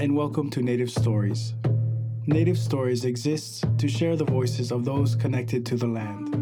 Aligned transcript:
and 0.00 0.16
welcome 0.16 0.48
to 0.48 0.62
Native 0.62 0.90
Stories. 0.90 1.52
Native 2.26 2.56
Stories 2.56 3.04
exists 3.04 3.62
to 3.76 3.86
share 3.86 4.16
the 4.16 4.24
voices 4.24 4.72
of 4.72 4.86
those 4.86 5.14
connected 5.14 5.66
to 5.66 5.76
the 5.76 5.86
land. 5.86 6.32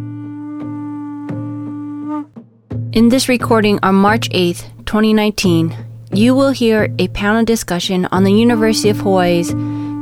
In 2.94 3.08
this 3.08 3.28
recording 3.28 3.80
on 3.82 3.96
March 3.96 4.30
8th, 4.30 4.62
2019, 4.86 5.76
you 6.12 6.36
will 6.36 6.52
hear 6.52 6.94
a 7.00 7.08
panel 7.08 7.44
discussion 7.44 8.06
on 8.12 8.22
the 8.22 8.30
University 8.30 8.90
of 8.90 9.00
Hawaii's 9.00 9.52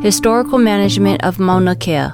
historical 0.02 0.58
management 0.58 1.24
of 1.24 1.38
Mauna 1.38 1.74
Kea, 1.74 2.08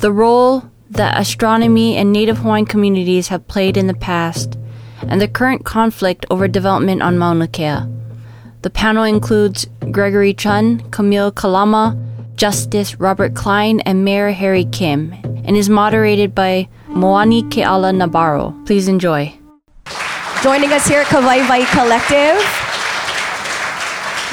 the 0.00 0.12
role 0.12 0.62
that 0.90 1.20
astronomy 1.20 1.96
and 1.96 2.12
Native 2.12 2.38
Hawaiian 2.38 2.66
communities 2.66 3.26
have 3.28 3.48
played 3.48 3.76
in 3.76 3.88
the 3.88 3.94
past, 3.94 4.56
and 5.08 5.20
the 5.20 5.26
current 5.26 5.64
conflict 5.64 6.24
over 6.30 6.46
development 6.46 7.02
on 7.02 7.18
Mauna 7.18 7.48
Kea. 7.48 7.80
The 8.64 8.70
panel 8.70 9.04
includes 9.04 9.66
Gregory 9.90 10.32
Chun, 10.32 10.80
Camille 10.90 11.30
Kalama, 11.30 11.98
Justice 12.34 12.98
Robert 12.98 13.34
Klein, 13.34 13.80
and 13.80 14.06
Mayor 14.06 14.30
Harry 14.30 14.64
Kim, 14.64 15.12
and 15.44 15.54
is 15.54 15.68
moderated 15.68 16.34
by 16.34 16.68
Moani 16.88 17.42
Keala 17.50 17.92
Nabarro. 17.94 18.54
Please 18.64 18.88
enjoy. 18.88 19.34
Joining 20.42 20.72
us 20.72 20.86
here 20.86 21.00
at 21.00 21.08
Kawaiwai 21.08 21.70
Collective. 21.72 22.40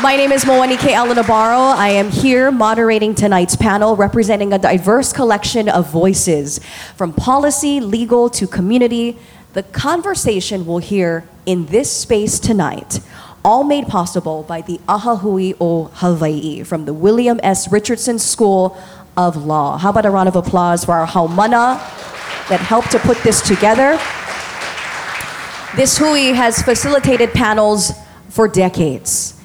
My 0.02 0.16
name 0.16 0.32
is 0.32 0.46
Moani 0.46 0.78
Keala 0.78 1.14
Nabarro. 1.14 1.76
I 1.76 1.90
am 1.90 2.10
here 2.10 2.52
moderating 2.52 3.14
tonight's 3.14 3.58
panel 3.58 3.98
representing 3.98 4.54
a 4.54 4.58
diverse 4.58 5.12
collection 5.12 5.68
of 5.68 5.90
voices 5.92 6.62
from 6.96 7.12
policy, 7.12 7.82
legal 7.82 8.30
to 8.30 8.48
community. 8.48 9.18
The 9.52 9.64
conversation 9.64 10.66
we'll 10.66 10.78
hear 10.78 11.28
in 11.46 11.66
this 11.66 11.92
space 11.92 12.40
tonight 12.40 13.02
all 13.44 13.64
made 13.64 13.88
possible 13.88 14.44
by 14.44 14.62
the 14.62 14.80
Ahahui 14.88 15.56
o 15.60 15.86
Hawaii 15.86 16.64
from 16.64 16.86
the 16.86 16.94
William 16.94 17.40
S. 17.44 17.72
Richardson 17.72 18.20
School 18.20 18.78
of 19.18 19.46
Law. 19.46 19.78
How 19.78 19.90
about 19.90 20.06
a 20.06 20.12
round 20.12 20.30
of 20.30 20.36
applause 20.36 20.86
for 20.86 20.94
our 20.94 21.08
Haumana 21.08 21.78
that 22.50 22.60
helped 22.60 22.92
to 22.92 23.00
put 23.00 23.18
this 23.24 23.42
together? 23.42 24.00
This 25.76 25.98
hui 25.98 26.34
has 26.34 26.62
facilitated 26.62 27.32
panels 27.32 27.92
for 28.30 28.48
decades, 28.48 29.42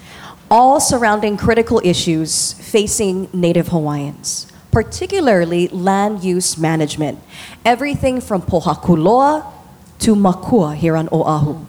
all 0.51 0.79
surrounding 0.79 1.37
critical 1.37 1.81
issues 1.83 2.53
facing 2.53 3.29
Native 3.33 3.69
Hawaiians, 3.69 4.51
particularly 4.71 5.69
land 5.69 6.23
use 6.23 6.57
management, 6.57 7.19
everything 7.65 8.21
from 8.21 8.41
pohakuloa 8.41 9.51
to 9.99 10.15
makua 10.15 10.75
here 10.75 10.95
on 10.95 11.09
Oahu. 11.11 11.65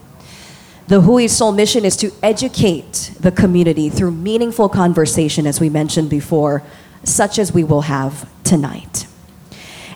The 0.89 1.03
Hui's 1.03 1.37
sole 1.37 1.53
mission 1.53 1.85
is 1.85 1.99
to 1.99 2.11
educate 2.23 3.13
the 3.21 3.31
community 3.31 3.91
through 3.91 4.13
meaningful 4.13 4.71
conversation, 4.71 5.47
as 5.47 5.61
we 5.61 5.69
mentioned 5.69 6.09
before, 6.09 6.63
such 7.05 7.39
as 7.39 7.53
we 7.53 7.63
will 7.63 7.83
have 7.83 8.27
tonight. 8.43 9.07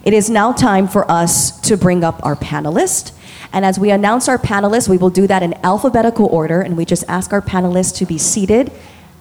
It 0.05 0.13
is 0.13 0.29
now 0.29 0.53
time 0.53 0.87
for 0.87 1.11
us 1.11 1.59
to 1.63 1.79
bring 1.79 2.05
up 2.05 2.21
our 2.23 2.37
panelists. 2.37 3.13
And 3.55 3.65
as 3.65 3.79
we 3.79 3.91
announce 3.91 4.29
our 4.29 4.37
panelists, 4.37 4.87
we 4.87 4.99
will 4.99 5.09
do 5.09 5.27
that 5.29 5.43
in 5.43 5.55
alphabetical 5.65 6.27
order, 6.27 6.61
and 6.61 6.77
we 6.77 6.85
just 6.85 7.05
ask 7.09 7.33
our 7.33 7.41
panelists 7.41 7.97
to 7.97 8.05
be 8.05 8.19
seated 8.19 8.71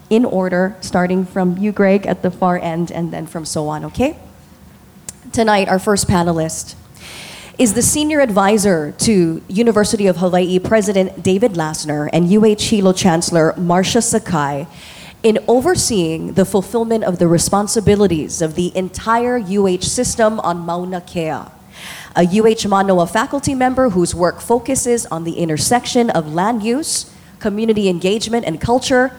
in 0.10 0.26
order, 0.26 0.76
starting 0.82 1.26
from 1.26 1.58
you, 1.58 1.72
Greg, 1.72 2.06
at 2.06 2.22
the 2.22 2.32
far 2.32 2.60
end, 2.60 2.92
and 2.92 3.14
then 3.14 3.26
from 3.26 3.46
so 3.46 3.70
on, 3.70 3.86
okay? 3.86 4.18
Tonight, 5.32 5.70
our 5.70 5.80
first 5.80 6.10
panelist 6.10 6.76
is 7.62 7.76
the 7.76 7.81
senior 7.84 8.22
advisor 8.22 8.92
to 8.94 9.40
University 9.48 10.08
of 10.08 10.17
Hawaii 10.17 10.58
President 10.58 11.22
David 11.22 11.52
Lassner 11.52 12.09
and 12.12 12.26
UH 12.28 12.59
Hilo 12.59 12.92
Chancellor 12.92 13.53
Marcia 13.56 14.02
Sakai 14.02 14.66
in 15.22 15.38
overseeing 15.48 16.34
the 16.34 16.44
fulfillment 16.44 17.03
of 17.03 17.20
the 17.20 17.28
responsibilities 17.28 18.42
of 18.42 18.56
the 18.56 18.76
entire 18.76 19.38
UH 19.38 19.81
system 19.81 20.40
on 20.40 20.58
Mauna 20.58 21.02
Kea. 21.02 21.46
A 22.16 22.25
UH 22.25 22.68
Manoa 22.68 23.06
faculty 23.06 23.53
member 23.53 23.90
whose 23.90 24.16
work 24.16 24.41
focuses 24.41 25.06
on 25.06 25.24
the 25.24 25.34
intersection 25.34 26.09
of 26.09 26.34
land 26.34 26.63
use, 26.63 27.13
community 27.38 27.88
engagement, 27.88 28.44
and 28.44 28.59
culture, 28.59 29.12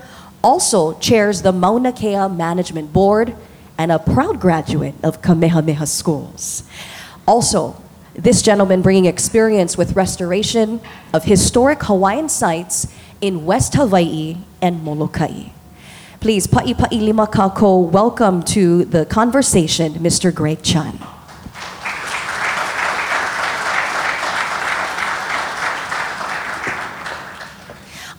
also 0.43 0.99
chairs 0.99 1.43
the 1.43 1.53
Mauna 1.53 1.93
Kea 1.93 2.27
Management 2.27 2.93
Board 2.93 3.37
and 3.79 3.93
a 3.93 4.01
proud 4.01 4.41
graduate 4.41 4.97
of 5.05 5.23
Kamehameha 5.23 5.87
Schools. 5.87 6.65
Also, 7.25 7.81
this 8.15 8.43
gentleman 8.43 8.83
bringing 8.83 9.07
experience 9.07 9.79
with 9.79 9.97
restoration 9.97 10.81
of 11.15 11.25
historic 11.25 11.83
Hawaiian 11.85 12.29
sites 12.29 12.93
in 13.21 13.45
West 13.45 13.75
Hawaii 13.75 14.37
and 14.61 14.83
Molokai. 14.83 15.51
Please, 16.21 16.47
pa'i 16.47 16.75
pa'i 16.75 17.01
lima 17.01 17.27
kako, 17.27 17.91
welcome 17.91 18.43
to 18.43 18.85
the 18.85 19.07
conversation, 19.07 19.95
Mr. 19.95 20.33
Greg 20.33 20.63
Chun. 20.63 20.99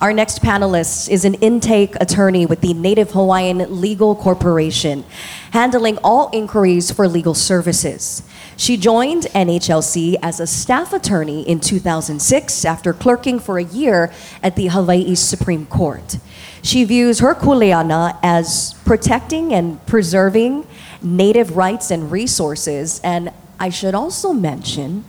Our 0.01 0.11
next 0.11 0.41
panelist 0.41 1.07
is 1.07 1.23
an 1.23 1.35
intake 1.35 1.95
attorney 2.01 2.45
with 2.45 2.59
the 2.59 2.73
Native 2.73 3.11
Hawaiian 3.11 3.79
Legal 3.79 4.15
Corporation, 4.15 5.05
handling 5.51 5.97
all 6.03 6.29
inquiries 6.33 6.91
for 6.91 7.07
legal 7.07 7.33
services. 7.33 8.21
She 8.55 8.77
joined 8.77 9.23
NHLC 9.23 10.15
as 10.21 10.39
a 10.39 10.47
staff 10.47 10.93
attorney 10.93 11.41
in 11.41 11.59
2006 11.59 12.65
after 12.65 12.93
clerking 12.93 13.39
for 13.39 13.57
a 13.57 13.63
year 13.63 14.11
at 14.41 14.55
the 14.55 14.67
Hawaii 14.67 15.15
Supreme 15.15 15.65
Court. 15.65 16.17
She 16.61 16.83
views 16.83 17.19
her 17.19 17.35
kuleana 17.35 18.17
as 18.23 18.75
protecting 18.85 19.53
and 19.53 19.83
preserving 19.85 20.67
native 21.01 21.57
rights 21.57 21.91
and 21.91 22.11
resources, 22.11 23.01
and 23.03 23.31
I 23.59 23.69
should 23.69 23.95
also 23.95 24.33
mention 24.33 25.03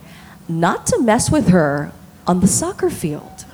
not 0.47 0.85
to 0.87 0.99
mess 1.01 1.31
with 1.31 1.49
her 1.49 1.91
on 2.27 2.39
the 2.39 2.47
soccer 2.47 2.89
field. 2.89 3.45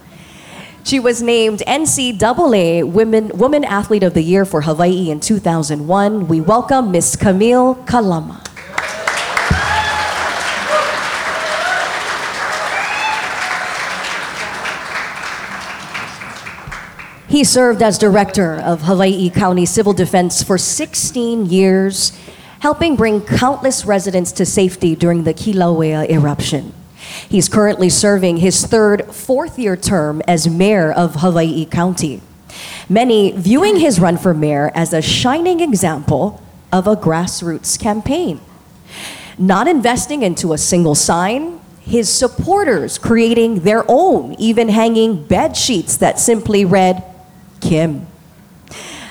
She 0.84 1.00
was 1.00 1.22
named 1.22 1.59
NCAA 1.68 2.91
Women, 2.91 3.30
Woman 3.38 3.63
Athlete 3.63 4.03
of 4.03 4.16
the 4.16 4.24
Year 4.24 4.46
for 4.46 4.62
Hawaii 4.62 5.12
in 5.12 5.19
2001. 5.19 6.28
We 6.28 6.41
welcome 6.41 6.91
Miss 6.91 7.16
Camille 7.16 7.75
Kalama. 7.85 8.41
He 17.31 17.46
served 17.46 17.81
as 17.81 17.97
director 17.97 18.56
of 18.56 18.81
Hawaii 18.81 19.30
County 19.30 19.66
Civil 19.66 19.94
Defense 19.94 20.44
for 20.44 20.58
16 20.58 21.46
years, 21.46 22.12
helping 22.59 22.97
bring 22.97 23.22
countless 23.22 23.86
residents 23.86 24.34
to 24.34 24.46
safety 24.46 24.97
during 24.97 25.24
the 25.24 25.34
Kilauea 25.34 26.09
eruption. 26.09 26.74
He's 27.30 27.47
currently 27.47 27.88
serving 27.88 28.38
his 28.38 28.66
third, 28.66 29.06
fourth 29.16 29.58
year 29.58 29.78
term 29.78 30.22
as 30.28 30.50
mayor 30.50 30.92
of 30.92 31.22
Hawaii 31.22 31.66
County. 31.66 32.22
Many 32.90 33.31
viewing 33.31 33.78
his 33.78 33.98
run 33.98 34.18
for 34.18 34.34
mayor 34.34 34.69
as 34.75 34.92
a 34.92 35.02
shining 35.02 35.62
example 35.62 36.44
of 36.69 36.86
a 36.86 36.98
grassroots 36.98 37.80
campaign. 37.80 38.42
Not 39.38 39.69
investing 39.69 40.22
into 40.22 40.52
a 40.52 40.58
single 40.58 40.96
sign, 40.96 41.62
his 41.80 42.09
supporters 42.09 42.98
creating 42.98 43.62
their 43.62 43.86
own, 43.88 44.34
even 44.34 44.68
hanging 44.68 45.24
bed 45.24 45.56
sheets 45.56 45.96
that 45.96 46.19
simply 46.19 46.66
read, 46.66 47.06
Kim. 47.62 48.08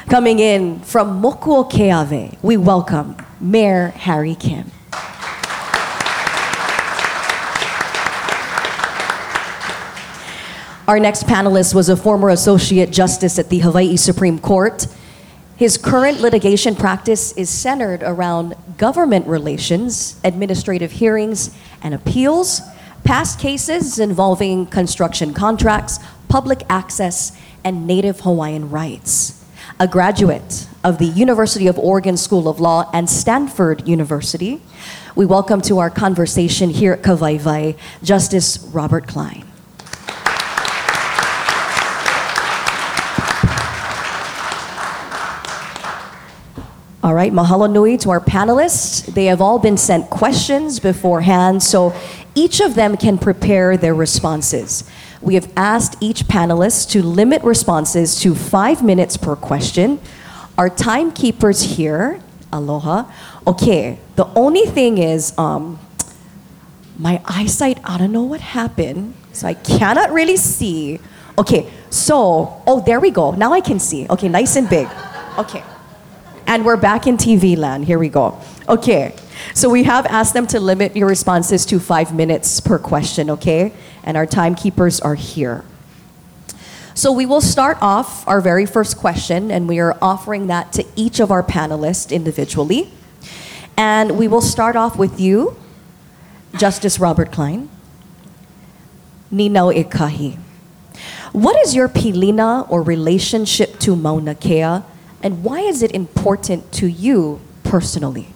Coming 0.08 0.40
in 0.40 0.80
from 0.80 1.22
Mokuokeawe, 1.22 2.36
we 2.42 2.56
welcome 2.56 3.16
Mayor 3.40 3.88
Harry 3.88 4.34
Kim. 4.34 4.70
Our 10.88 10.98
next 10.98 11.22
panelist 11.22 11.72
was 11.72 11.88
a 11.88 11.96
former 11.96 12.30
Associate 12.30 12.90
Justice 12.90 13.38
at 13.38 13.48
the 13.48 13.60
Hawaii 13.60 13.96
Supreme 13.96 14.40
Court. 14.40 14.88
His 15.56 15.78
current 15.78 16.20
litigation 16.20 16.74
practice 16.74 17.32
is 17.36 17.48
centered 17.48 18.02
around 18.02 18.56
government 18.76 19.28
relations, 19.28 20.18
administrative 20.24 20.90
hearings, 20.90 21.56
and 21.82 21.94
appeals, 21.94 22.60
past 23.04 23.38
cases 23.38 24.00
involving 24.00 24.66
construction 24.66 25.32
contracts, 25.32 26.00
public 26.28 26.62
access, 26.68 27.38
and 27.64 27.86
Native 27.86 28.20
Hawaiian 28.20 28.70
rights. 28.70 29.44
A 29.78 29.88
graduate 29.88 30.66
of 30.84 30.98
the 30.98 31.06
University 31.06 31.66
of 31.66 31.78
Oregon 31.78 32.16
School 32.16 32.48
of 32.48 32.60
Law 32.60 32.90
and 32.92 33.08
Stanford 33.08 33.88
University, 33.88 34.62
we 35.14 35.26
welcome 35.26 35.60
to 35.62 35.78
our 35.78 35.90
conversation 35.90 36.70
here 36.70 36.92
at 36.92 37.02
Kawaiwai 37.02 37.76
Justice 38.02 38.58
Robert 38.72 39.06
Klein. 39.06 39.44
All 47.02 47.14
right, 47.14 47.32
mahalo 47.32 47.70
nui 47.70 47.96
to 47.98 48.10
our 48.10 48.20
panelists. 48.20 49.06
They 49.14 49.24
have 49.26 49.40
all 49.40 49.58
been 49.58 49.78
sent 49.78 50.10
questions 50.10 50.78
beforehand, 50.78 51.62
so 51.62 51.94
each 52.34 52.60
of 52.60 52.74
them 52.74 52.98
can 52.98 53.16
prepare 53.16 53.78
their 53.78 53.94
responses. 53.94 54.84
We 55.20 55.34
have 55.34 55.52
asked 55.56 55.96
each 56.00 56.24
panelist 56.24 56.90
to 56.90 57.02
limit 57.02 57.42
responses 57.42 58.18
to 58.20 58.34
five 58.34 58.82
minutes 58.82 59.16
per 59.16 59.36
question. 59.36 60.00
our 60.58 60.68
timekeepers 60.68 61.62
here, 61.76 62.20
aloha. 62.52 63.10
Okay, 63.46 63.98
the 64.16 64.26
only 64.34 64.66
thing 64.66 64.98
is, 64.98 65.32
um, 65.38 65.78
my 66.98 67.22
eyesight, 67.24 67.78
I 67.82 67.96
don't 67.96 68.12
know 68.12 68.24
what 68.24 68.40
happened, 68.42 69.14
so 69.32 69.46
I 69.46 69.54
cannot 69.54 70.12
really 70.12 70.36
see. 70.36 71.00
Okay, 71.38 71.72
so, 71.88 72.62
oh, 72.66 72.82
there 72.84 73.00
we 73.00 73.10
go. 73.10 73.30
Now 73.30 73.54
I 73.54 73.62
can 73.62 73.78
see. 73.78 74.06
Okay, 74.10 74.28
nice 74.28 74.56
and 74.56 74.68
big. 74.68 74.86
Okay. 75.38 75.62
And 76.46 76.64
we're 76.64 76.76
back 76.76 77.06
in 77.06 77.16
TV 77.16 77.56
land. 77.56 77.86
Here 77.86 77.98
we 77.98 78.10
go. 78.10 78.38
Okay. 78.68 79.14
So 79.54 79.70
we 79.70 79.84
have 79.84 80.04
asked 80.06 80.34
them 80.34 80.46
to 80.48 80.60
limit 80.60 80.94
your 80.94 81.08
responses 81.08 81.64
to 81.66 81.80
five 81.80 82.14
minutes 82.14 82.60
per 82.60 82.78
question, 82.78 83.30
okay? 83.30 83.72
And 84.04 84.16
our 84.16 84.26
timekeepers 84.26 85.00
are 85.00 85.14
here. 85.14 85.64
So 86.94 87.12
we 87.12 87.24
will 87.24 87.40
start 87.40 87.78
off 87.80 88.26
our 88.28 88.40
very 88.40 88.66
first 88.66 88.96
question, 88.96 89.50
and 89.50 89.68
we 89.68 89.78
are 89.78 89.96
offering 90.02 90.48
that 90.48 90.72
to 90.74 90.84
each 90.96 91.20
of 91.20 91.30
our 91.30 91.42
panelists 91.42 92.10
individually. 92.12 92.92
And 93.76 94.18
we 94.18 94.28
will 94.28 94.42
start 94.42 94.76
off 94.76 94.98
with 94.98 95.18
you, 95.18 95.56
Justice 96.58 96.98
Robert 96.98 97.32
Klein. 97.32 97.70
Ninau 99.32 99.72
Ikahi. 99.72 100.36
What 101.32 101.56
is 101.64 101.74
your 101.74 101.88
pilina 101.88 102.68
or 102.68 102.82
relationship 102.82 103.78
to 103.78 103.94
Mauna 103.94 104.34
Kea, 104.34 104.82
and 105.22 105.44
why 105.44 105.60
is 105.60 105.82
it 105.82 105.92
important 105.92 106.72
to 106.72 106.88
you 106.88 107.40
personally? 107.62 108.34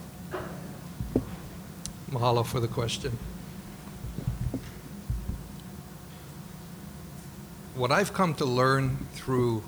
Mahalo 2.10 2.46
for 2.46 2.60
the 2.60 2.68
question. 2.68 3.18
What 7.76 7.90
I've 7.90 8.12
come 8.12 8.34
to 8.34 8.44
learn 8.44 9.08
through 9.14 9.64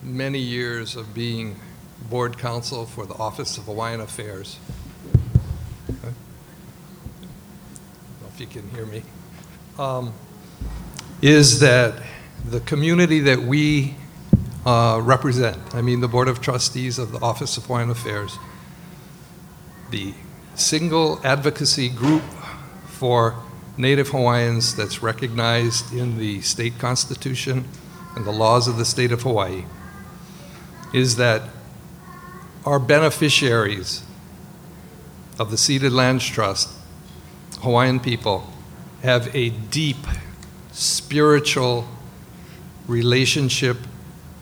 many 0.00 0.38
years 0.38 0.94
of 0.94 1.12
being 1.12 1.56
board 2.08 2.38
counsel 2.38 2.86
for 2.86 3.04
the 3.04 3.14
Office 3.14 3.58
of 3.58 3.64
Hawaiian 3.64 4.00
Affairs. 4.00 4.60
If 8.28 8.40
you 8.40 8.46
can 8.46 8.70
hear 8.70 8.86
me. 8.86 9.02
Um, 9.76 10.12
is 11.20 11.58
that 11.58 12.00
the 12.44 12.60
community 12.60 13.18
that 13.18 13.40
we 13.40 13.96
uh, 14.64 15.00
represent, 15.02 15.74
I 15.74 15.82
mean 15.82 16.00
the 16.00 16.06
Board 16.06 16.28
of 16.28 16.40
Trustees 16.40 17.00
of 17.00 17.10
the 17.10 17.18
Office 17.18 17.56
of 17.56 17.66
Hawaiian 17.66 17.90
Affairs, 17.90 18.38
the 19.90 20.14
single 20.54 21.20
advocacy 21.24 21.88
group 21.88 22.22
for 22.86 23.34
Native 23.76 24.08
Hawaiians 24.08 24.76
that's 24.76 25.02
recognized 25.02 25.92
in 25.92 26.18
the 26.18 26.40
state 26.42 26.78
constitution 26.78 27.64
and 28.14 28.24
the 28.24 28.30
laws 28.30 28.68
of 28.68 28.76
the 28.76 28.84
state 28.84 29.12
of 29.12 29.22
Hawaii 29.22 29.64
is 30.92 31.16
that 31.16 31.42
our 32.64 32.78
beneficiaries 32.78 34.04
of 35.38 35.50
the 35.50 35.58
Ceded 35.58 35.92
Lands 35.92 36.24
Trust, 36.24 36.70
Hawaiian 37.60 37.98
people, 37.98 38.48
have 39.02 39.34
a 39.34 39.50
deep 39.50 40.06
spiritual 40.72 41.86
relationship 42.86 43.76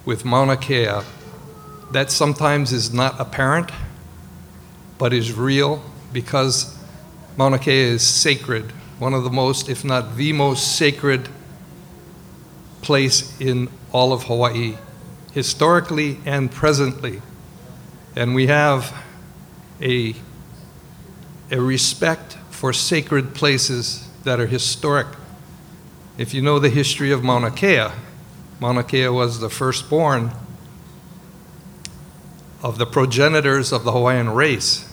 with 0.05 0.25
Mauna 0.25 0.57
Kea 0.57 1.01
that 1.91 2.11
sometimes 2.11 2.73
is 2.73 2.93
not 2.93 3.19
apparent 3.21 3.71
but 4.99 5.13
is 5.13 5.33
real 5.33 5.83
because 6.13 6.79
Mauna 7.37 7.59
Kea 7.59 7.73
is 7.73 8.07
sacred, 8.07 8.73
one 9.03 9.15
of 9.15 9.25
the 9.25 9.31
most, 9.31 9.69
if 9.69 9.85
not 9.85 10.17
the 10.17 10.33
most 10.33 10.77
sacred 10.77 11.29
place 12.83 13.37
in 13.41 13.69
all 13.91 14.13
of 14.13 14.23
Hawaii, 14.23 14.77
historically 15.33 16.19
and 16.25 16.53
presently. 16.53 17.21
And 18.15 18.33
we 18.33 18.47
have 18.47 18.95
a, 19.81 20.15
a 21.51 21.61
respect 21.61 22.35
for 22.51 22.73
sacred 22.73 23.35
places 23.35 24.09
that 24.23 24.39
are 24.39 24.47
historic. 24.47 25.09
If 26.17 26.33
you 26.33 26.41
know 26.41 26.61
the 26.61 26.71
history 26.71 27.11
of 27.11 27.25
Mauna 27.25 27.51
Kea, 27.51 27.89
Mauna 28.61 28.85
Kea 28.85 29.09
was 29.09 29.41
the 29.41 29.51
firstborn 29.51 30.31
of 32.63 32.79
the 32.79 32.87
progenitors 32.87 33.73
of 33.73 33.83
the 33.83 33.91
Hawaiian 33.91 34.31
race. 34.31 34.92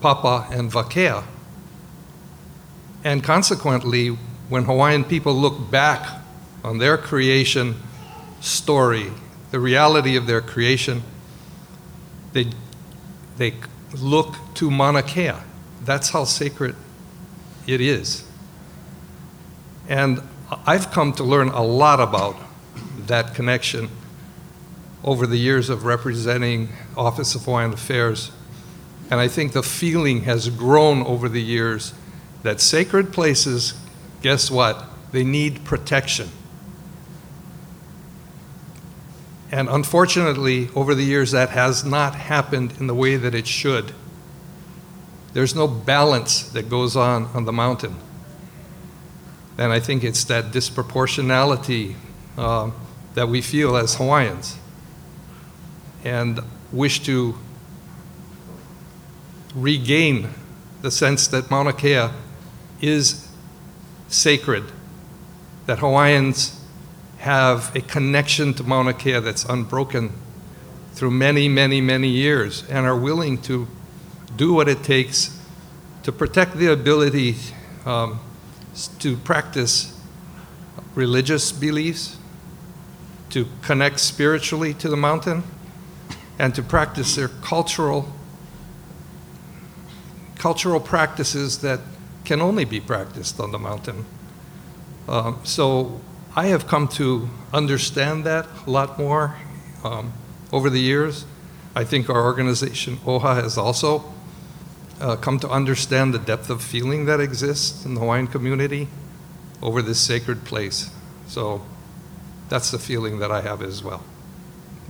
Papa 0.00 0.46
and 0.50 0.70
Wakea. 0.70 1.24
And 3.04 3.22
consequently, 3.22 4.08
when 4.48 4.64
Hawaiian 4.64 5.04
people 5.04 5.34
look 5.34 5.70
back 5.70 6.22
on 6.64 6.78
their 6.78 6.96
creation 6.96 7.76
story, 8.40 9.12
the 9.50 9.60
reality 9.60 10.16
of 10.16 10.26
their 10.26 10.40
creation, 10.40 11.02
they, 12.32 12.46
they 13.36 13.54
look 13.94 14.34
to 14.54 14.70
Mauna 14.70 15.02
Kea. 15.02 15.32
That's 15.84 16.10
how 16.10 16.24
sacred 16.24 16.76
it 17.66 17.80
is. 17.80 18.24
And 19.88 20.20
I've 20.66 20.90
come 20.90 21.12
to 21.14 21.24
learn 21.24 21.48
a 21.48 21.62
lot 21.62 22.00
about 22.00 22.36
that 23.06 23.34
connection 23.34 23.88
over 25.04 25.26
the 25.26 25.36
years 25.36 25.70
of 25.70 25.84
representing 25.84 26.70
Office 26.96 27.34
of 27.34 27.44
Hawaiian 27.44 27.72
Affairs 27.72 28.32
and 29.10 29.20
I 29.20 29.28
think 29.28 29.52
the 29.52 29.62
feeling 29.62 30.22
has 30.22 30.48
grown 30.50 31.02
over 31.02 31.28
the 31.28 31.42
years 31.42 31.94
that 32.42 32.60
sacred 32.60 33.12
places, 33.12 33.74
guess 34.22 34.50
what? 34.50 34.84
They 35.12 35.24
need 35.24 35.64
protection. 35.64 36.28
And 39.50 39.68
unfortunately, 39.68 40.68
over 40.74 40.94
the 40.94 41.04
years, 41.04 41.30
that 41.30 41.50
has 41.50 41.84
not 41.84 42.14
happened 42.14 42.74
in 42.78 42.86
the 42.86 42.94
way 42.94 43.16
that 43.16 43.34
it 43.34 43.46
should. 43.46 43.92
There's 45.32 45.54
no 45.54 45.66
balance 45.66 46.42
that 46.50 46.68
goes 46.68 46.96
on 46.96 47.26
on 47.26 47.44
the 47.44 47.52
mountain. 47.52 47.96
And 49.56 49.72
I 49.72 49.80
think 49.80 50.04
it's 50.04 50.24
that 50.24 50.46
disproportionality 50.46 51.94
uh, 52.36 52.70
that 53.14 53.28
we 53.28 53.40
feel 53.40 53.76
as 53.76 53.94
Hawaiians 53.94 54.58
and 56.04 56.40
wish 56.70 57.00
to 57.04 57.36
regain 59.54 60.28
the 60.82 60.90
sense 60.90 61.26
that 61.28 61.50
Mauna 61.50 61.72
Kea 61.72 62.08
is 62.80 63.28
sacred, 64.08 64.64
that 65.66 65.78
Hawaiians 65.80 66.60
have 67.18 67.74
a 67.74 67.80
connection 67.80 68.54
to 68.54 68.62
Mauna 68.62 68.94
Kea 68.94 69.18
that's 69.20 69.44
unbroken 69.44 70.12
through 70.92 71.10
many, 71.10 71.48
many, 71.48 71.80
many 71.80 72.08
years 72.08 72.64
and 72.68 72.86
are 72.86 72.96
willing 72.96 73.40
to 73.42 73.66
do 74.36 74.52
what 74.52 74.68
it 74.68 74.82
takes 74.82 75.38
to 76.02 76.12
protect 76.12 76.56
the 76.56 76.72
ability 76.72 77.36
um, 77.84 78.20
to 78.98 79.16
practice 79.16 79.98
religious 80.94 81.52
beliefs, 81.52 82.16
to 83.30 83.46
connect 83.62 84.00
spiritually 84.00 84.72
to 84.74 84.88
the 84.88 84.96
mountain, 84.96 85.42
and 86.38 86.54
to 86.54 86.62
practice 86.62 87.16
their 87.16 87.28
cultural 87.28 88.12
cultural 90.38 90.80
practices 90.80 91.58
that 91.58 91.80
can 92.24 92.40
only 92.40 92.64
be 92.64 92.80
practiced 92.80 93.40
on 93.40 93.52
the 93.52 93.58
mountain. 93.58 94.04
Um, 95.08 95.40
so 95.44 96.00
I 96.36 96.46
have 96.46 96.66
come 96.66 96.88
to 96.88 97.28
understand 97.52 98.24
that 98.24 98.46
a 98.66 98.70
lot 98.70 98.98
more 98.98 99.36
um, 99.84 100.12
over 100.52 100.70
the 100.70 100.80
years. 100.80 101.24
I 101.74 101.84
think 101.84 102.10
our 102.10 102.22
organization, 102.22 102.98
OHA, 102.98 103.42
has 103.42 103.56
also 103.58 104.04
uh, 105.00 105.16
come 105.16 105.38
to 105.40 105.48
understand 105.48 106.12
the 106.12 106.18
depth 106.18 106.50
of 106.50 106.62
feeling 106.62 107.06
that 107.06 107.20
exists 107.20 107.84
in 107.84 107.94
the 107.94 108.00
Hawaiian 108.00 108.26
community 108.26 108.88
over 109.62 109.82
this 109.82 110.00
sacred 110.00 110.44
place. 110.44 110.90
So 111.26 111.64
that's 112.48 112.70
the 112.70 112.78
feeling 112.78 113.18
that 113.18 113.30
I 113.30 113.40
have 113.40 113.62
as 113.62 113.82
well. 113.82 114.02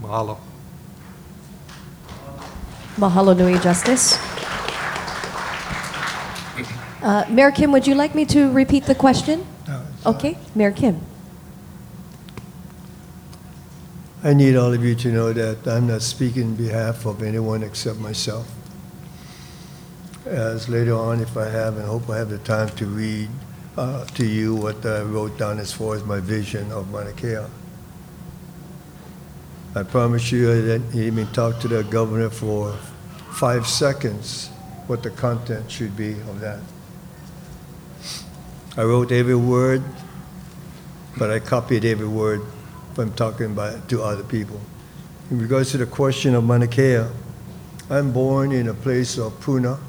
Mahalo. 0.01 0.39
Mahalo 2.97 3.37
nui, 3.37 3.59
Justice. 3.59 4.28
Uh, 7.03 7.25
Mayor 7.29 7.51
Kim, 7.51 7.71
would 7.73 7.87
you 7.87 7.95
like 7.95 8.15
me 8.15 8.25
to 8.27 8.51
repeat 8.51 8.85
the 8.85 8.95
question? 8.95 9.47
No, 9.67 9.83
Okay, 10.07 10.37
Mayor 10.55 10.73
Kim. 10.73 11.01
I 14.25 14.35
need 14.35 14.57
all 14.57 14.73
of 14.73 14.83
you 14.83 14.97
to 14.97 15.13
know 15.13 15.33
that 15.33 15.67
I'm 15.69 15.87
not 15.87 16.03
speaking 16.03 16.43
on 16.43 16.55
behalf 16.57 17.07
of 17.07 17.23
anyone 17.23 17.63
except 17.63 18.01
myself. 18.01 18.51
As 20.27 20.69
later 20.69 20.95
on, 20.95 21.21
if 21.21 21.37
I 21.37 21.49
have, 21.49 21.77
and 21.77 21.87
hope 21.87 22.11
I 22.11 22.17
have 22.19 22.29
the 22.29 22.39
time 22.39 22.69
to 22.71 22.87
read 22.87 23.29
uh, 23.77 24.05
to 24.05 24.27
you 24.27 24.57
what 24.57 24.85
I 24.85 25.03
wrote 25.03 25.39
down 25.39 25.61
as 25.61 25.73
far 25.73 25.95
as 25.95 26.05
my 26.05 26.19
vision 26.19 26.73
of 26.73 26.91
Mauna 26.91 27.13
Kea. 27.13 27.47
I 29.77 29.85
promise 29.85 30.33
you, 30.33 30.51
I 30.51 30.55
didn't 30.57 30.95
even 30.97 31.29
talk 31.29 31.61
to 31.61 31.69
the 31.69 31.85
governor 31.85 32.29
for 32.29 32.73
five 33.31 33.69
seconds 33.69 34.49
what 34.89 35.05
the 35.05 35.11
content 35.11 35.71
should 35.71 35.97
be 35.97 36.13
of 36.13 36.41
that. 36.41 36.59
I 38.79 38.85
wrote 38.85 39.11
every 39.11 39.35
word, 39.35 39.83
but 41.19 41.33
I 41.33 41.41
copied 41.41 41.85
every 41.85 42.07
word 42.07 42.43
I'm 42.97 43.13
talking 43.13 43.47
about 43.47 43.89
to 43.89 44.03
other 44.03 44.23
people. 44.23 44.61
In 45.33 45.41
regards 45.41 45.73
to 45.73 45.79
the 45.79 45.87
question 45.87 46.37
of 46.37 46.45
Mauna 46.45 46.69
Kea, 46.69 47.07
I'm 47.91 48.13
born 48.13 48.53
in 48.53 48.69
a 48.69 48.75
place 48.75 49.19
of 49.19 49.41
Puna, 49.41 49.81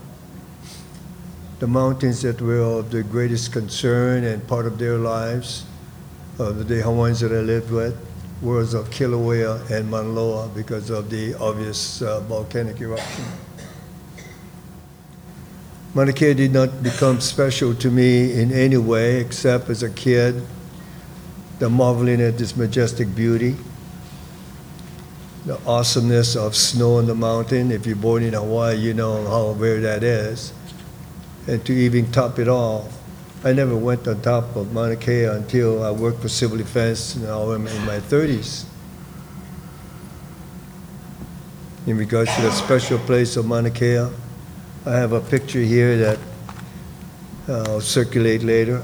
the 1.59 1.67
mountains 1.67 2.23
that 2.23 2.41
were 2.41 2.79
of 2.79 2.89
the 2.89 3.03
greatest 3.03 3.51
concern 3.51 4.23
and 4.23 4.47
part 4.47 4.65
of 4.65 4.79
their 4.79 4.97
lives, 4.97 5.65
of 6.39 6.67
the 6.67 6.81
Hawaiians 6.81 7.19
that 7.19 7.31
I 7.31 7.41
lived 7.41 7.69
with, 7.69 7.95
was 8.41 8.73
of 8.73 8.89
Kilauea 8.89 9.69
and 9.69 9.87
Mauna 9.91 10.09
Loa 10.09 10.49
because 10.49 10.89
of 10.89 11.11
the 11.11 11.35
obvious 11.35 12.01
uh, 12.01 12.21
volcanic 12.21 12.81
eruption. 12.81 13.25
Mauna 15.95 16.13
Kea 16.13 16.35
did 16.35 16.53
not 16.53 16.83
become 16.83 17.19
special 17.19 17.73
to 17.73 17.89
me 17.89 18.39
in 18.39 18.51
any 18.51 18.77
way 18.77 19.19
except 19.19 19.69
as 19.71 19.81
a 19.81 19.89
kid, 19.89 20.45
the 21.57 21.67
marveling 21.67 22.21
at 22.21 22.37
this 22.37 22.55
majestic 22.55 23.15
beauty, 23.15 23.55
the 25.47 25.59
awesomeness 25.65 26.35
of 26.35 26.55
snow 26.55 26.97
on 26.97 27.07
the 27.07 27.15
mountain. 27.15 27.71
If 27.71 27.87
you're 27.87 27.95
born 27.95 28.21
in 28.21 28.33
Hawaii, 28.33 28.75
you 28.75 28.93
know 28.93 29.27
how 29.27 29.53
rare 29.53 29.81
that 29.81 30.03
is. 30.03 30.53
And 31.47 31.65
to 31.65 31.73
even 31.73 32.11
top 32.11 32.37
it 32.37 32.47
off, 32.47 32.95
I 33.43 33.53
never 33.53 33.75
went 33.75 34.07
on 34.07 34.21
top 34.21 34.55
of 34.55 34.71
Mauna 34.71 34.95
Kea 34.95 35.23
until 35.23 35.81
I 35.81 35.89
worked 35.89 36.21
for 36.21 36.29
civil 36.29 36.57
defense 36.57 37.15
now 37.15 37.49
in 37.49 37.63
my 37.63 37.99
30s. 37.99 38.65
In 41.87 41.97
regards 41.97 42.35
to 42.35 42.43
the 42.43 42.51
special 42.51 42.99
place 42.99 43.37
of 43.37 43.47
Mauna 43.47 43.71
Kea, 43.71 44.07
I 44.85 44.91
have 44.91 45.11
a 45.11 45.19
picture 45.19 45.59
here 45.59 45.97
that 45.97 46.19
uh, 47.49 47.63
I'll 47.67 47.81
circulate 47.81 48.43
later. 48.43 48.81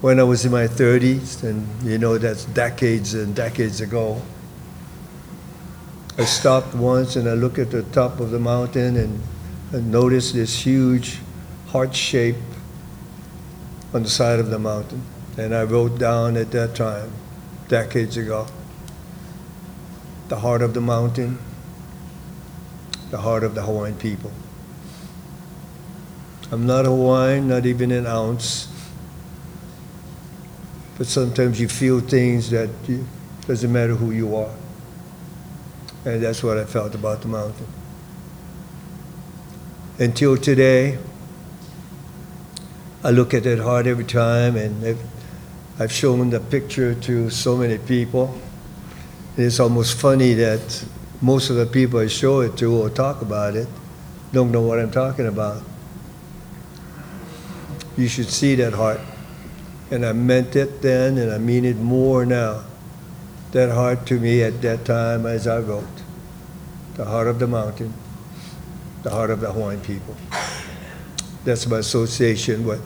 When 0.00 0.20
I 0.20 0.22
was 0.22 0.44
in 0.44 0.52
my 0.52 0.68
30s, 0.68 1.42
and 1.42 1.66
you 1.82 1.98
know 1.98 2.16
that's 2.16 2.44
decades 2.44 3.14
and 3.14 3.34
decades 3.34 3.80
ago, 3.80 4.22
I 6.16 6.24
stopped 6.24 6.76
once 6.76 7.16
and 7.16 7.28
I 7.28 7.32
looked 7.32 7.58
at 7.58 7.72
the 7.72 7.82
top 7.82 8.20
of 8.20 8.30
the 8.30 8.38
mountain 8.38 8.96
and, 8.96 9.20
and 9.72 9.90
noticed 9.90 10.34
this 10.34 10.64
huge 10.64 11.18
heart 11.68 11.94
shape 11.94 12.36
on 13.92 14.04
the 14.04 14.10
side 14.10 14.38
of 14.38 14.50
the 14.50 14.60
mountain. 14.60 15.02
And 15.36 15.52
I 15.52 15.64
wrote 15.64 15.98
down 15.98 16.36
at 16.36 16.52
that 16.52 16.76
time, 16.76 17.10
decades 17.66 18.16
ago, 18.16 18.46
the 20.28 20.38
heart 20.38 20.62
of 20.62 20.72
the 20.72 20.80
mountain 20.80 21.38
the 23.12 23.18
heart 23.18 23.44
of 23.44 23.54
the 23.54 23.60
Hawaiian 23.62 23.94
people. 23.96 24.32
I'm 26.50 26.66
not 26.66 26.86
Hawaiian, 26.86 27.46
not 27.46 27.66
even 27.66 27.92
an 27.92 28.06
ounce. 28.06 28.68
But 30.96 31.06
sometimes 31.06 31.60
you 31.60 31.68
feel 31.68 32.00
things 32.00 32.48
that 32.50 32.70
you, 32.88 33.06
doesn't 33.46 33.70
matter 33.70 33.94
who 33.94 34.12
you 34.12 34.34
are. 34.34 34.54
And 36.06 36.22
that's 36.22 36.42
what 36.42 36.56
I 36.56 36.64
felt 36.64 36.94
about 36.94 37.20
the 37.20 37.28
mountain. 37.28 37.66
Until 39.98 40.38
today, 40.38 40.96
I 43.04 43.10
look 43.10 43.34
at 43.34 43.42
that 43.42 43.58
heart 43.58 43.86
every 43.86 44.04
time, 44.06 44.56
and 44.56 44.96
I've 45.78 45.92
shown 45.92 46.30
the 46.30 46.40
picture 46.40 46.94
to 46.94 47.28
so 47.28 47.58
many 47.58 47.76
people. 47.76 48.34
It's 49.36 49.60
almost 49.60 49.98
funny 49.98 50.32
that 50.32 50.84
most 51.22 51.48
of 51.50 51.56
the 51.56 51.66
people 51.66 52.00
I 52.00 52.08
show 52.08 52.40
it 52.40 52.56
to 52.58 52.74
or 52.74 52.90
talk 52.90 53.22
about 53.22 53.54
it 53.54 53.68
don't 54.32 54.50
know 54.50 54.62
what 54.62 54.78
I'm 54.78 54.90
talking 54.90 55.26
about. 55.26 55.62
You 57.96 58.08
should 58.08 58.30
see 58.30 58.54
that 58.56 58.72
heart. 58.72 59.00
And 59.90 60.06
I 60.06 60.12
meant 60.12 60.56
it 60.56 60.80
then, 60.80 61.18
and 61.18 61.30
I 61.30 61.36
mean 61.36 61.66
it 61.66 61.76
more 61.76 62.24
now. 62.24 62.64
That 63.52 63.70
heart 63.70 64.06
to 64.06 64.18
me 64.18 64.42
at 64.42 64.62
that 64.62 64.86
time, 64.86 65.26
as 65.26 65.46
I 65.46 65.58
wrote, 65.58 65.84
the 66.94 67.04
heart 67.04 67.26
of 67.26 67.38
the 67.38 67.46
mountain, 67.46 67.92
the 69.02 69.10
heart 69.10 69.28
of 69.28 69.40
the 69.40 69.52
Hawaiian 69.52 69.82
people. 69.82 70.16
That's 71.44 71.66
my 71.66 71.78
association 71.78 72.64
with. 72.66 72.82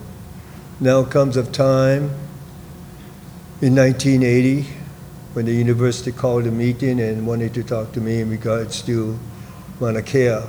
Now 0.81 1.05
comes 1.05 1.37
of 1.37 1.53
time 1.53 2.11
in 3.63 3.77
1980 3.77 4.67
when 5.37 5.45
the 5.45 5.53
university 5.53 6.11
called 6.11 6.47
a 6.47 6.51
meeting 6.51 6.99
and 6.99 7.27
wanted 7.27 7.53
to 7.53 7.63
talk 7.63 7.93
to 7.93 8.01
me 8.01 8.23
in 8.23 8.31
regards 8.31 8.81
to 8.81 9.19
Mauna 9.79 10.01
Kea, 10.01 10.41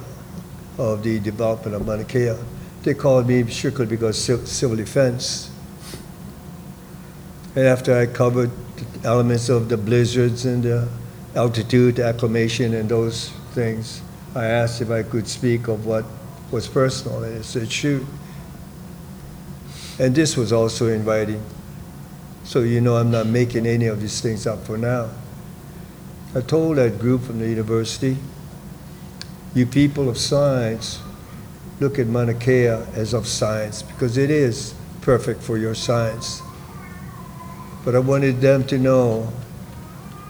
of 0.77 1.03
the 1.03 1.19
development 1.19 1.75
of 1.75 1.85
Mauna 1.85 2.05
Kea. 2.05 2.35
They 2.83 2.93
called 2.93 3.27
me 3.27 3.45
strictly 3.49 3.85
because 3.85 4.17
civil 4.17 4.77
defense. 4.77 5.51
And 7.53 7.65
after 7.65 7.99
I 7.99 8.05
covered 8.05 8.49
elements 9.03 9.49
of 9.49 9.67
the 9.67 9.75
blizzards 9.75 10.45
and 10.45 10.63
the 10.63 10.87
altitude 11.35 11.99
acclimation 11.99 12.73
and 12.73 12.87
those 12.87 13.31
things, 13.51 14.01
I 14.35 14.45
asked 14.45 14.79
if 14.79 14.89
I 14.89 15.03
could 15.03 15.27
speak 15.27 15.67
of 15.67 15.85
what 15.85 16.05
was 16.49 16.65
personal, 16.65 17.25
and 17.25 17.35
they 17.35 17.43
said, 17.43 17.69
shoot. 17.69 18.05
And 19.99 20.15
this 20.15 20.37
was 20.37 20.53
also 20.53 20.87
inviting. 20.87 21.43
So 22.47 22.61
you 22.61 22.79
know 22.79 22.95
I'm 22.95 23.11
not 23.11 23.27
making 23.27 23.67
any 23.67 23.87
of 23.87 23.99
these 23.99 24.21
things 24.21 24.47
up 24.47 24.63
for 24.63 24.77
now. 24.77 25.09
I 26.33 26.39
told 26.39 26.77
that 26.77 26.97
group 26.97 27.23
from 27.23 27.39
the 27.39 27.49
university, 27.49 28.15
you 29.53 29.65
people 29.65 30.07
of 30.07 30.17
science, 30.17 31.01
look 31.81 31.99
at 31.99 32.07
Mauna 32.07 32.33
Kea 32.33 32.67
as 32.95 33.13
of 33.13 33.27
science 33.27 33.81
because 33.81 34.17
it 34.17 34.31
is 34.31 34.73
perfect 35.01 35.41
for 35.43 35.57
your 35.57 35.75
science. 35.75 36.41
But 37.83 37.95
I 37.95 37.99
wanted 37.99 38.39
them 38.39 38.63
to 38.67 38.77
know 38.77 39.29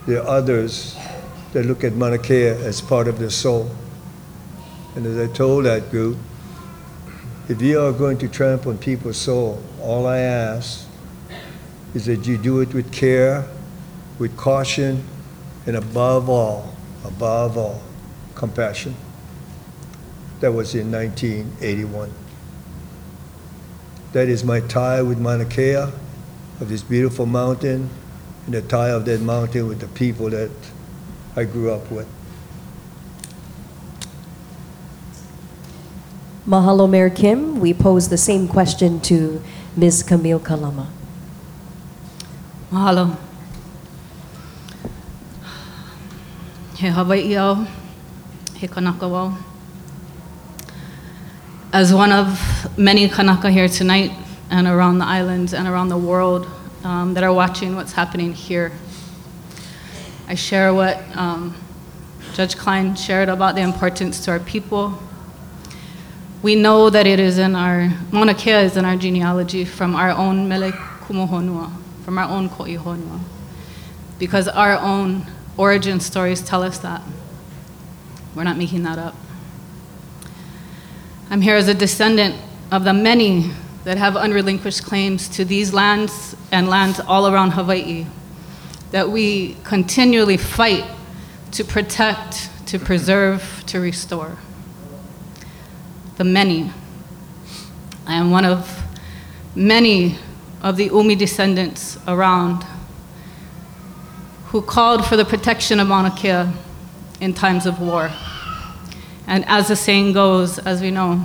there 0.08 0.20
are 0.20 0.26
others 0.26 0.96
that 1.52 1.66
look 1.66 1.84
at 1.84 1.92
Mauna 1.92 2.18
Kea 2.18 2.48
as 2.48 2.80
part 2.80 3.06
of 3.06 3.20
their 3.20 3.30
soul. 3.30 3.70
And 4.96 5.06
as 5.06 5.16
I 5.16 5.32
told 5.32 5.66
that 5.66 5.88
group, 5.92 6.18
if 7.48 7.62
you 7.62 7.80
are 7.80 7.92
going 7.92 8.18
to 8.18 8.28
trample 8.28 8.72
on 8.72 8.78
people's 8.78 9.18
soul, 9.18 9.62
all 9.80 10.04
I 10.04 10.18
ask 10.18 10.87
is 11.94 12.06
that 12.06 12.26
you 12.26 12.36
do 12.36 12.60
it 12.60 12.74
with 12.74 12.92
care, 12.92 13.46
with 14.18 14.36
caution, 14.36 15.04
and 15.66 15.76
above 15.76 16.28
all, 16.28 16.74
above 17.04 17.56
all, 17.56 17.82
compassion. 18.34 18.94
That 20.40 20.52
was 20.52 20.74
in 20.74 20.90
1981. 20.92 22.12
That 24.12 24.28
is 24.28 24.44
my 24.44 24.60
tie 24.60 25.02
with 25.02 25.18
Mauna 25.18 25.44
Kea, 25.44 25.74
of 26.60 26.68
this 26.68 26.82
beautiful 26.82 27.26
mountain, 27.26 27.90
and 28.46 28.54
the 28.54 28.62
tie 28.62 28.90
of 28.90 29.04
that 29.04 29.20
mountain 29.20 29.68
with 29.68 29.80
the 29.80 29.88
people 29.88 30.30
that 30.30 30.50
I 31.36 31.44
grew 31.44 31.70
up 31.70 31.90
with. 31.90 32.08
Mahalo, 36.46 36.88
Mayor 36.88 37.10
Kim. 37.10 37.60
We 37.60 37.74
pose 37.74 38.08
the 38.08 38.16
same 38.16 38.48
question 38.48 39.00
to 39.02 39.42
Ms. 39.76 40.02
Camille 40.02 40.40
Kalama. 40.40 40.88
Mahalo. 42.70 43.16
He 46.76 46.86
Hawaii 46.88 47.36
au, 47.36 47.66
he 48.54 48.68
Kanaka 48.68 49.06
au. 49.06 49.36
As 51.72 51.94
one 51.94 52.12
of 52.12 52.78
many 52.78 53.08
Kanaka 53.08 53.50
here 53.50 53.68
tonight 53.68 54.12
and 54.50 54.66
around 54.66 54.98
the 54.98 55.06
islands 55.06 55.54
and 55.54 55.66
around 55.66 55.88
the 55.88 55.96
world 55.96 56.46
um, 56.84 57.14
that 57.14 57.24
are 57.24 57.32
watching 57.32 57.74
what's 57.74 57.92
happening 57.92 58.34
here, 58.34 58.70
I 60.28 60.34
share 60.34 60.74
what 60.74 61.02
um, 61.16 61.56
Judge 62.34 62.56
Klein 62.56 62.94
shared 62.94 63.30
about 63.30 63.54
the 63.54 63.62
importance 63.62 64.22
to 64.26 64.30
our 64.32 64.40
people. 64.40 65.02
We 66.42 66.54
know 66.54 66.90
that 66.90 67.06
it 67.06 67.18
is 67.18 67.38
in 67.38 67.56
our, 67.56 67.88
Mauna 68.12 68.34
Kea 68.34 68.62
is 68.64 68.76
in 68.76 68.84
our 68.84 68.96
genealogy 68.96 69.64
from 69.64 69.96
our 69.96 70.10
own 70.10 70.48
Mele 70.48 70.70
Kumuhonua, 70.72 71.72
from 72.08 72.16
our 72.16 72.30
own 72.30 72.48
Ko'ihonua. 72.48 73.20
Because 74.18 74.48
our 74.48 74.78
own 74.78 75.26
origin 75.58 76.00
stories 76.00 76.40
tell 76.40 76.62
us 76.62 76.78
that. 76.78 77.02
We're 78.34 78.44
not 78.44 78.56
making 78.56 78.84
that 78.84 78.98
up. 78.98 79.14
I'm 81.28 81.42
here 81.42 81.54
as 81.54 81.68
a 81.68 81.74
descendant 81.74 82.34
of 82.72 82.84
the 82.84 82.94
many 82.94 83.50
that 83.84 83.98
have 83.98 84.16
unrelinquished 84.16 84.84
claims 84.84 85.28
to 85.36 85.44
these 85.44 85.74
lands 85.74 86.34
and 86.50 86.70
lands 86.70 86.98
all 86.98 87.26
around 87.26 87.50
Hawaii 87.50 88.06
that 88.90 89.10
we 89.10 89.58
continually 89.62 90.38
fight 90.38 90.86
to 91.50 91.62
protect, 91.62 92.48
to 92.68 92.78
preserve, 92.78 93.62
to 93.66 93.80
restore. 93.80 94.38
The 96.16 96.24
many. 96.24 96.72
I 98.06 98.14
am 98.14 98.30
one 98.30 98.46
of 98.46 98.82
many 99.54 100.16
of 100.62 100.76
the 100.76 100.86
Umi 100.86 101.14
descendants 101.14 101.98
around 102.06 102.64
who 104.46 104.62
called 104.62 105.04
for 105.06 105.16
the 105.16 105.24
protection 105.24 105.78
of 105.78 105.88
Mauna 105.88 106.10
Kea 106.10 106.50
in 107.20 107.34
times 107.34 107.66
of 107.66 107.80
war. 107.80 108.10
And 109.26 109.44
as 109.46 109.68
the 109.68 109.76
saying 109.76 110.14
goes, 110.14 110.58
as 110.58 110.80
we 110.80 110.90
know, 110.90 111.24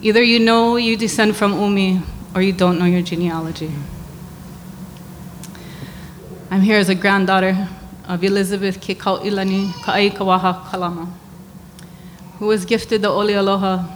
either 0.00 0.22
you 0.22 0.40
know 0.40 0.76
you 0.76 0.96
descend 0.96 1.36
from 1.36 1.52
Umi 1.52 2.02
or 2.34 2.42
you 2.42 2.52
don't 2.52 2.78
know 2.78 2.86
your 2.86 3.02
genealogy. 3.02 3.70
I'm 6.50 6.60
here 6.60 6.78
as 6.78 6.88
a 6.88 6.94
granddaughter 6.94 7.68
of 8.08 8.24
Elizabeth 8.24 8.78
Ke 8.78 8.98
Ilani 8.98 9.72
Ka'aikawaha 9.84 10.70
Kalama, 10.70 11.12
who 12.38 12.46
was 12.46 12.64
gifted 12.64 13.02
the 13.02 13.08
Oli 13.08 13.34
Aloha 13.34 13.86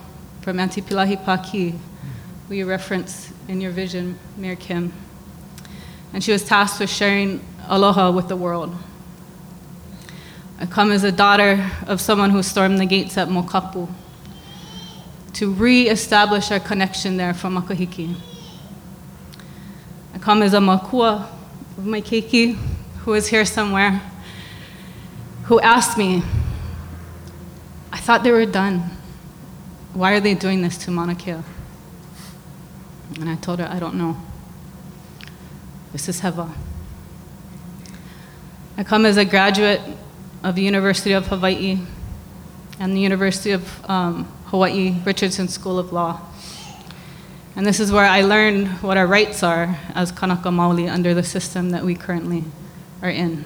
from 0.43 0.61
Auntie 0.61 0.81
Pilahi 0.81 1.23
Paki, 1.23 1.77
who 2.49 2.55
you 2.55 2.67
reference 2.67 3.33
in 3.49 3.61
your 3.61 3.71
vision, 3.71 4.19
Mayor 4.37 4.57
Kim. 4.57 4.93
And 6.13 6.23
she 6.23 6.33
was 6.33 6.45
tasked 6.45 6.81
with 6.81 6.91
sharing 6.91 7.41
aloha 7.69 8.11
with 8.11 8.29
the 8.29 8.37
world. 8.37 8.75
I 10.59 10.67
come 10.67 10.91
as 10.91 11.05
a 11.05 11.13
daughter 11.13 11.71
of 11.87 12.01
someone 12.01 12.31
who 12.31 12.43
stormed 12.43 12.79
the 12.79 12.87
gates 12.87 13.19
at 13.19 13.29
Mokapu 13.29 13.89
to 15.35 15.51
re-establish 15.51 16.51
our 16.51 16.61
connection 16.61 17.19
there 17.19 17.35
from 17.35 17.57
Makahiki. 17.57 18.17
I 20.15 20.19
come 20.19 20.43
as 20.43 20.55
a 20.55 20.61
makua 20.61 21.29
of 21.77 21.85
my 21.85 22.01
keiki, 22.01 22.57
who 23.01 23.13
is 23.13 23.29
here 23.29 23.45
somewhere, 23.45 24.01
who 25.45 25.61
asked 25.61 25.99
me, 25.99 26.23
I 27.93 27.99
thought 27.99 28.23
they 28.23 28.33
were 28.33 28.47
done. 28.47 28.91
Why 29.93 30.13
are 30.13 30.21
they 30.21 30.35
doing 30.35 30.63
this 30.63 30.79
to 30.79 30.91
Mauna 30.91 31.15
Kea? 31.15 31.37
And 33.15 33.29
I 33.29 33.37
told 33.37 33.61
her, 33.61 33.69
I 33.71 33.79
don't 33.79 33.95
know. 33.95 34.17
This 35.93 36.09
is 36.09 36.21
Hewa. 36.21 36.53
I 38.77 38.85
come 38.85 39.07
as 39.07 39.17
a 39.17 39.25
graduate 39.25 39.81
of 40.43 40.55
the 40.55 40.63
University 40.63 41.13
of 41.13 41.27
Hawaii 41.29 41.79
and 42.79 42.95
the 42.95 43.01
University 43.01 43.53
of 43.53 43.91
um, 43.91 44.25
Hawaii 44.47 44.97
Richardson 45.05 45.49
School 45.49 45.79
of 45.79 45.93
Law. 45.93 46.21
And 47.57 47.65
this 47.65 47.81
is 47.81 47.91
where 47.91 48.05
I 48.05 48.21
learned 48.21 48.69
what 48.83 48.99
our 48.99 49.07
rights 49.07 49.43
are 49.43 49.79
as 49.95 50.13
Kanaka 50.13 50.51
Maoli 50.51 50.91
under 50.91 51.15
the 51.15 51.23
system 51.23 51.71
that 51.71 51.85
we 51.85 51.95
currently 51.95 52.45
are 53.01 53.09
in. 53.09 53.45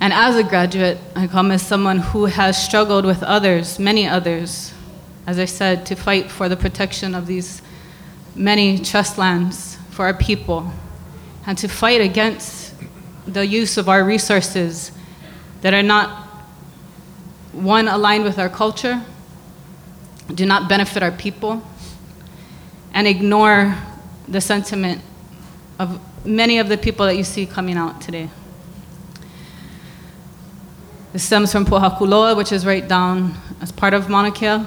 And 0.00 0.12
as 0.12 0.36
a 0.36 0.42
graduate, 0.42 0.98
I 1.16 1.28
come 1.28 1.50
as 1.50 1.62
someone 1.62 1.98
who 1.98 2.26
has 2.26 2.62
struggled 2.62 3.06
with 3.06 3.22
others, 3.22 3.78
many 3.78 4.06
others, 4.06 4.74
as 5.26 5.38
I 5.38 5.44
said, 5.44 5.86
to 5.86 5.94
fight 5.94 6.30
for 6.30 6.48
the 6.48 6.56
protection 6.56 7.14
of 7.14 7.26
these 7.26 7.62
many 8.34 8.78
trust 8.78 9.18
lands 9.18 9.78
for 9.90 10.06
our 10.06 10.14
people 10.14 10.72
and 11.46 11.56
to 11.58 11.68
fight 11.68 12.00
against 12.00 12.74
the 13.26 13.46
use 13.46 13.76
of 13.76 13.88
our 13.88 14.04
resources 14.04 14.92
that 15.60 15.74
are 15.74 15.82
not 15.82 16.28
one, 17.52 17.86
aligned 17.86 18.24
with 18.24 18.38
our 18.38 18.48
culture, 18.48 19.02
do 20.34 20.46
not 20.46 20.68
benefit 20.68 21.02
our 21.02 21.12
people, 21.12 21.62
and 22.94 23.06
ignore 23.06 23.76
the 24.26 24.40
sentiment 24.40 25.02
of 25.78 26.00
many 26.24 26.58
of 26.58 26.68
the 26.68 26.78
people 26.78 27.06
that 27.06 27.16
you 27.16 27.24
see 27.24 27.44
coming 27.44 27.76
out 27.76 28.00
today. 28.00 28.30
This 31.12 31.24
stems 31.24 31.52
from 31.52 31.66
Pohakuloa, 31.66 32.36
which 32.36 32.52
is 32.52 32.64
right 32.64 32.86
down 32.86 33.34
as 33.60 33.70
part 33.70 33.92
of 33.92 34.08
Mauna 34.08 34.32
Kea, 34.32 34.64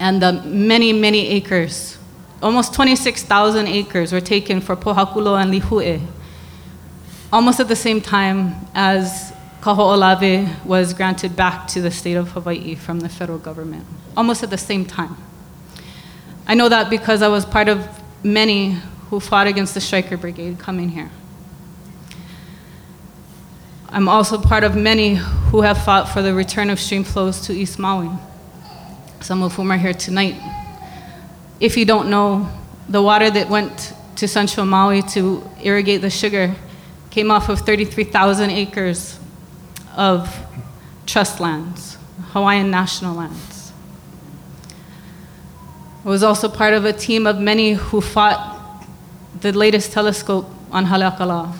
and 0.00 0.20
the 0.20 0.32
many, 0.44 0.92
many 0.92 1.28
acres, 1.28 1.98
almost 2.42 2.74
26,000 2.74 3.66
acres 3.66 4.12
were 4.12 4.20
taken 4.20 4.60
for 4.60 4.76
Pohakuloa 4.76 5.42
and 5.42 5.52
Lihue, 5.52 6.04
almost 7.32 7.60
at 7.60 7.68
the 7.68 7.76
same 7.76 8.00
time 8.00 8.54
as 8.74 9.32
Kaho'olawe 9.60 10.64
was 10.64 10.92
granted 10.92 11.34
back 11.36 11.66
to 11.68 11.80
the 11.80 11.90
state 11.90 12.16
of 12.16 12.32
Hawaii 12.32 12.74
from 12.74 13.00
the 13.00 13.08
federal 13.08 13.38
government, 13.38 13.86
almost 14.16 14.42
at 14.42 14.50
the 14.50 14.58
same 14.58 14.84
time. 14.84 15.16
I 16.46 16.54
know 16.54 16.68
that 16.68 16.90
because 16.90 17.22
I 17.22 17.28
was 17.28 17.46
part 17.46 17.68
of 17.68 17.88
many 18.22 18.78
who 19.08 19.20
fought 19.20 19.46
against 19.46 19.74
the 19.74 19.80
Stryker 19.80 20.16
Brigade 20.16 20.58
coming 20.58 20.90
here. 20.90 21.10
I'm 23.88 24.08
also 24.08 24.38
part 24.38 24.64
of 24.64 24.74
many 24.76 25.14
who 25.14 25.62
have 25.62 25.82
fought 25.82 26.08
for 26.08 26.20
the 26.20 26.34
return 26.34 26.68
of 26.68 26.80
stream 26.80 27.04
flows 27.04 27.40
to 27.42 27.52
East 27.52 27.78
Maui, 27.78 28.10
some 29.24 29.42
of 29.42 29.54
whom 29.54 29.72
are 29.72 29.78
here 29.78 29.94
tonight. 29.94 30.34
If 31.58 31.78
you 31.78 31.86
don't 31.86 32.10
know, 32.10 32.46
the 32.90 33.00
water 33.00 33.30
that 33.30 33.48
went 33.48 33.94
to 34.16 34.28
Central 34.28 34.66
Maui 34.66 35.00
to 35.00 35.42
irrigate 35.62 36.02
the 36.02 36.10
sugar 36.10 36.54
came 37.08 37.30
off 37.30 37.48
of 37.48 37.60
33,000 37.60 38.50
acres 38.50 39.18
of 39.96 40.28
trust 41.06 41.40
lands, 41.40 41.96
Hawaiian 42.32 42.70
national 42.70 43.14
lands. 43.14 43.72
I 46.04 46.08
was 46.08 46.22
also 46.22 46.50
part 46.50 46.74
of 46.74 46.84
a 46.84 46.92
team 46.92 47.26
of 47.26 47.38
many 47.40 47.72
who 47.72 48.02
fought 48.02 48.84
the 49.40 49.52
latest 49.52 49.90
telescope 49.92 50.50
on 50.70 50.84
Haleakala, 50.84 51.56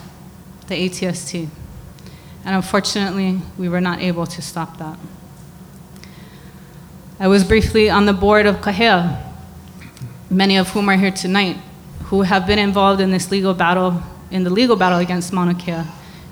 the 0.67 0.75
ATST. 0.75 1.49
And 2.45 2.57
unfortunately, 2.57 3.41
we 3.57 3.71
were 3.71 3.81
not 3.81 4.01
able 4.01 4.27
to 4.27 4.43
stop 4.43 4.77
that. 4.77 4.99
I 7.25 7.27
was 7.27 7.43
briefly 7.43 7.89
on 7.89 8.05
the 8.05 8.13
board 8.13 8.45
of 8.45 8.57
Kahea, 8.57 9.19
many 10.29 10.59
of 10.59 10.69
whom 10.69 10.91
are 10.91 10.97
here 10.99 11.11
tonight, 11.11 11.57
who 12.03 12.21
have 12.21 12.47
been 12.47 12.59
involved 12.59 13.01
in 13.01 13.13
this 13.13 13.31
legal 13.31 13.55
battle, 13.55 14.03
in 14.31 14.45
the 14.45 14.51
legal 14.51 14.77
battle 14.77 14.99
against 14.99 15.33
Mauna 15.33 15.55
Kea 15.55 15.85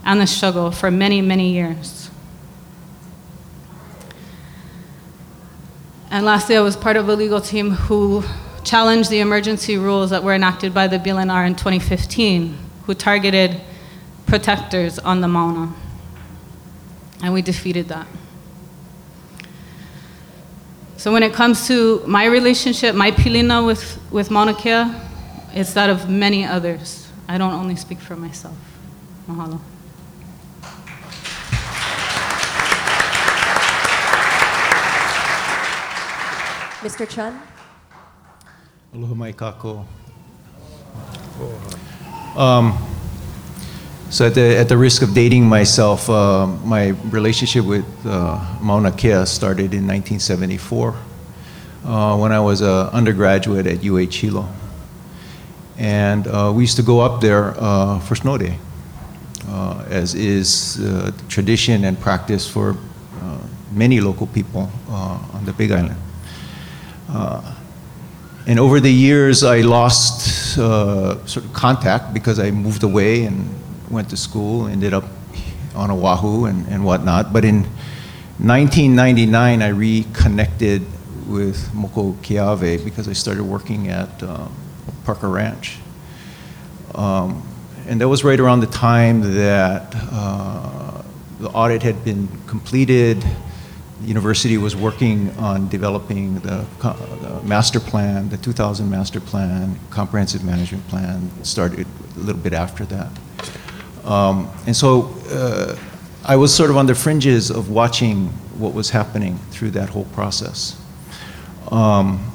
and 0.05 0.21
the 0.21 0.27
struggle 0.27 0.71
for 0.71 0.91
many, 0.91 1.23
many 1.23 1.51
years. 1.51 2.11
And 6.11 6.27
lastly, 6.27 6.59
I 6.59 6.61
was 6.61 6.77
part 6.77 6.99
of 6.99 7.09
a 7.09 7.17
legal 7.17 7.41
team 7.41 7.71
who 7.71 8.23
challenged 8.63 9.09
the 9.09 9.21
emergency 9.21 9.79
rules 9.79 10.11
that 10.11 10.23
were 10.23 10.35
enacted 10.35 10.75
by 10.75 10.89
the 10.89 10.99
BLNR 10.99 11.47
in 11.47 11.55
2015, 11.55 12.55
who 12.85 12.93
targeted 12.93 13.63
protectors 14.27 14.99
on 14.99 15.23
the 15.23 15.29
Mauna. 15.29 15.73
And 17.23 17.33
we 17.33 17.41
defeated 17.41 17.89
that. 17.89 18.07
So 21.03 21.11
when 21.13 21.25
it 21.25 21.33
comes 21.33 21.67
to 21.67 22.01
my 22.07 22.27
relationship, 22.27 22.95
my 22.95 23.11
pilina 23.11 23.67
with, 23.67 23.99
with 24.13 24.31
Mauna 24.31 24.55
Kea, 24.55 24.85
it's 25.53 25.75
that 25.75 25.91
of 25.91 26.09
many 26.09 26.45
others. 26.45 27.09
I 27.27 27.39
don't 27.39 27.55
only 27.55 27.75
speak 27.75 27.99
for 27.99 28.15
myself. 28.15 28.55
Mahalo. 29.29 29.59
Mr. 36.83 37.09
Chun? 37.09 37.43
Aloha 38.95 39.15
mai 39.15 39.33
kako. 39.33 39.85
Um, 42.37 42.79
so 44.13 44.27
at 44.27 44.35
the, 44.35 44.59
at 44.59 44.69
the 44.69 44.77
risk 44.77 45.01
of 45.01 45.15
dating 45.15 45.47
myself, 45.47 46.11
uh, 46.11 46.47
my 46.47 46.89
relationship 47.09 47.65
with 47.65 47.87
uh, 48.05 48.39
Mauna 48.61 48.93
Kea 48.93 49.25
started 49.25 49.73
in 49.73 49.87
1974 49.87 50.95
uh, 51.87 52.19
when 52.19 52.31
I 52.31 52.39
was 52.39 52.61
an 52.61 52.89
undergraduate 52.93 53.67
at 53.67 53.83
UH 53.83 54.11
Hilo. 54.11 54.47
And 55.79 56.27
we 56.55 56.65
used 56.65 56.77
to 56.77 56.83
go 56.83 57.01
up 57.01 57.23
there 57.23 57.55
uh, 57.57 58.01
for 58.01 58.15
snow 58.15 58.37
day, 58.37 58.59
uh, 59.49 59.83
as 59.89 60.15
is 60.15 60.79
uh, 60.81 61.13
tradition 61.31 61.85
and 61.85 61.99
practice 61.99 62.47
for 62.47 62.77
many 63.73 64.03
local 64.03 64.27
people 64.27 64.71
on 64.91 65.43
the 65.47 65.55
Big 65.55 65.71
Island. 65.71 65.97
And 68.47 68.61
over 68.61 68.79
the 68.79 68.93
years, 68.93 69.43
I 69.43 69.63
lost 69.63 70.57
sort 70.57 71.37
of 71.39 71.53
contact 71.55 72.13
because 72.13 72.39
I 72.39 72.51
moved 72.51 72.83
away 72.83 73.25
and 73.25 73.49
went 73.93 74.11
to 74.11 74.17
school, 74.17 74.67
ended 74.67 74.95
up 74.95 75.05
on 75.75 75.91
Oahu 75.91 76.47
and, 76.47 76.67
and 76.69 76.85
whatnot. 76.85 77.33
But 77.33 77.45
in 77.45 77.63
1999, 78.39 79.63
I 79.63 79.69
reconnected 79.69 80.83
with 81.29 81.57
Mokuokeawe 81.73 82.85
because 82.85 83.09
I 83.09 83.13
started 83.13 83.45
working 83.45 83.89
at 83.89 84.23
um, 84.23 84.55
Parker 85.05 85.29
Ranch. 85.29 85.79
Um, 86.95 87.47
and 87.87 88.01
that 88.01 88.09
was 88.09 88.25
right 88.25 88.39
around 88.39 88.61
the 88.61 88.67
time 88.67 89.35
that 89.35 89.95
uh, 90.11 91.03
the 91.41 91.49
audit 91.51 91.83
had 91.83 92.05
been 92.05 92.29
completed. 92.47 93.25
The 94.01 94.09
university 94.09 94.59
was 94.59 94.75
working 94.77 95.31
on 95.39 95.69
developing 95.69 96.41
the, 96.41 96.65
the 96.81 97.41
master 97.45 97.81
plan, 97.81 98.29
the 98.29 98.37
2000 98.37 98.89
master 98.89 99.21
plan, 99.21 99.79
comprehensive 99.91 100.45
management 100.45 100.87
plan 100.89 101.31
started 101.45 101.87
a 102.17 102.19
little 102.19 102.41
bit 102.41 102.53
after 102.53 102.85
that. 102.87 103.11
Um, 104.05 104.51
and 104.67 104.75
so 104.75 105.15
uh, 105.31 105.77
I 106.25 106.37
was 106.37 106.55
sort 106.55 106.71
of 106.71 106.77
on 106.77 106.87
the 106.87 106.95
fringes 106.95 107.51
of 107.51 107.71
watching 107.71 108.29
what 108.59 108.75
was 108.75 108.91
happening 108.91 109.39
through 109.51 109.71
that 109.73 109.89
whole 109.89 110.05
process. 110.07 110.81
Um, 111.71 112.31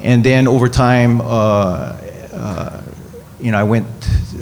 and 0.00 0.24
then 0.24 0.48
over 0.48 0.68
time, 0.68 1.20
uh, 1.20 1.24
uh, 2.32 2.82
you 3.40 3.52
know, 3.52 3.58
I 3.58 3.62
went 3.62 3.86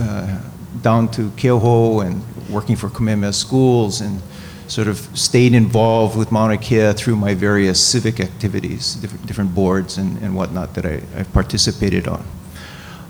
uh, 0.00 0.40
down 0.82 1.10
to 1.12 1.30
Keauhou 1.30 2.06
and 2.06 2.22
working 2.48 2.76
for 2.76 2.88
Kamehameha 2.88 3.32
Schools 3.32 4.00
and 4.00 4.20
sort 4.66 4.88
of 4.88 4.98
stayed 5.18 5.52
involved 5.52 6.16
with 6.16 6.30
Mauna 6.32 6.56
Kea 6.56 6.92
through 6.92 7.16
my 7.16 7.34
various 7.34 7.82
civic 7.82 8.20
activities, 8.20 8.94
different, 8.94 9.26
different 9.26 9.54
boards 9.54 9.98
and, 9.98 10.16
and 10.22 10.34
whatnot 10.34 10.74
that 10.74 10.86
I, 10.86 11.02
I 11.16 11.24
participated 11.24 12.06
on. 12.06 12.24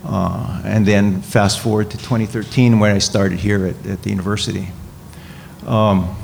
Uh, 0.03 0.61
and 0.65 0.85
then 0.85 1.21
fast 1.21 1.59
forward 1.59 1.91
to 1.91 1.97
2013 1.97 2.79
when 2.79 2.95
I 2.95 2.97
started 2.97 3.39
here 3.39 3.67
at, 3.67 3.85
at 3.85 4.01
the 4.01 4.09
university. 4.09 4.67
Um, 5.65 6.17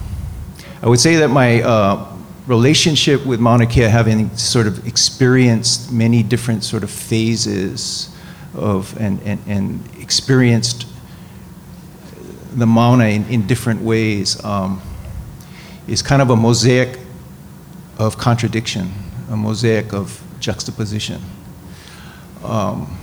I 0.81 0.87
would 0.87 0.99
say 0.99 1.17
that 1.17 1.27
my 1.29 1.61
uh, 1.61 2.17
relationship 2.47 3.25
with 3.25 3.39
Mauna 3.39 3.67
Kea, 3.67 3.81
having 3.81 4.35
sort 4.35 4.67
of 4.67 4.87
experienced 4.87 5.91
many 5.91 6.23
different 6.23 6.63
sort 6.63 6.83
of 6.83 6.89
phases 6.89 8.09
of 8.55 8.99
and, 8.99 9.21
and, 9.23 9.39
and 9.47 9.89
experienced 9.99 10.87
the 12.55 12.65
Mauna 12.65 13.05
in, 13.05 13.25
in 13.25 13.45
different 13.45 13.81
ways, 13.81 14.43
um, 14.43 14.81
is 15.87 16.01
kind 16.01 16.21
of 16.21 16.29
a 16.29 16.35
mosaic 16.35 16.99
of 17.99 18.17
contradiction, 18.17 18.91
a 19.29 19.37
mosaic 19.37 19.93
of 19.93 20.23
juxtaposition. 20.39 21.21
Um, 22.43 22.97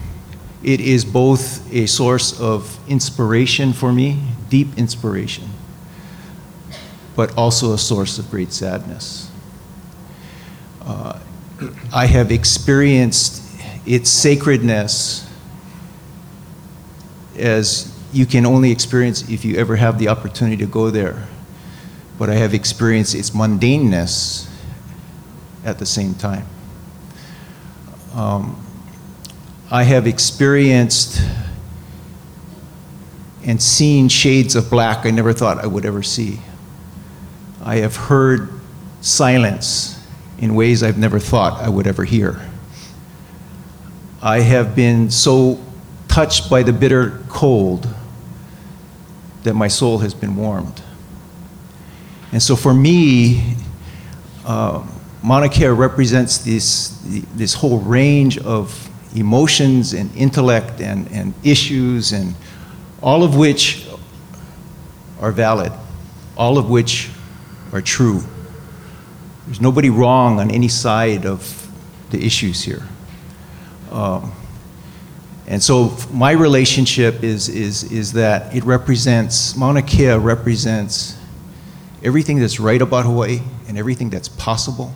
it 0.64 0.80
is 0.80 1.04
both 1.04 1.70
a 1.72 1.86
source 1.86 2.40
of 2.40 2.78
inspiration 2.88 3.72
for 3.72 3.92
me, 3.92 4.20
deep 4.48 4.78
inspiration, 4.78 5.50
but 7.14 7.36
also 7.36 7.74
a 7.74 7.78
source 7.78 8.18
of 8.18 8.30
great 8.30 8.52
sadness. 8.52 9.30
Uh, 10.82 11.18
I 11.92 12.06
have 12.06 12.32
experienced 12.32 13.42
its 13.86 14.08
sacredness 14.08 15.30
as 17.36 17.94
you 18.12 18.24
can 18.24 18.46
only 18.46 18.70
experience 18.70 19.28
if 19.28 19.44
you 19.44 19.56
ever 19.56 19.76
have 19.76 19.98
the 19.98 20.08
opportunity 20.08 20.56
to 20.58 20.66
go 20.66 20.90
there. 20.90 21.26
But 22.18 22.30
I 22.30 22.34
have 22.34 22.54
experienced 22.54 23.14
its 23.14 23.30
mundaneness 23.30 24.48
at 25.64 25.78
the 25.78 25.86
same 25.86 26.14
time. 26.14 26.46
Um, 28.14 28.64
I 29.74 29.82
have 29.82 30.06
experienced 30.06 31.20
and 33.44 33.60
seen 33.60 34.08
shades 34.08 34.54
of 34.54 34.70
black 34.70 35.04
I 35.04 35.10
never 35.10 35.32
thought 35.32 35.58
I 35.58 35.66
would 35.66 35.84
ever 35.84 36.00
see. 36.00 36.38
I 37.60 37.78
have 37.78 37.96
heard 37.96 38.50
silence 39.00 40.00
in 40.38 40.54
ways 40.54 40.84
I've 40.84 40.96
never 40.96 41.18
thought 41.18 41.60
I 41.60 41.68
would 41.68 41.88
ever 41.88 42.04
hear. 42.04 42.40
I 44.22 44.42
have 44.42 44.76
been 44.76 45.10
so 45.10 45.60
touched 46.06 46.48
by 46.48 46.62
the 46.62 46.72
bitter 46.72 47.24
cold 47.28 47.92
that 49.42 49.54
my 49.54 49.66
soul 49.66 49.98
has 49.98 50.14
been 50.14 50.36
warmed. 50.36 50.82
And 52.30 52.40
so 52.40 52.54
for 52.54 52.72
me, 52.72 53.56
uh, 54.46 54.86
Mauna 55.20 55.48
Kea 55.48 55.66
represents 55.66 56.38
this, 56.38 56.96
this 57.34 57.54
whole 57.54 57.80
range 57.80 58.38
of 58.38 58.88
emotions 59.14 59.92
and 59.92 60.14
intellect 60.16 60.80
and, 60.80 61.10
and 61.12 61.34
issues, 61.44 62.12
and 62.12 62.34
all 63.02 63.22
of 63.22 63.36
which 63.36 63.86
are 65.20 65.32
valid, 65.32 65.72
all 66.36 66.58
of 66.58 66.68
which 66.68 67.10
are 67.72 67.80
true. 67.80 68.22
There's 69.46 69.60
nobody 69.60 69.90
wrong 69.90 70.40
on 70.40 70.50
any 70.50 70.68
side 70.68 71.26
of 71.26 71.70
the 72.10 72.24
issues 72.24 72.62
here. 72.62 72.82
Um, 73.90 74.32
and 75.46 75.62
so 75.62 75.96
my 76.10 76.32
relationship 76.32 77.22
is, 77.22 77.48
is, 77.48 77.84
is 77.92 78.14
that 78.14 78.54
it 78.54 78.64
represents, 78.64 79.54
Mauna 79.56 79.82
Kea 79.82 80.14
represents 80.14 81.18
everything 82.02 82.38
that's 82.38 82.58
right 82.58 82.80
about 82.80 83.04
Hawaii 83.04 83.40
and 83.68 83.76
everything 83.76 84.10
that's 84.10 84.28
possible, 84.28 84.92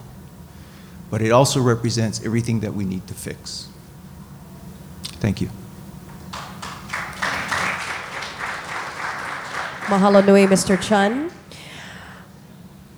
but 1.10 1.20
it 1.20 1.30
also 1.30 1.60
represents 1.60 2.24
everything 2.24 2.60
that 2.60 2.72
we 2.72 2.84
need 2.84 3.06
to 3.06 3.14
fix. 3.14 3.68
Thank 5.20 5.40
you. 5.40 5.50
Mahalo 9.88 10.24
nui, 10.24 10.46
Mr. 10.46 10.80
Chun. 10.80 11.30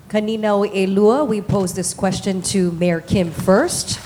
Kanina 0.09 0.67
Elua, 0.75 1.25
we 1.25 1.39
pose 1.39 1.73
this 1.73 1.93
question 1.93 2.41
to 2.41 2.71
Mayor 2.73 2.99
Kim 2.99 3.31
first. 3.31 3.99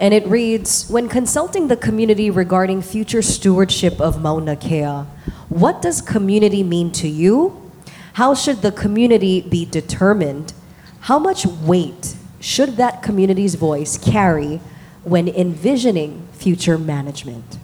And 0.00 0.14
it 0.14 0.26
reads 0.26 0.88
When 0.88 1.08
consulting 1.08 1.68
the 1.68 1.76
community 1.76 2.30
regarding 2.30 2.82
future 2.82 3.20
stewardship 3.20 4.00
of 4.00 4.22
Mauna 4.22 4.56
Kea, 4.56 5.04
what 5.48 5.82
does 5.82 6.00
community 6.00 6.62
mean 6.62 6.92
to 6.92 7.08
you? 7.08 7.70
How 8.14 8.34
should 8.34 8.62
the 8.62 8.72
community 8.72 9.40
be 9.40 9.64
determined? 9.64 10.52
How 11.00 11.18
much 11.18 11.46
weight 11.46 12.16
should 12.40 12.76
that 12.76 13.02
community's 13.02 13.54
voice 13.54 13.98
carry 13.98 14.60
when 15.04 15.28
envisioning 15.28 16.27
future 16.48 16.78
management? 16.78 17.58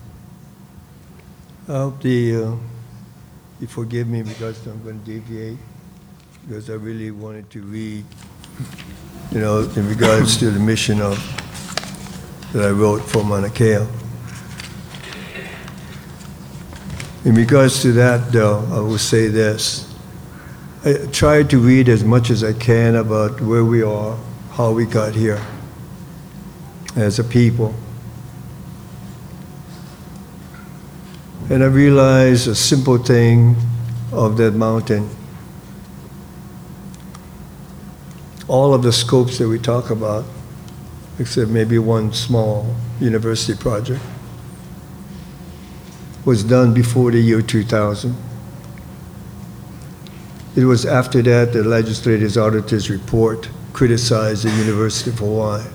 I 1.66 1.73
hope 1.73 2.03
the, 2.03 2.37
uh, 2.37 2.57
you 3.59 3.66
forgive 3.66 4.09
me 4.09 4.20
because 4.23 4.66
I'm 4.66 4.83
going 4.85 5.01
to 5.01 5.07
deviate, 5.07 5.57
because 6.42 6.68
I 6.68 6.75
really 6.75 7.11
wanted 7.11 7.49
to 7.53 7.62
read, 7.62 8.05
you 9.33 9.40
know, 9.40 9.61
in 9.61 9.88
regards 9.88 10.37
to 10.37 10.51
the 10.51 10.61
mission 10.61 11.01
of, 11.01 11.16
that 12.53 12.62
I 12.62 12.73
wrote 12.73 13.01
for 13.01 13.25
Mauna 13.25 13.49
Kea. 13.49 13.87
In 17.25 17.35
regards 17.35 17.81
to 17.81 17.92
that, 17.92 18.33
though, 18.33 18.68
I 18.70 18.81
will 18.81 18.99
say 18.99 19.29
this. 19.29 19.90
I 20.85 21.07
try 21.11 21.42
to 21.42 21.59
read 21.59 21.88
as 21.88 22.05
much 22.05 22.29
as 22.29 22.44
I 22.44 22.53
can 22.53 22.97
about 22.97 23.40
where 23.40 23.64
we 23.64 23.83
are, 23.83 24.18
how 24.51 24.73
we 24.73 24.85
got 24.85 25.14
here 25.14 25.40
as 26.97 27.18
a 27.18 27.25
people. 27.25 27.75
And 31.50 31.62
I 31.62 31.66
realized 31.66 32.48
a 32.48 32.54
simple 32.54 32.96
thing 32.96 33.54
of 34.12 34.38
that 34.38 34.54
mountain. 34.54 35.11
All 38.48 38.72
of 38.72 38.83
the 38.83 38.92
scopes 38.92 39.37
that 39.38 39.48
we 39.48 39.59
talk 39.59 39.90
about, 39.90 40.24
except 41.18 41.50
maybe 41.50 41.78
one 41.78 42.14
small 42.14 42.74
university 42.98 43.59
project, 43.59 44.00
was 46.24 46.42
done 46.42 46.72
before 46.72 47.11
the 47.11 47.20
year 47.20 47.42
2000. 47.42 48.16
It 50.57 50.64
was 50.64 50.87
after 50.87 51.20
that 51.20 51.52
the 51.52 51.62
legislators' 51.62 52.38
auditors 52.38 52.88
report 52.88 53.50
criticized 53.74 54.44
the 54.44 54.50
University 54.64 55.11
of 55.11 55.18
Hawaii, 55.18 55.66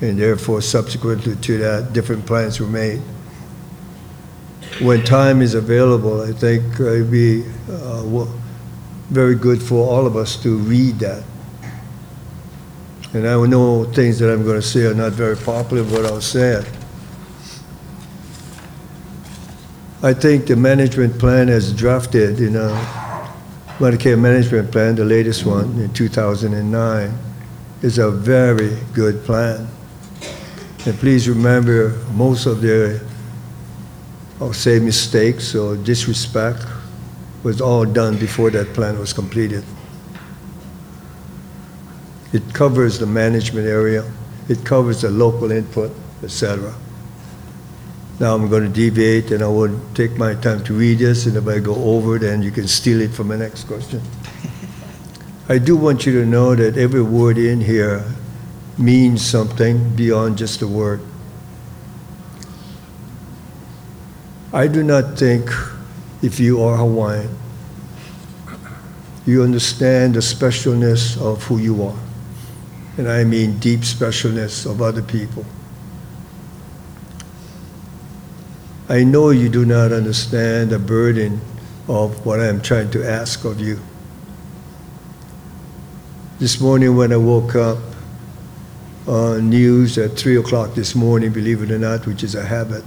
and 0.00 0.16
therefore 0.16 0.60
subsequently 0.60 1.34
to 1.34 1.58
that, 1.58 1.92
different 1.92 2.24
plans 2.24 2.60
were 2.60 2.68
made. 2.68 3.02
When 4.80 5.02
time 5.04 5.42
is 5.42 5.54
available, 5.54 6.22
I 6.22 6.32
think 6.32 6.74
it'd 6.74 7.10
be 7.10 7.44
uh, 7.70 8.26
very 9.10 9.34
good 9.34 9.62
for 9.62 9.88
all 9.88 10.06
of 10.06 10.16
us 10.16 10.40
to 10.42 10.56
read 10.56 11.00
that. 11.00 11.24
And 13.12 13.26
I 13.26 13.44
know 13.46 13.84
things 13.84 14.18
that 14.18 14.32
I'm 14.32 14.44
going 14.44 14.60
to 14.60 14.66
say 14.66 14.84
are 14.84 14.94
not 14.94 15.12
very 15.12 15.36
popular, 15.36 15.82
but 15.82 16.04
I'll 16.04 16.20
say 16.20 16.60
it. 16.60 16.70
I 20.02 20.12
think 20.14 20.46
the 20.46 20.54
management 20.54 21.18
plan 21.18 21.48
as 21.48 21.72
drafted 21.72 22.40
in 22.40 22.54
a 22.54 22.68
Medicare 23.78 24.18
management 24.18 24.70
plan, 24.70 24.94
the 24.94 25.04
latest 25.04 25.46
one 25.46 25.78
in 25.80 25.92
2009, 25.92 27.18
is 27.82 27.98
a 27.98 28.10
very 28.10 28.76
good 28.92 29.24
plan. 29.24 29.66
And 30.84 30.96
please 30.98 31.28
remember, 31.28 31.98
most 32.12 32.46
of 32.46 32.60
their, 32.60 33.00
I'll 34.40 34.52
say 34.52 34.78
mistakes 34.78 35.54
or 35.54 35.76
disrespect 35.76 36.64
was 37.42 37.60
all 37.60 37.84
done 37.84 38.16
before 38.18 38.50
that 38.50 38.72
plan 38.72 38.98
was 38.98 39.12
completed. 39.12 39.64
It 42.32 42.42
covers 42.54 42.98
the 42.98 43.06
management 43.06 43.66
area, 43.66 44.04
it 44.48 44.64
covers 44.64 45.02
the 45.02 45.10
local 45.10 45.50
input, 45.50 45.90
etc. 46.22 46.72
Now 48.20 48.34
I'm 48.34 48.48
going 48.48 48.64
to 48.64 48.68
deviate 48.68 49.30
and 49.30 49.42
I 49.42 49.48
will 49.48 49.78
take 49.94 50.16
my 50.16 50.34
time 50.34 50.62
to 50.64 50.74
read 50.74 50.98
this, 50.98 51.26
and 51.26 51.36
if 51.36 51.46
I 51.48 51.58
go 51.58 51.74
over, 51.74 52.16
it, 52.16 52.20
then 52.20 52.42
you 52.42 52.50
can 52.50 52.68
steal 52.68 53.00
it 53.00 53.12
for 53.12 53.24
my 53.24 53.36
next 53.36 53.64
question. 53.64 54.02
I 55.48 55.58
do 55.58 55.76
want 55.76 56.04
you 56.06 56.12
to 56.20 56.26
know 56.26 56.54
that 56.54 56.76
every 56.76 57.02
word 57.02 57.38
in 57.38 57.60
here 57.60 58.04
means 58.76 59.24
something 59.24 59.96
beyond 59.96 60.38
just 60.38 60.62
a 60.62 60.68
word. 60.68 61.00
I 64.52 64.66
do 64.66 64.82
not 64.82 65.18
think 65.18 65.50
if 66.22 66.40
you 66.40 66.62
are 66.62 66.78
Hawaiian, 66.78 67.36
you 69.26 69.42
understand 69.42 70.14
the 70.14 70.20
specialness 70.20 71.20
of 71.20 71.42
who 71.44 71.58
you 71.58 71.82
are. 71.84 71.98
And 72.96 73.08
I 73.08 73.24
mean 73.24 73.58
deep 73.58 73.80
specialness 73.80 74.64
of 74.68 74.80
other 74.80 75.02
people. 75.02 75.44
I 78.88 79.04
know 79.04 79.30
you 79.30 79.50
do 79.50 79.66
not 79.66 79.92
understand 79.92 80.70
the 80.70 80.78
burden 80.78 81.42
of 81.86 82.24
what 82.24 82.40
I'm 82.40 82.62
trying 82.62 82.90
to 82.92 83.06
ask 83.06 83.44
of 83.44 83.60
you. 83.60 83.78
This 86.38 86.58
morning 86.58 86.96
when 86.96 87.12
I 87.12 87.18
woke 87.18 87.54
up, 87.54 87.78
uh, 89.06 89.38
news 89.38 89.98
at 89.98 90.12
3 90.12 90.36
o'clock 90.36 90.74
this 90.74 90.94
morning, 90.94 91.32
believe 91.32 91.62
it 91.62 91.70
or 91.70 91.78
not, 91.78 92.06
which 92.06 92.22
is 92.22 92.34
a 92.34 92.44
habit, 92.44 92.84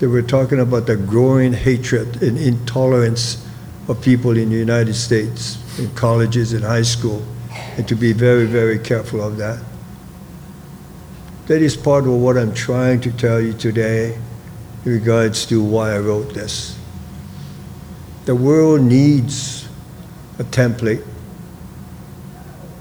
They 0.00 0.06
were 0.06 0.22
talking 0.22 0.58
about 0.58 0.86
the 0.86 0.96
growing 0.96 1.52
hatred 1.52 2.22
and 2.22 2.38
intolerance 2.38 3.46
of 3.86 4.00
people 4.00 4.34
in 4.34 4.48
the 4.48 4.56
United 4.56 4.94
States, 4.94 5.58
in 5.78 5.94
colleges 5.94 6.54
and 6.54 6.64
high 6.64 6.82
school, 6.82 7.22
and 7.76 7.86
to 7.86 7.94
be 7.94 8.14
very, 8.14 8.46
very 8.46 8.78
careful 8.78 9.22
of 9.22 9.36
that. 9.36 9.62
That 11.48 11.60
is 11.60 11.76
part 11.76 12.04
of 12.04 12.12
what 12.12 12.38
I'm 12.38 12.54
trying 12.54 13.02
to 13.02 13.12
tell 13.12 13.42
you 13.42 13.52
today 13.52 14.18
in 14.86 14.92
regards 14.92 15.44
to 15.46 15.62
why 15.62 15.94
I 15.94 15.98
wrote 15.98 16.32
this. 16.32 16.78
The 18.24 18.34
world 18.34 18.80
needs 18.80 19.68
a 20.38 20.44
template. 20.44 21.06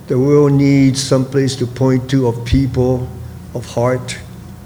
The 0.07 0.17
world 0.17 0.53
needs 0.53 1.03
some 1.03 1.25
place 1.25 1.57
to 1.57 1.67
point 1.67 2.09
to 2.11 2.27
of 2.27 2.45
people, 2.45 3.09
of 3.53 3.65
heart, 3.65 4.17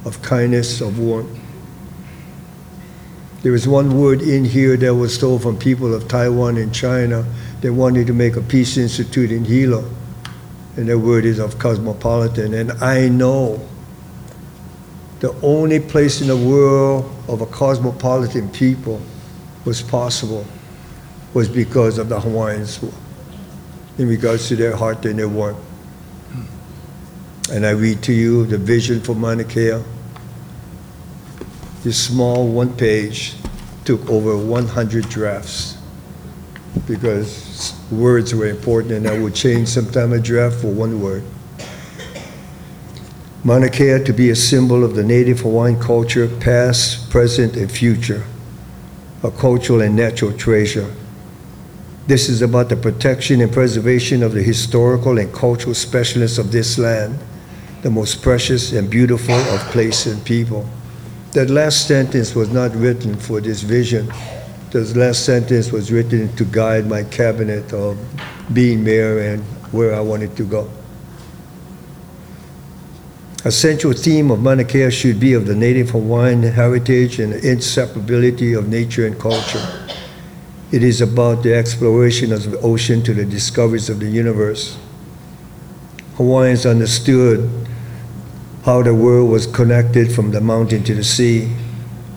of 0.06 0.22
kindness, 0.22 0.82
of 0.82 1.00
warmth. 1.00 1.43
There 3.44 3.52
was 3.52 3.68
one 3.68 4.00
word 4.00 4.22
in 4.22 4.46
here 4.46 4.78
that 4.78 4.96
was 4.96 5.18
told 5.18 5.44
from 5.44 5.58
people 5.58 5.94
of 5.94 6.08
Taiwan 6.08 6.56
and 6.56 6.74
China. 6.74 7.26
They 7.60 7.70
wanted 7.70 8.08
to 8.08 8.14
make 8.14 8.38
a 8.38 8.42
peace 8.42 8.78
institute 8.78 9.34
in 9.34 9.44
Hilo. 9.44 9.84
And 10.78 10.88
that 10.88 10.98
word 10.98 11.26
is 11.26 11.40
of 11.40 11.60
cosmopolitan. 11.60 12.54
And 12.54 12.72
I 12.82 13.10
know 13.10 13.60
the 15.20 15.36
only 15.42 15.82
place 15.82 16.22
in 16.22 16.28
the 16.28 16.38
world 16.38 17.14
of 17.28 17.42
a 17.42 17.46
cosmopolitan 17.46 18.50
people 18.50 19.02
was 19.66 19.82
possible 19.82 20.46
was 21.34 21.50
because 21.50 21.98
of 21.98 22.08
the 22.08 22.20
Hawaiians 22.20 22.82
in 23.98 24.08
regards 24.08 24.48
to 24.48 24.56
their 24.56 24.76
heart 24.76 25.06
and 25.06 25.20
their 25.20 25.28
warmth. 25.28 25.58
Hmm. 26.32 27.52
And 27.52 27.66
I 27.66 27.72
read 27.72 28.02
to 28.04 28.14
you 28.14 28.46
the 28.46 28.58
vision 28.58 29.02
for 29.02 29.16
Mauna 29.16 29.44
Kea. 29.44 29.82
This 31.84 32.02
small 32.02 32.48
one 32.48 32.74
page 32.78 33.34
took 33.84 34.10
over 34.10 34.38
100 34.38 35.10
drafts 35.10 35.78
because 36.88 37.74
words 37.92 38.34
were 38.34 38.48
important 38.48 38.94
and 38.94 39.06
I 39.06 39.20
would 39.20 39.36
change 39.36 39.68
sometime 39.68 40.14
a 40.14 40.20
draft 40.20 40.62
for 40.62 40.68
one 40.68 41.02
word. 41.02 41.24
Mauna 43.44 43.70
Kea 43.70 44.02
to 44.02 44.14
be 44.14 44.30
a 44.30 44.36
symbol 44.36 44.86
of 44.86 44.96
the 44.96 45.04
native 45.04 45.42
Hawaiian 45.42 45.78
culture, 45.78 46.30
past, 46.40 47.10
present, 47.10 47.58
and 47.58 47.70
future, 47.70 48.24
a 49.22 49.30
cultural 49.30 49.82
and 49.82 49.94
natural 49.94 50.32
treasure. 50.32 50.90
This 52.08 52.30
is 52.30 52.42
about 52.42 52.70
the 52.70 52.78
protection 52.78 53.42
and 53.42 53.52
preservation 53.52 54.24
of 54.24 54.32
the 54.32 54.42
historical 54.42 55.18
and 55.18 55.34
cultural 55.34 55.76
specialness 55.76 56.40
of 56.40 56.54
this 56.54 56.78
land, 56.78 57.20
the 57.82 57.90
most 57.90 58.22
precious 58.22 58.72
and 58.72 58.90
beautiful 58.90 59.36
of 59.36 59.60
place 59.72 60.06
and 60.06 60.24
people. 60.24 60.66
That 61.34 61.50
last 61.50 61.88
sentence 61.88 62.36
was 62.36 62.52
not 62.52 62.76
written 62.76 63.16
for 63.16 63.42
this 63.42 63.62
vision. 63.64 64.08
The 64.70 64.82
last 64.96 65.26
sentence 65.26 65.72
was 65.72 65.92
written 65.92 66.32
to 66.36 66.46
guide 66.46 66.86
my 66.88 67.04
cabinet 67.04 67.74
of 67.74 67.98
being 68.54 68.84
mayor 68.84 69.20
and 69.20 69.44
where 69.72 69.96
I 69.96 70.00
wanted 70.00 70.38
to 70.38 70.44
go. 70.44 70.70
A 73.46 73.52
central 73.52 73.94
theme 73.94 74.30
of 74.30 74.42
Mauna 74.42 74.64
Kea 74.64 74.92
should 74.92 75.20
be 75.20 75.34
of 75.34 75.48
the 75.48 75.56
native 75.56 75.90
Hawaiian 75.90 76.44
heritage 76.44 77.20
and 77.20 77.34
inseparability 77.34 78.56
of 78.56 78.70
nature 78.70 79.08
and 79.08 79.20
culture. 79.20 79.88
It 80.72 80.84
is 80.84 81.02
about 81.02 81.42
the 81.42 81.56
exploration 81.56 82.32
of 82.32 82.50
the 82.50 82.60
ocean 82.60 83.02
to 83.04 83.14
the 83.14 83.26
discoveries 83.26 83.90
of 83.90 84.00
the 84.00 84.06
universe. 84.06 84.78
Hawaiians 86.16 86.68
understood 86.68 87.63
how 88.64 88.82
the 88.82 88.94
world 88.94 89.30
was 89.30 89.46
connected 89.46 90.12
from 90.12 90.32
the 90.32 90.40
mountain 90.40 90.84
to 90.86 90.96
the 90.96 91.04
sea. 91.04 91.52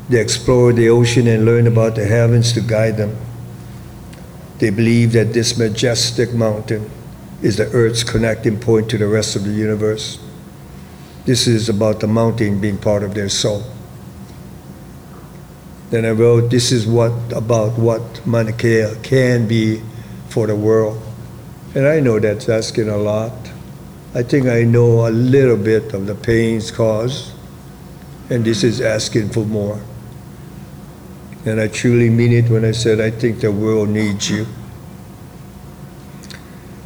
They 0.09 0.21
explored 0.21 0.77
the 0.77 0.89
ocean 0.89 1.27
and 1.27 1.45
learned 1.45 1.67
about 1.67 1.97
the 1.97 2.05
heavens 2.07 2.53
to 2.53 2.61
guide 2.61 2.97
them. 2.97 3.17
They 4.59 4.71
believe 4.71 5.13
that 5.13 5.33
this 5.33 5.59
majestic 5.59 6.33
mountain 6.33 6.89
is 7.43 7.57
the 7.57 7.67
Earth's 7.73 8.05
connecting 8.05 8.59
point 8.61 8.89
to 8.91 8.99
the 8.99 9.09
rest 9.09 9.35
of 9.35 9.45
the 9.45 9.51
universe. 9.51 10.19
This 11.25 11.49
is 11.49 11.69
about 11.69 11.99
the 11.99 12.07
mountain 12.07 12.61
being 12.61 12.79
part 12.79 13.03
of 13.03 13.15
their 13.15 13.29
soul. 13.29 13.65
Then 15.91 16.05
I 16.05 16.11
wrote, 16.11 16.51
This 16.51 16.71
is 16.71 16.87
what 16.87 17.13
about 17.33 17.77
what 17.79 18.25
Mauna 18.25 18.53
Kea 18.53 18.95
can 19.03 19.49
be 19.49 19.83
for 20.29 20.47
the 20.47 20.57
world. 20.57 21.03
And 21.75 21.87
I 21.87 21.99
know 21.99 22.21
that's 22.21 22.49
asking 22.49 22.89
a 22.89 22.97
lot. 22.97 23.33
I 24.17 24.23
think 24.23 24.47
I 24.47 24.63
know 24.65 25.07
a 25.07 25.11
little 25.11 25.59
bit 25.59 25.93
of 25.93 26.07
the 26.07 26.15
pains 26.15 26.71
caused, 26.71 27.33
and 28.31 28.43
this 28.47 28.65
is 28.65 28.81
asking 28.81 29.29
for 29.29 29.45
more. 29.45 29.79
And 31.45 31.61
I 31.61 31.69
truly 31.69 32.09
mean 32.09 32.33
it 32.33 32.49
when 32.49 32.65
I 32.65 32.73
said 32.73 32.99
I 32.99 33.11
think 33.11 33.41
the 33.41 33.53
world 33.53 33.91
needs 33.91 34.31
you. 34.31 34.47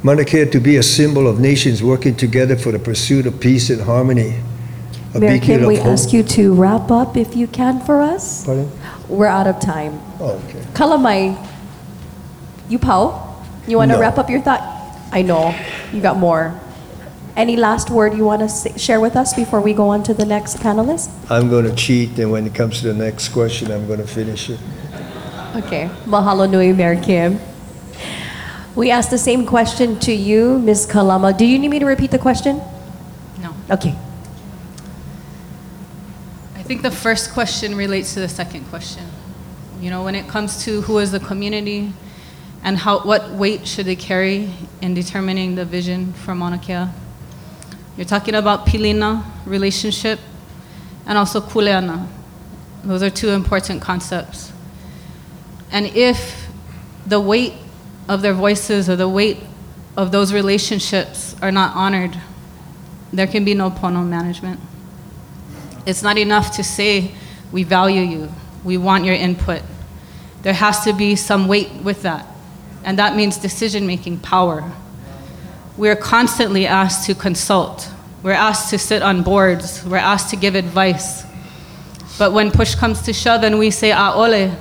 Mauna 0.03 0.25
Kea 0.25 0.47
to 0.47 0.59
be 0.59 0.77
a 0.77 0.83
symbol 0.83 1.29
of 1.29 1.39
nations 1.39 1.85
working 1.85 2.17
together 2.17 2.57
for 2.57 2.73
the 2.73 2.81
pursuit 2.81 3.27
of 3.27 3.39
peace 3.39 3.71
and 3.71 3.81
harmony. 3.83 4.35
A 5.15 5.21
Mayor 5.21 5.35
beacon 5.35 5.47
Kim, 5.47 5.61
of 5.63 5.69
we 5.69 5.79
ask 5.79 6.13
you 6.13 6.25
to 6.25 6.53
wrap 6.53 6.91
up 6.91 7.17
if 7.17 7.37
you 7.37 7.47
can 7.47 7.81
for 7.81 8.01
us. 8.03 8.45
Pardon? 8.45 8.69
We're 9.09 9.27
out 9.27 9.47
of 9.47 9.61
time. 9.61 10.01
Oh, 10.19 10.43
okay. 10.49 10.61
Kalamai, 10.73 11.39
you 12.69 12.81
Pao, 12.81 13.45
you 13.69 13.77
want 13.77 13.93
to 13.93 13.97
No. 13.97 14.01
wrap 14.01 14.19
up 14.19 14.29
your 14.29 14.41
thought? 14.41 14.63
I 15.13 15.23
know, 15.23 15.55
you 15.93 16.01
got 16.01 16.17
more. 16.17 16.59
Any 17.37 17.57
last 17.57 17.91
word 17.91 18.15
you 18.15 18.25
want 18.25 18.49
to 18.49 18.79
share 18.79 19.01
with 19.01 19.17
us 19.17 19.35
before 19.35 19.61
we 19.61 19.73
go 19.73 19.89
on 19.89 20.03
to 20.05 20.15
the 20.15 20.25
next 20.25 20.59
panelist? 20.59 21.11
I'm 21.31 21.49
going 21.49 21.65
to 21.65 21.75
cheat, 21.75 22.19
and 22.19 22.31
when 22.31 22.47
it 22.47 22.55
comes 22.55 22.81
to 22.81 22.93
the 22.93 22.95
next 22.95 23.29
question, 23.29 23.71
I'm 23.71 23.87
going 23.87 24.01
to 24.01 24.07
finish 24.07 24.51
it. 24.51 24.59
Okay, 25.57 25.89
mahalo 26.07 26.51
nui, 26.51 26.73
Mayor 26.73 27.01
Kim. 27.01 27.41
We 28.77 28.91
asked 28.91 29.11
the 29.11 29.19
same 29.19 29.47
question 29.47 29.99
to 30.01 30.13
you, 30.13 30.59
Ms. 30.61 30.87
Kalama. 30.87 31.33
Do 31.33 31.45
you 31.45 31.59
need 31.59 31.69
me 31.69 31.79
to 31.81 31.87
repeat 31.87 32.13
the 32.13 32.19
question? 32.19 32.61
No. 33.41 33.55
Okay. 33.69 33.97
I 36.55 36.63
think 36.63 36.83
the 36.83 36.91
first 36.91 37.33
question 37.33 37.75
relates 37.75 38.15
to 38.15 38.21
the 38.21 38.29
second 38.29 38.65
question. 38.67 39.05
You 39.81 39.91
know, 39.91 40.05
when 40.05 40.15
it 40.15 40.29
comes 40.29 40.63
to 40.65 40.83
who 40.83 40.99
is 40.99 41.11
the 41.11 41.19
community 41.19 41.93
and 42.63 42.77
how, 42.77 43.01
what 43.01 43.31
weight 43.31 43.67
should 43.67 43.87
they 43.87 43.97
carry 43.97 44.51
in 44.81 44.95
determining 44.95 45.57
the 45.57 45.65
vision 45.65 46.13
for 46.13 46.35
Mauna 46.35 46.59
Kea, 46.59 46.87
you're 47.97 48.07
talking 48.07 48.35
about 48.35 48.67
pilina, 48.67 49.25
relationship, 49.45 50.19
and 51.07 51.19
also 51.19 51.41
kuleana. 51.41 52.07
Those 52.85 53.03
are 53.03 53.11
two 53.11 53.31
important 53.31 53.83
concepts. 53.83 54.53
And 55.71 55.87
if 55.87 56.49
the 57.07 57.21
weight 57.21 57.55
of 58.09 58.23
their 58.23 58.33
voices 58.33 58.89
or 58.89 58.97
the 58.97 59.09
weight 59.09 59.39
of 59.97 60.13
those 60.13 60.33
relationships 60.33 61.37
are 61.43 61.53
not 61.53 61.77
honored, 61.77 62.17
there 63.13 63.27
can 63.27 63.45
be 63.45 63.55
no 63.55 63.71
pono 63.71 64.07
management. 64.07 64.61
It's 65.87 66.03
not 66.03 66.17
enough 66.17 66.57
to 66.57 66.65
say, 66.65 67.13
we 67.53 67.65
value 67.65 68.03
you, 68.03 68.33
we 68.65 68.77
want 68.77 69.05
your 69.05 69.15
input. 69.15 69.63
There 70.43 70.55
has 70.55 70.85
to 70.85 70.93
be 70.93 71.17
some 71.17 71.49
weight 71.49 71.71
with 71.83 72.03
that. 72.03 72.27
And 72.85 72.99
that 72.99 73.15
means 73.17 73.37
decision 73.37 73.87
making 73.87 74.21
power. 74.21 74.73
We're 75.77 75.97
constantly 75.97 76.67
asked 76.67 77.07
to 77.07 77.15
consult, 77.15 77.91
we're 78.23 78.33
asked 78.33 78.71
to 78.71 78.79
sit 78.79 79.03
on 79.03 79.23
boards, 79.23 79.85
we're 79.85 79.97
asked 79.97 80.31
to 80.31 80.37
give 80.37 80.55
advice. 80.55 81.25
But 82.19 82.33
when 82.33 82.51
push 82.51 82.75
comes 82.75 83.03
to 83.03 83.13
shove 83.13 83.45
and 83.45 83.59
we 83.59 83.71
say, 83.71 83.93
ah, 83.93 84.13
ole, 84.15 84.55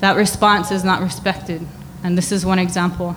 that 0.00 0.16
response 0.16 0.70
is 0.70 0.84
not 0.84 1.00
respected. 1.00 1.66
And 2.02 2.18
this 2.18 2.32
is 2.32 2.44
one 2.44 2.58
example. 2.58 3.16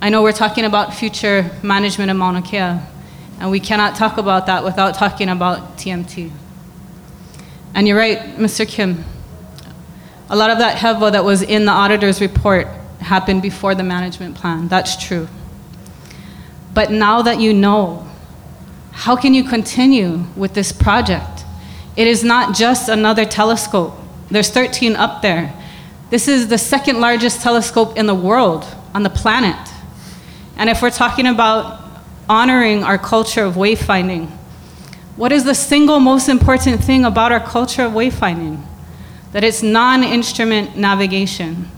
I 0.00 0.08
know 0.08 0.22
we're 0.22 0.32
talking 0.32 0.64
about 0.64 0.92
future 0.92 1.48
management 1.62 2.10
of 2.10 2.16
Mauna 2.16 2.42
Kea, 2.42 2.78
and 3.38 3.50
we 3.50 3.60
cannot 3.60 3.94
talk 3.94 4.18
about 4.18 4.46
that 4.46 4.64
without 4.64 4.96
talking 4.96 5.28
about 5.28 5.78
TMT. 5.78 6.32
And 7.74 7.86
you're 7.86 7.96
right, 7.96 8.18
Mr. 8.36 8.66
Kim. 8.68 9.04
A 10.28 10.36
lot 10.36 10.50
of 10.50 10.58
that 10.58 10.78
hewa 10.78 11.12
that 11.12 11.24
was 11.24 11.42
in 11.42 11.64
the 11.64 11.72
auditor's 11.72 12.20
report 12.20 12.66
happened 12.98 13.42
before 13.42 13.74
the 13.74 13.84
management 13.84 14.34
plan. 14.34 14.66
That's 14.68 14.96
true. 14.96 15.28
But 16.74 16.90
now 16.90 17.22
that 17.22 17.40
you 17.40 17.52
know, 17.52 18.08
how 18.92 19.16
can 19.16 19.34
you 19.34 19.44
continue 19.44 20.24
with 20.36 20.54
this 20.54 20.72
project? 20.72 21.44
It 21.96 22.06
is 22.06 22.24
not 22.24 22.54
just 22.54 22.88
another 22.88 23.24
telescope. 23.24 23.94
There's 24.30 24.50
13 24.50 24.96
up 24.96 25.22
there. 25.22 25.54
This 26.10 26.28
is 26.28 26.48
the 26.48 26.58
second 26.58 27.00
largest 27.00 27.42
telescope 27.42 27.96
in 27.96 28.06
the 28.06 28.14
world, 28.14 28.64
on 28.94 29.02
the 29.02 29.10
planet. 29.10 29.56
And 30.56 30.68
if 30.70 30.82
we're 30.82 30.90
talking 30.90 31.26
about 31.26 31.80
honoring 32.28 32.84
our 32.84 32.98
culture 32.98 33.44
of 33.44 33.54
wayfinding, 33.54 34.30
what 35.16 35.32
is 35.32 35.44
the 35.44 35.54
single 35.54 36.00
most 36.00 36.28
important 36.28 36.82
thing 36.82 37.04
about 37.04 37.32
our 37.32 37.40
culture 37.40 37.82
of 37.82 37.92
wayfinding? 37.92 38.62
That 39.32 39.44
it's 39.44 39.62
non 39.62 40.02
instrument 40.02 40.76
navigation. 40.76 41.70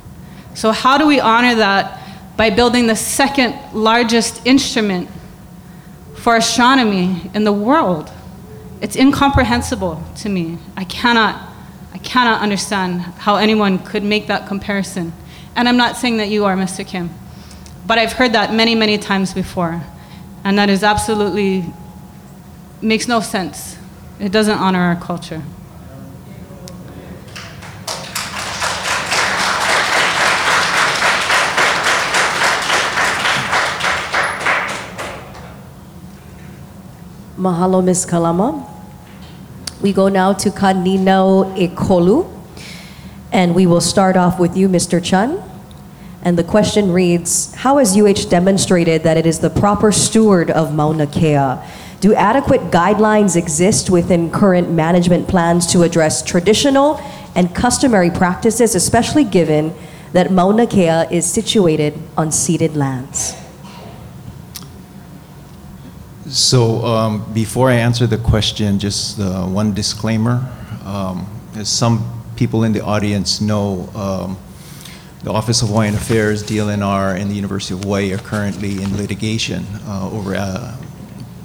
So, 0.55 0.71
how 0.71 0.99
do 0.99 1.07
we 1.07 1.21
honor 1.21 1.57
that 1.57 2.01
by 2.37 2.51
building 2.51 2.87
the 2.87 2.97
second 2.97 3.55
largest 3.73 4.45
instrument 4.47 5.09
for 6.17 6.37
astronomy 6.37 7.31
in 7.35 7.45
the 7.45 7.53
world? 7.53 8.11
It's 8.81 8.97
incomprehensible 8.97 10.03
to 10.17 10.29
me. 10.29 10.59
I 10.77 10.85
cannot 10.85 11.55
I 11.95 11.99
cannot 11.99 12.43
understand 12.43 13.01
how 13.01 13.37
anyone 13.37 13.79
could 13.79 14.03
make 14.03 14.27
that 14.27 14.49
comparison. 14.49 15.13
And 15.55 15.69
I'm 15.69 15.77
not 15.77 15.97
saying 15.97 16.17
that 16.17 16.29
you 16.29 16.45
are, 16.45 16.57
Mr. 16.57 16.85
Kim, 16.87 17.09
but 17.87 17.99
I've 17.99 18.13
heard 18.13 18.33
that 18.33 18.53
many, 18.53 18.75
many 18.75 18.99
times 18.99 19.33
before. 19.33 19.81
And 20.43 20.59
that 20.59 20.69
is 20.69 20.83
absolutely, 20.83 21.65
makes 22.83 23.07
no 23.07 23.21
sense. 23.21 23.79
It 24.19 24.33
doesn't 24.33 24.59
honor 24.59 24.81
our 24.81 24.97
culture. 24.97 25.43
Mahalo, 37.45 37.85
Ms. 37.85 38.07
Kalama. 38.07 38.67
We 39.83 39.93
go 39.93 40.09
now 40.09 40.33
to 40.33 40.49
Kanino 40.49 41.55
Ekolu, 41.59 42.27
and 43.33 43.55
we 43.55 43.67
will 43.67 43.83
start 43.83 44.17
off 44.17 44.41
with 44.41 44.57
you, 44.57 44.67
Mr. 44.67 45.05
Chun. 45.05 45.43
And 46.23 46.39
the 46.39 46.43
question 46.43 46.91
reads 46.91 47.53
How 47.57 47.77
has 47.77 47.95
UH 47.95 48.31
demonstrated 48.31 49.03
that 49.03 49.19
it 49.19 49.27
is 49.27 49.41
the 49.41 49.51
proper 49.51 49.93
steward 49.93 50.51
of 50.51 50.75
Mauna 50.75 51.07
Kea? 51.07 51.57
Do 52.01 52.15
adequate 52.15 52.63
guidelines 52.71 53.37
exist 53.37 53.91
within 53.91 54.31
current 54.31 54.71
management 54.71 55.29
plans 55.29 55.67
to 55.73 55.83
address 55.83 56.23
traditional 56.23 56.99
and 57.35 57.55
customary 57.55 58.11
practices, 58.11 58.75
especially 58.75 59.25
given 59.25 59.75
that 60.15 60.33
Mauna 60.33 60.67
Kea 60.67 61.15
is 61.15 61.31
situated 61.31 61.93
on 62.17 62.33
ceded 62.33 62.75
lands? 62.75 63.44
So 66.29 66.83
um, 66.87 67.33
before 67.35 67.71
I 67.71 67.75
answer 67.75 68.07
the 68.07 68.17
question, 68.17 68.79
just 68.79 69.21
uh, 69.21 69.45
one 69.45 69.75
disclaimer. 69.75 70.51
Um, 70.85 71.27
as 71.55 71.69
some 71.69 72.25
people 72.35 72.65
in 72.65 72.73
the 72.73 72.83
audience 72.83 73.43
know, 73.43 73.91
um, 73.95 74.39
the 75.23 75.31
Office 75.31 75.61
of 75.61 75.69
Hawaiian 75.69 75.95
Affairs, 75.95 76.43
DLNR, 76.43 77.21
and 77.21 77.31
the 77.31 77.35
University 77.35 77.75
of 77.75 77.85
Hawaii 77.85 78.13
are 78.15 78.19
currently 78.19 78.83
in 78.83 78.97
litigation 78.97 79.67
uh, 79.87 80.11
over 80.11 80.35
uh, 80.35 80.77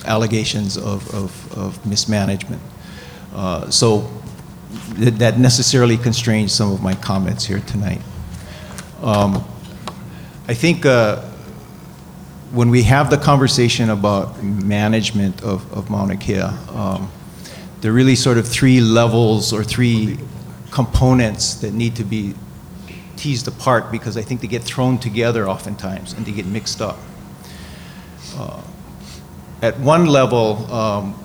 allegations 0.06 0.78
of, 0.78 1.14
of, 1.14 1.58
of 1.58 1.86
mismanagement. 1.86 2.62
Uh, 3.34 3.70
so 3.70 4.10
th- 4.96 5.14
that 5.16 5.40
necessarily 5.40 5.98
constrains 5.98 6.54
some 6.54 6.72
of 6.72 6.82
my 6.82 6.94
comments 6.96 7.46
here 7.46 7.60
tonight. 7.60 8.02
Um, 9.02 9.44
I 10.48 10.54
think 10.54 10.86
uh, 10.86 11.29
when 12.52 12.70
we 12.70 12.84
have 12.84 13.10
the 13.10 13.18
conversation 13.18 13.90
about 13.90 14.42
management 14.44 15.44
of, 15.44 15.72
of 15.72 15.90
Mauna 15.90 16.18
Kea, 16.18 16.40
um, 16.40 17.12
there 17.82 17.92
are 17.92 17.94
really 17.94 18.16
sort 18.16 18.38
of 18.38 18.48
three 18.48 18.82
levels 18.82 19.54
or 19.54 19.64
three 19.64 20.18
components 20.72 21.56
that 21.56 21.74
need 21.74 21.96
to 21.96 22.04
be 22.04 22.34
teased 23.16 23.48
apart 23.48 23.92
because 23.92 24.18
I 24.18 24.22
think 24.22 24.42
they 24.42 24.48
get 24.48 24.64
thrown 24.64 24.98
together 24.98 25.48
oftentimes 25.48 26.14
and 26.14 26.26
they 26.26 26.32
get 26.32 26.46
mixed 26.46 26.82
up. 26.82 26.98
Uh, 28.36 28.62
at 29.62 29.80
one 29.80 30.06
level, 30.06 30.72
um, 30.74 31.24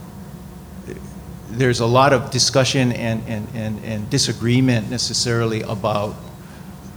there's 1.51 1.81
a 1.81 1.87
lot 1.87 2.13
of 2.13 2.31
discussion 2.31 2.93
and, 2.93 3.23
and, 3.29 3.49
and, 3.55 3.85
and 3.85 4.11
disagreement 4.11 4.91
necessarily 4.91 5.63
about 5.63 6.17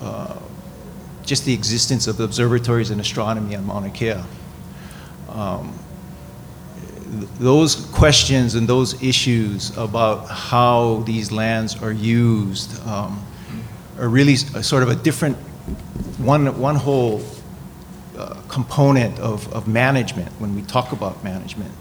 uh, 0.02 0.38
just 1.28 1.46
the 1.46 1.54
existence 1.54 2.08
of 2.08 2.20
observatories 2.20 2.90
and 2.90 3.02
astronomy 3.02 3.56
on 3.56 3.66
Mauna 3.66 3.90
Kea. 3.90 4.16
Um, 5.30 5.78
those 7.38 7.76
questions 7.88 8.56
and 8.56 8.68
those 8.68 9.02
issues 9.04 9.76
about 9.78 10.28
how 10.30 11.04
these 11.06 11.32
lands 11.32 11.82
are 11.84 11.92
used 11.92 12.82
um, 12.88 13.24
are 14.00 14.08
really 14.08 14.34
a 14.56 14.64
sort 14.64 14.84
of 14.84 14.90
a 14.90 14.96
different, 14.96 15.36
one, 16.18 16.58
one 16.60 16.76
whole 16.76 17.22
uh, 18.18 18.42
component 18.48 19.20
of, 19.20 19.52
of 19.54 19.68
management 19.68 20.30
when 20.40 20.56
we 20.56 20.62
talk 20.64 20.94
about 20.94 21.24
management 21.24 21.72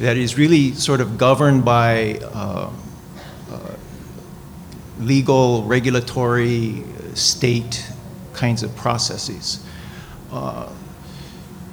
that 0.00 0.16
is 0.16 0.36
really 0.36 0.72
sort 0.72 1.00
of 1.00 1.16
governed 1.16 1.64
by 1.64 2.18
uh, 2.32 2.70
uh, 3.52 3.74
legal, 4.98 5.62
regulatory, 5.64 6.82
uh, 6.82 7.14
state 7.14 7.86
kinds 8.34 8.62
of 8.62 8.74
processes. 8.76 9.64
Uh, 10.32 10.68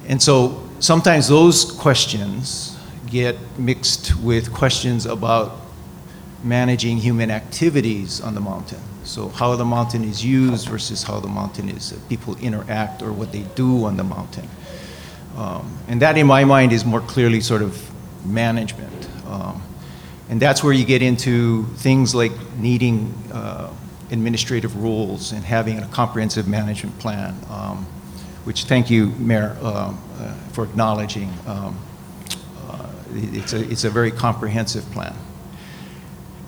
and 0.07 0.21
so 0.21 0.63
sometimes 0.79 1.27
those 1.27 1.71
questions 1.71 2.77
get 3.07 3.35
mixed 3.57 4.15
with 4.17 4.53
questions 4.53 5.05
about 5.05 5.55
managing 6.43 6.97
human 6.97 7.31
activities 7.31 8.21
on 8.21 8.33
the 8.33 8.41
mountain. 8.41 8.81
So 9.03 9.29
how 9.29 9.55
the 9.55 9.65
mountain 9.65 10.03
is 10.03 10.23
used 10.23 10.67
versus 10.67 11.03
how 11.03 11.19
the 11.19 11.27
mountain 11.27 11.69
is, 11.69 11.93
people 12.09 12.37
interact 12.37 13.01
or 13.01 13.13
what 13.13 13.31
they 13.31 13.43
do 13.55 13.85
on 13.85 13.97
the 13.97 14.03
mountain. 14.03 14.47
Um, 15.37 15.77
and 15.87 16.01
that, 16.01 16.17
in 16.17 16.27
my 16.27 16.43
mind, 16.43 16.73
is 16.73 16.83
more 16.83 17.01
clearly 17.01 17.41
sort 17.41 17.61
of 17.61 17.79
management. 18.25 19.07
Um, 19.27 19.61
and 20.29 20.41
that's 20.41 20.63
where 20.63 20.73
you 20.73 20.83
get 20.83 21.01
into 21.01 21.65
things 21.77 22.13
like 22.13 22.33
needing 22.57 23.13
uh, 23.31 23.71
administrative 24.11 24.75
rules 24.81 25.31
and 25.31 25.43
having 25.43 25.79
a 25.79 25.87
comprehensive 25.87 26.47
management 26.47 26.97
plan, 26.99 27.35
um, 27.49 27.85
which 28.43 28.63
thank 28.65 28.89
you, 28.89 29.07
Mayor, 29.17 29.57
um, 29.61 30.01
uh, 30.19 30.33
for 30.53 30.63
acknowledging. 30.63 31.31
Um, 31.45 31.77
uh, 32.69 32.89
it's, 33.13 33.53
a, 33.53 33.69
it's 33.69 33.83
a 33.83 33.89
very 33.89 34.11
comprehensive 34.11 34.83
plan. 34.91 35.15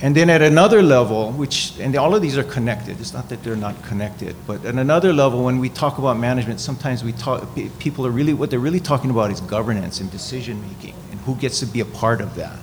And 0.01 0.15
then 0.15 0.29
at 0.29 0.41
another 0.41 0.81
level, 0.81 1.33
which, 1.33 1.77
and 1.77 1.93
all 1.97 2.15
of 2.15 2.21
these 2.21 2.37
are 2.37 2.43
connected, 2.43 3.01
it's 3.01 3.13
not 3.13 3.27
that 3.29 3.43
they're 3.43 3.57
not 3.57 3.83
connected, 3.83 4.33
but 4.47 4.63
at 4.63 4.75
another 4.75 5.11
level, 5.11 5.43
when 5.43 5.59
we 5.59 5.67
talk 5.67 5.97
about 5.97 6.17
management, 6.17 6.61
sometimes 6.61 7.03
we 7.03 7.11
talk, 7.11 7.45
people 7.79 8.07
are 8.07 8.11
really, 8.11 8.33
what 8.33 8.49
they're 8.49 8.59
really 8.59 8.79
talking 8.79 9.09
about 9.09 9.29
is 9.29 9.41
governance 9.41 9.99
and 9.99 10.09
decision 10.09 10.61
making 10.69 10.95
and 11.11 11.19
who 11.21 11.35
gets 11.35 11.59
to 11.59 11.65
be 11.65 11.81
a 11.81 11.85
part 11.85 12.21
of 12.21 12.33
that. 12.35 12.57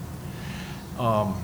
Um, 0.99 1.43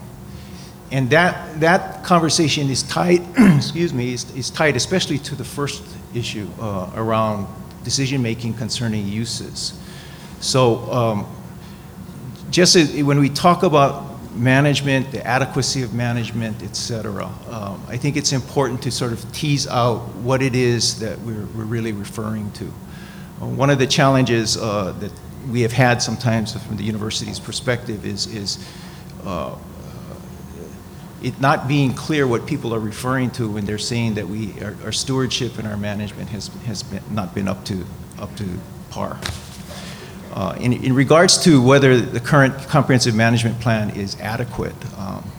and 0.92 1.09
that, 1.11 1.59
that 1.61 2.05
conversation 2.05 2.68
is 2.68 2.83
tied, 2.83 3.22
excuse 3.57 3.94
me, 3.94 4.12
is, 4.12 4.31
is 4.37 4.50
tied 4.50 4.76
especially 4.76 5.18
to 5.20 5.35
the 5.35 5.44
first 5.44 5.83
issue 6.14 6.46
uh, 6.61 6.90
around 6.94 7.46
decision 7.83 8.22
making 8.22 8.55
concerning 8.55 9.09
uses. 9.09 9.81
So, 10.40 10.92
um, 10.92 11.26
just 12.50 12.76
as, 12.76 13.02
when 13.02 13.18
we 13.18 13.31
talk 13.31 13.62
about 13.62 14.12
management, 14.35 15.11
the 15.11 15.26
adequacy 15.26 15.83
of 15.83 15.94
management, 15.94 16.62
et 16.62 16.76
cetera, 16.76 17.24
um, 17.48 17.83
I 17.88 17.96
think 17.96 18.18
it's 18.18 18.33
important 18.33 18.83
to 18.83 18.90
sort 18.90 19.12
of 19.12 19.33
tease 19.33 19.66
out 19.66 20.00
what 20.16 20.42
it 20.42 20.55
is 20.55 21.00
that 21.00 21.18
we're, 21.20 21.46
we're 21.57 21.64
really 21.64 21.92
referring 21.92 22.50
to. 22.52 22.64
Uh, 22.64 23.46
one 23.46 23.70
of 23.70 23.78
the 23.78 23.87
challenges 23.87 24.59
uh, 24.59 24.92
that 25.00 25.12
we 25.50 25.62
have 25.62 25.72
had 25.72 26.02
sometimes 26.02 26.52
from 26.52 26.76
the 26.76 26.85
university's 26.85 27.40
perspective 27.40 28.05
is, 28.05 28.26
is 28.26 28.68
uh, 29.24 29.57
it 31.22 31.40
not 31.40 31.68
being 31.68 31.94
clear 31.94 32.26
what 32.26 32.46
people 32.46 32.74
are 32.74 32.80
referring 32.80 33.30
to 33.32 33.48
when 33.48 33.64
they're 33.64 33.78
saying 33.78 34.14
that 34.14 34.28
we, 34.28 34.61
our, 34.62 34.76
our 34.85 34.92
stewardship 34.92 35.58
and 35.58 35.68
our 35.68 35.76
management 35.76 36.28
has, 36.30 36.48
has 36.66 36.82
been, 36.82 37.02
not 37.11 37.35
been 37.35 37.48
up 37.48 37.64
to, 37.66 37.85
up 38.18 38.35
to 38.37 38.44
par. 38.90 39.18
Uh, 40.32 40.56
in, 40.61 40.72
in 40.72 40.94
regards 40.94 41.42
to 41.44 41.62
whether 41.62 42.00
the 42.00 42.20
current 42.20 42.56
comprehensive 42.68 43.14
management 43.14 43.61
plan 43.61 43.90
is 43.90 44.18
adequate, 44.20 44.74
um, 44.98 45.30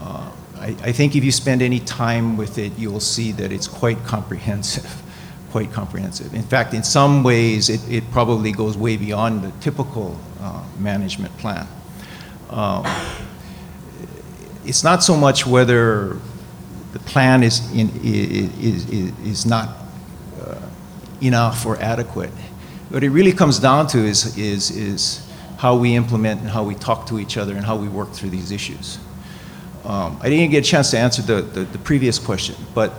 uh, 0.00 0.30
I, 0.58 0.76
I 0.82 0.92
think 0.92 1.16
if 1.16 1.24
you 1.24 1.32
spend 1.32 1.60
any 1.60 1.80
time 1.80 2.36
with 2.36 2.56
it, 2.58 2.78
you 2.78 2.90
will 2.90 3.00
see 3.00 3.32
that 3.32 3.52
it's 3.52 3.66
quite 3.66 4.02
comprehensive, 4.04 5.02
quite 5.50 5.72
comprehensive. 5.72 6.34
In 6.34 6.44
fact, 6.44 6.72
in 6.72 6.84
some 6.84 7.22
ways, 7.22 7.68
it, 7.68 7.80
it 7.90 8.10
probably 8.12 8.52
goes 8.52 8.76
way 8.78 8.96
beyond 8.96 9.42
the 9.42 9.50
typical 9.60 10.18
uh, 10.40 10.64
management 10.78 11.36
plan. 11.38 11.66
Um, 12.48 12.84
it's 14.64 14.84
not 14.84 15.02
so 15.02 15.16
much 15.16 15.46
whether 15.46 16.16
the 16.92 16.98
plan 17.00 17.42
is, 17.42 17.70
in, 17.72 17.90
is, 18.02 18.88
is, 18.88 19.18
is 19.20 19.46
not 19.46 19.76
uh, 20.40 20.56
enough 21.20 21.66
or 21.66 21.80
adequate. 21.80 22.30
What 22.90 23.02
it 23.02 23.10
really 23.10 23.32
comes 23.32 23.58
down 23.58 23.86
to 23.88 23.98
is, 23.98 24.36
is, 24.36 24.70
is 24.70 25.28
how 25.56 25.76
we 25.76 25.94
implement 25.94 26.40
and 26.40 26.50
how 26.50 26.62
we 26.62 26.74
talk 26.74 27.06
to 27.06 27.18
each 27.18 27.36
other 27.36 27.54
and 27.56 27.64
how 27.64 27.76
we 27.76 27.88
work 27.88 28.12
through 28.12 28.30
these 28.30 28.50
issues. 28.50 28.98
Um, 29.84 30.18
I 30.20 30.28
didn't 30.28 30.50
get 30.50 30.66
a 30.66 30.68
chance 30.68 30.90
to 30.90 30.98
answer 30.98 31.22
the, 31.22 31.42
the, 31.42 31.60
the, 31.64 31.78
previous 31.78 32.18
question, 32.18 32.54
but 32.72 32.90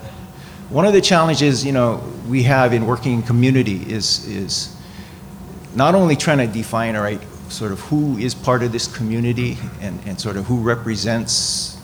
one 0.70 0.86
of 0.86 0.92
the 0.92 1.00
challenges 1.00 1.66
you 1.66 1.72
know 1.72 2.04
we 2.28 2.44
have 2.44 2.74
in 2.74 2.86
working 2.86 3.14
in 3.14 3.22
community 3.22 3.84
is, 3.90 4.28
is 4.28 4.76
not 5.76 5.96
only 5.96 6.16
trying 6.18 6.40
to 6.40 6.48
define 6.48 6.98
right 6.98 7.22
sort 7.54 7.72
of 7.72 7.80
who 7.82 8.18
is 8.18 8.34
part 8.34 8.64
of 8.64 8.72
this 8.72 8.88
community 8.88 9.58
and, 9.80 10.00
and 10.06 10.20
sort 10.20 10.36
of 10.36 10.46
who 10.46 10.58
represents 10.58 11.78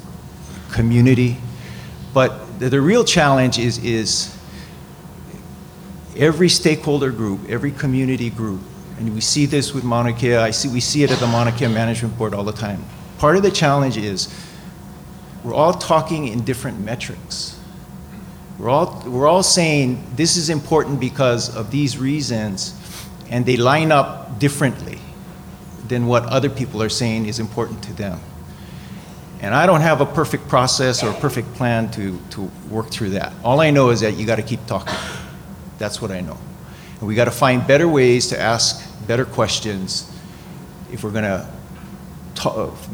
community, 0.71 1.37
but 2.13 2.59
the, 2.59 2.69
the 2.69 2.81
real 2.81 3.03
challenge 3.03 3.59
is, 3.59 3.77
is 3.83 4.35
every 6.17 6.49
stakeholder 6.49 7.11
group, 7.11 7.39
every 7.49 7.71
community 7.71 8.29
group, 8.29 8.61
and 8.97 9.13
we 9.13 9.21
see 9.21 9.45
this 9.45 9.73
with 9.73 9.83
Mauna 9.83 10.11
Kea, 10.11 10.35
I 10.35 10.51
see, 10.51 10.67
we 10.67 10.79
see 10.79 11.03
it 11.03 11.11
at 11.11 11.19
the 11.19 11.27
Mauna 11.27 11.51
Kea 11.51 11.67
Management 11.67 12.17
Board 12.17 12.33
all 12.33 12.43
the 12.43 12.51
time. 12.51 12.83
Part 13.19 13.37
of 13.37 13.43
the 13.43 13.51
challenge 13.51 13.95
is 13.95 14.33
we're 15.43 15.53
all 15.53 15.73
talking 15.73 16.27
in 16.27 16.43
different 16.43 16.79
metrics. 16.79 17.57
We're 18.57 18.69
all, 18.69 19.01
we're 19.05 19.27
all 19.27 19.43
saying 19.43 20.03
this 20.15 20.35
is 20.35 20.49
important 20.49 20.99
because 20.99 21.55
of 21.55 21.71
these 21.71 21.97
reasons, 21.97 22.75
and 23.29 23.45
they 23.45 23.55
line 23.55 23.91
up 23.91 24.39
differently 24.39 24.99
than 25.89 26.05
what 26.05 26.23
other 26.25 26.49
people 26.49 26.81
are 26.81 26.89
saying 26.89 27.25
is 27.25 27.39
important 27.39 27.83
to 27.83 27.93
them. 27.93 28.19
And 29.41 29.55
I 29.55 29.65
don't 29.65 29.81
have 29.81 30.01
a 30.01 30.05
perfect 30.05 30.47
process 30.47 31.03
or 31.03 31.09
a 31.09 31.13
perfect 31.13 31.53
plan 31.53 31.89
to, 31.91 32.19
to 32.31 32.51
work 32.69 32.89
through 32.89 33.11
that. 33.11 33.33
All 33.43 33.59
I 33.59 33.71
know 33.71 33.89
is 33.89 34.01
that 34.01 34.15
you 34.15 34.25
got 34.25 34.35
to 34.35 34.43
keep 34.43 34.65
talking. 34.65 34.95
That's 35.77 36.01
what 36.01 36.11
I 36.11 36.21
know. 36.21 36.37
And 36.99 37.07
we 37.07 37.15
got 37.15 37.25
to 37.25 37.31
find 37.31 37.65
better 37.65 37.87
ways 37.87 38.27
to 38.27 38.39
ask 38.39 38.85
better 39.07 39.25
questions 39.25 40.13
if 40.91 41.03
we're 41.03 41.11
going 41.11 41.23
to 41.23 41.47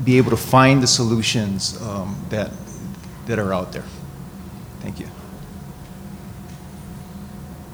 be 0.04 0.18
able 0.18 0.32
to 0.32 0.38
find 0.38 0.82
the 0.82 0.88
solutions 0.88 1.82
um, 1.82 2.16
that, 2.30 2.52
that 3.26 3.40
are 3.40 3.54
out 3.54 3.72
there. 3.74 3.86
Thank 4.82 5.00
you. 5.00 5.08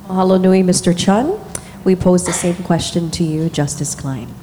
Mahalo 0.07 0.39
nui, 0.39 0.63
Mr. 0.63 0.97
Chun. 0.97 1.39
We 1.83 1.95
pose 1.95 2.25
the 2.25 2.33
same 2.33 2.55
question 2.63 3.11
to 3.11 3.23
you, 3.23 3.49
Justice 3.49 3.95
Klein. 3.95 4.33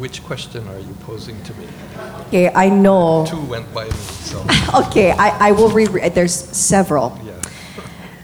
Which 0.00 0.24
question 0.24 0.66
are 0.68 0.78
you 0.78 0.94
posing 1.00 1.38
to 1.42 1.52
me? 1.56 1.68
Okay, 2.28 2.50
I 2.54 2.70
know. 2.70 3.26
Two 3.26 3.44
went 3.44 3.72
by 3.74 3.84
me, 3.84 3.90
so. 3.90 4.42
okay, 4.86 5.10
I, 5.10 5.48
I 5.48 5.52
will 5.52 5.68
reread. 5.68 6.14
There's 6.14 6.32
several. 6.32 7.20
Yeah. 7.22 7.38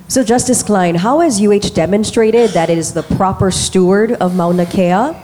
So, 0.08 0.24
Justice 0.24 0.62
Klein, 0.62 0.94
how 0.94 1.20
has 1.20 1.38
UH 1.38 1.74
demonstrated 1.74 2.52
that 2.52 2.70
it 2.70 2.78
is 2.78 2.94
the 2.94 3.02
proper 3.02 3.50
steward 3.50 4.12
of 4.12 4.34
Mauna 4.34 4.64
Kea? 4.64 5.14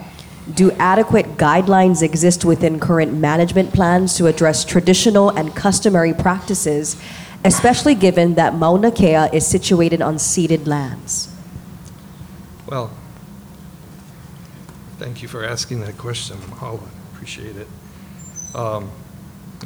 Do 0.52 0.72
adequate 0.72 1.38
guidelines 1.38 2.02
exist 2.02 2.44
within 2.44 2.78
current 2.78 3.14
management 3.14 3.72
plans 3.72 4.14
to 4.18 4.26
address 4.26 4.62
traditional 4.62 5.30
and 5.30 5.56
customary 5.56 6.12
practices, 6.12 7.00
especially 7.46 7.94
given 7.94 8.34
that 8.34 8.54
Mauna 8.56 8.92
Kea 8.92 9.30
is 9.32 9.46
situated 9.46 10.02
on 10.02 10.18
ceded 10.18 10.68
lands? 10.68 11.34
Well, 12.66 12.90
thank 15.02 15.20
you 15.20 15.26
for 15.26 15.44
asking 15.44 15.80
that 15.80 15.98
question, 15.98 16.36
Mahalo. 16.36 16.80
Appreciate 17.12 17.56
it. 17.56 17.66
Um, 18.54 18.88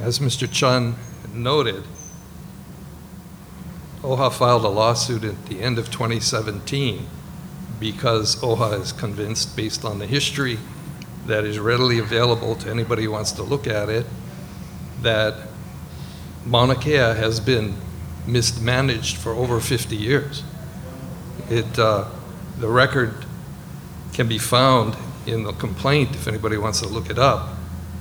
as 0.00 0.18
Mr. 0.18 0.50
Chun 0.50 0.94
noted, 1.34 1.84
OHA 4.02 4.32
filed 4.32 4.64
a 4.64 4.68
lawsuit 4.68 5.24
at 5.24 5.44
the 5.44 5.60
end 5.60 5.78
of 5.78 5.90
2017 5.90 7.06
because 7.78 8.36
OHA 8.36 8.80
is 8.80 8.92
convinced, 8.92 9.54
based 9.54 9.84
on 9.84 9.98
the 9.98 10.06
history 10.06 10.58
that 11.26 11.44
is 11.44 11.58
readily 11.58 11.98
available 11.98 12.54
to 12.54 12.70
anybody 12.70 13.04
who 13.04 13.10
wants 13.10 13.32
to 13.32 13.42
look 13.42 13.66
at 13.66 13.90
it, 13.90 14.06
that 15.02 15.48
Mauna 16.46 16.76
Kea 16.76 17.12
has 17.12 17.40
been 17.40 17.74
mismanaged 18.26 19.18
for 19.18 19.32
over 19.32 19.60
50 19.60 19.96
years. 19.96 20.42
It, 21.50 21.78
uh, 21.78 22.08
the 22.58 22.68
record 22.68 23.26
can 24.14 24.28
be 24.28 24.38
found 24.38 24.96
in 25.26 25.42
the 25.42 25.52
complaint 25.52 26.10
if 26.14 26.28
anybody 26.28 26.56
wants 26.56 26.80
to 26.80 26.88
look 26.88 27.10
it 27.10 27.18
up. 27.18 27.48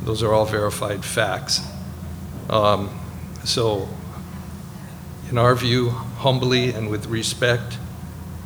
Those 0.04 0.22
are 0.24 0.34
all 0.34 0.46
verified 0.46 1.04
facts. 1.04 1.62
Um, 2.50 3.00
so, 3.44 3.88
in 5.30 5.38
our 5.38 5.56
view, 5.56 5.90
humbly 5.90 6.72
and 6.72 6.90
with 6.90 7.08
respect, 7.08 7.78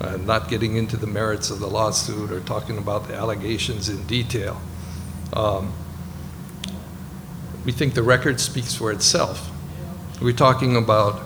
uh, 0.01 0.17
not 0.17 0.49
getting 0.49 0.77
into 0.77 0.95
the 0.95 1.07
merits 1.07 1.49
of 1.49 1.59
the 1.59 1.67
lawsuit 1.67 2.31
or 2.31 2.39
talking 2.41 2.77
about 2.77 3.07
the 3.07 3.15
allegations 3.15 3.89
in 3.89 4.05
detail, 4.07 4.61
um, 5.33 5.73
we 7.65 7.71
think 7.71 7.93
the 7.93 8.03
record 8.03 8.39
speaks 8.39 8.73
for 8.73 8.91
itself. 8.91 9.51
We're 10.21 10.33
talking 10.33 10.77
about, 10.77 11.21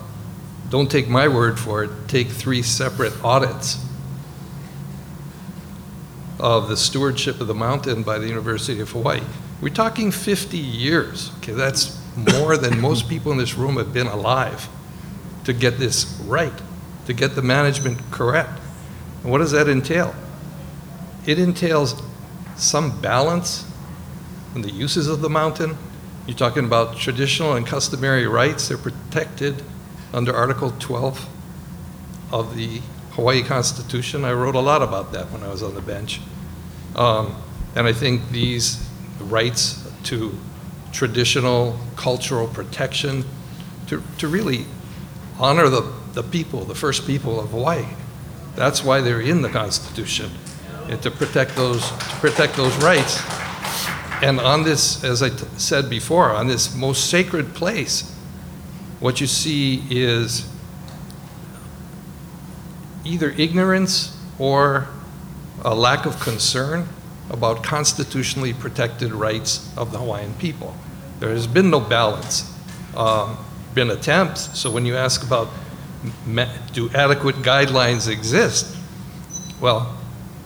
don't 0.70 0.90
take 0.90 1.08
my 1.08 1.28
word 1.28 1.58
for 1.58 1.84
it, 1.84 1.90
take 2.08 2.28
three 2.28 2.62
separate 2.62 3.12
audits 3.24 3.84
of 6.38 6.68
the 6.68 6.76
stewardship 6.76 7.40
of 7.40 7.46
the 7.46 7.54
mountain 7.54 8.02
by 8.02 8.18
the 8.18 8.26
University 8.26 8.80
of 8.80 8.90
Hawaii. 8.90 9.22
We're 9.60 9.72
talking 9.72 10.10
50 10.10 10.56
years. 10.58 11.30
Okay, 11.38 11.52
that's 11.52 12.00
more 12.16 12.56
than 12.56 12.80
most 12.80 13.08
people 13.08 13.32
in 13.32 13.38
this 13.38 13.54
room 13.54 13.76
have 13.76 13.92
been 13.92 14.06
alive 14.06 14.68
to 15.44 15.52
get 15.52 15.78
this 15.78 16.20
right, 16.26 16.52
to 17.06 17.12
get 17.12 17.34
the 17.34 17.42
management 17.42 17.98
correct. 18.10 18.60
And 19.22 19.30
what 19.30 19.38
does 19.38 19.52
that 19.52 19.68
entail? 19.68 20.14
It 21.26 21.38
entails 21.38 22.00
some 22.56 23.00
balance 23.00 23.70
in 24.54 24.62
the 24.62 24.70
uses 24.70 25.08
of 25.08 25.20
the 25.20 25.30
mountain. 25.30 25.76
You're 26.26 26.36
talking 26.36 26.64
about 26.64 26.96
traditional 26.96 27.54
and 27.54 27.66
customary 27.66 28.26
rights. 28.26 28.68
They're 28.68 28.78
protected 28.78 29.62
under 30.12 30.34
Article 30.34 30.72
12 30.78 31.28
of 32.32 32.56
the 32.56 32.80
Hawaii 33.14 33.42
Constitution. 33.42 34.24
I 34.24 34.32
wrote 34.32 34.54
a 34.54 34.60
lot 34.60 34.82
about 34.82 35.12
that 35.12 35.30
when 35.30 35.42
I 35.42 35.48
was 35.48 35.62
on 35.62 35.74
the 35.74 35.80
bench. 35.80 36.20
Um, 36.96 37.34
and 37.76 37.86
I 37.86 37.92
think 37.92 38.30
these 38.30 38.88
rights 39.20 39.80
to 40.04 40.36
traditional 40.92 41.78
cultural 41.96 42.46
protection, 42.46 43.24
to, 43.88 44.02
to 44.18 44.28
really 44.28 44.64
honor 45.38 45.68
the, 45.68 45.92
the 46.12 46.22
people, 46.22 46.64
the 46.64 46.74
first 46.74 47.06
people 47.06 47.40
of 47.40 47.50
Hawaii. 47.50 47.86
That's 48.54 48.84
why 48.84 49.00
they're 49.00 49.20
in 49.20 49.42
the 49.42 49.48
Constitution, 49.48 50.30
and 50.88 51.02
to 51.02 51.10
protect 51.10 51.56
those, 51.56 51.88
to 51.88 52.16
protect 52.20 52.56
those 52.56 52.76
rights. 52.76 53.20
And 54.22 54.40
on 54.40 54.62
this, 54.62 55.02
as 55.02 55.22
I 55.22 55.30
said 55.56 55.90
before, 55.90 56.30
on 56.30 56.46
this 56.46 56.74
most 56.74 57.10
sacred 57.10 57.54
place, 57.54 58.10
what 59.00 59.20
you 59.20 59.26
see 59.26 59.82
is 59.90 60.48
either 63.04 63.30
ignorance 63.30 64.18
or 64.38 64.88
a 65.64 65.74
lack 65.74 66.06
of 66.06 66.18
concern 66.20 66.88
about 67.30 67.62
constitutionally 67.62 68.52
protected 68.52 69.12
rights 69.12 69.72
of 69.76 69.92
the 69.92 69.98
Hawaiian 69.98 70.34
people. 70.34 70.76
There 71.20 71.30
has 71.30 71.46
been 71.46 71.70
no 71.70 71.80
balance, 71.80 72.52
um, 72.96 73.38
been 73.74 73.90
attempts. 73.90 74.58
So 74.58 74.70
when 74.70 74.84
you 74.84 74.96
ask 74.96 75.24
about 75.24 75.48
do 76.72 76.90
adequate 76.94 77.36
guidelines 77.36 78.08
exist, 78.08 78.76
well, 79.60 79.96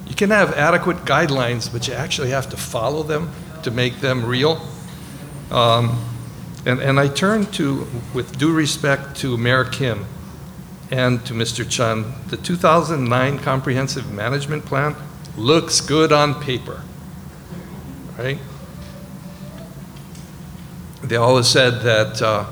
you 0.07 0.15
can 0.15 0.31
have 0.31 0.55
adequate 0.55 0.99
guidelines, 0.99 1.71
but 1.73 1.89
you 1.89 1.95
actually 1.95 2.31
have 2.31 2.49
to 2.51 2.57
follow 2.57 3.03
them 3.03 3.33
to 3.65 3.71
make 3.71 4.01
them 4.01 4.25
real. 4.25 4.65
Um, 5.51 6.05
and, 6.65 6.81
and 6.81 7.01
I 7.01 7.09
turn 7.09 7.47
to, 7.53 7.87
with 8.15 8.39
due 8.39 8.53
respect 8.53 9.17
to 9.17 9.37
Mayor 9.37 9.65
Kim 9.65 10.07
and 10.91 11.25
to 11.27 11.35
Mr. 11.35 11.69
Chun, 11.69 12.15
the 12.29 12.37
2009 12.37 13.39
Comprehensive 13.41 14.11
Management 14.13 14.65
Plan 14.65 14.97
looks 15.37 15.81
good 15.81 16.13
on 16.13 16.41
paper, 16.41 16.83
right? 18.19 18.39
They 21.03 21.17
always 21.17 21.47
said 21.47 21.83
that 21.83 22.21
uh, 22.21 22.47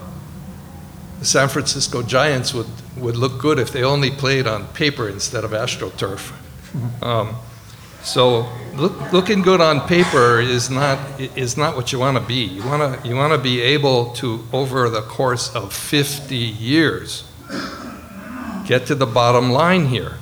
the 1.19 1.25
San 1.25 1.49
Francisco 1.49 2.03
Giants 2.03 2.55
would, 2.55 2.67
would 2.97 3.17
look 3.17 3.39
good 3.39 3.59
if 3.59 3.73
they 3.73 3.83
only 3.83 4.11
played 4.11 4.47
on 4.47 4.67
paper 4.69 5.09
instead 5.09 5.45
of 5.45 5.51
AstroTurf. 5.51 6.33
Um, 7.03 7.37
so 8.03 8.49
look, 8.77 9.13
looking 9.13 9.43
good 9.43 9.61
on 9.61 9.81
paper 9.89 10.41
is 10.41 10.71
not, 10.71 10.99
is 11.19 11.57
not 11.57 11.75
what 11.75 11.93
you 11.93 11.99
want 11.99 12.17
to 12.17 12.23
be. 12.23 12.45
You 12.45 12.65
want 12.65 13.03
to 13.03 13.09
you 13.09 13.17
want 13.17 13.33
to 13.33 13.39
be 13.39 13.61
able 13.61 14.13
to, 14.15 14.47
over 14.53 14.89
the 14.89 15.03
course 15.03 15.55
of 15.55 15.73
50 15.73 16.37
years, 16.37 17.25
get 18.67 18.87
to 18.87 18.95
the 18.95 19.07
bottom 19.07 19.51
line 19.51 19.87
here. 19.87 20.17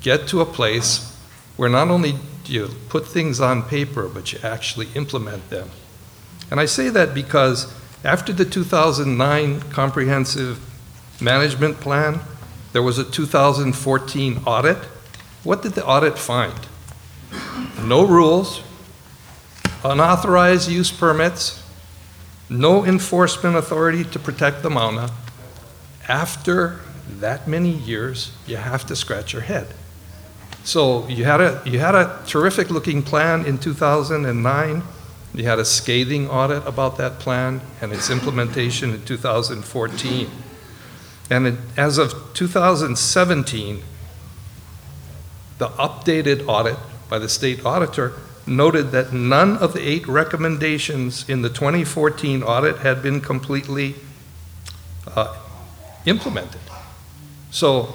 Get 0.00 0.26
to 0.28 0.40
a 0.40 0.46
place 0.46 1.16
where 1.56 1.68
not 1.68 1.88
only 1.88 2.14
do 2.44 2.52
you 2.52 2.68
put 2.88 3.06
things 3.06 3.40
on 3.40 3.62
paper, 3.62 4.08
but 4.08 4.32
you 4.32 4.38
actually 4.42 4.88
implement 4.94 5.50
them. 5.50 5.70
And 6.50 6.60
I 6.60 6.66
say 6.66 6.88
that 6.90 7.14
because 7.14 7.72
after 8.04 8.32
the 8.32 8.44
2009 8.44 9.62
Comprehensive 9.70 10.60
Management 11.20 11.80
Plan, 11.80 12.20
there 12.72 12.82
was 12.82 12.98
a 12.98 13.04
2014 13.04 14.42
audit. 14.46 14.76
What 15.42 15.62
did 15.62 15.72
the 15.72 15.86
audit 15.86 16.18
find? 16.18 16.66
No 17.82 18.04
rules, 18.06 18.62
unauthorized 19.84 20.70
use 20.70 20.90
permits, 20.90 21.62
no 22.50 22.84
enforcement 22.84 23.56
authority 23.56 24.04
to 24.04 24.18
protect 24.18 24.62
the 24.62 24.70
mauna. 24.70 25.10
After 26.08 26.80
that 27.08 27.46
many 27.46 27.70
years, 27.70 28.32
you 28.46 28.56
have 28.56 28.86
to 28.86 28.96
scratch 28.96 29.32
your 29.32 29.42
head. 29.42 29.68
So 30.64 31.06
you 31.08 31.24
had 31.24 31.40
a, 31.40 31.62
you 31.66 31.78
had 31.78 31.94
a 31.94 32.22
terrific 32.26 32.70
looking 32.70 33.02
plan 33.02 33.44
in 33.44 33.58
2009. 33.58 34.82
You 35.34 35.44
had 35.44 35.58
a 35.58 35.64
scathing 35.64 36.30
audit 36.30 36.66
about 36.66 36.96
that 36.98 37.18
plan 37.18 37.60
and 37.82 37.92
its 37.92 38.08
implementation 38.08 38.90
in 38.90 39.04
2014. 39.04 40.30
And 41.30 41.46
it, 41.46 41.54
as 41.76 41.98
of 41.98 42.32
2017, 42.34 43.82
the 45.58 45.68
updated 45.68 46.46
audit 46.48 46.78
by 47.08 47.18
the 47.18 47.28
state 47.28 47.64
auditor 47.64 48.14
noted 48.46 48.90
that 48.92 49.12
none 49.12 49.56
of 49.58 49.72
the 49.72 49.80
eight 49.80 50.06
recommendations 50.06 51.28
in 51.28 51.42
the 51.42 51.48
2014 51.48 52.42
audit 52.42 52.78
had 52.78 53.02
been 53.02 53.20
completely 53.20 53.94
uh, 55.14 55.36
implemented. 56.06 56.60
So 57.54 57.94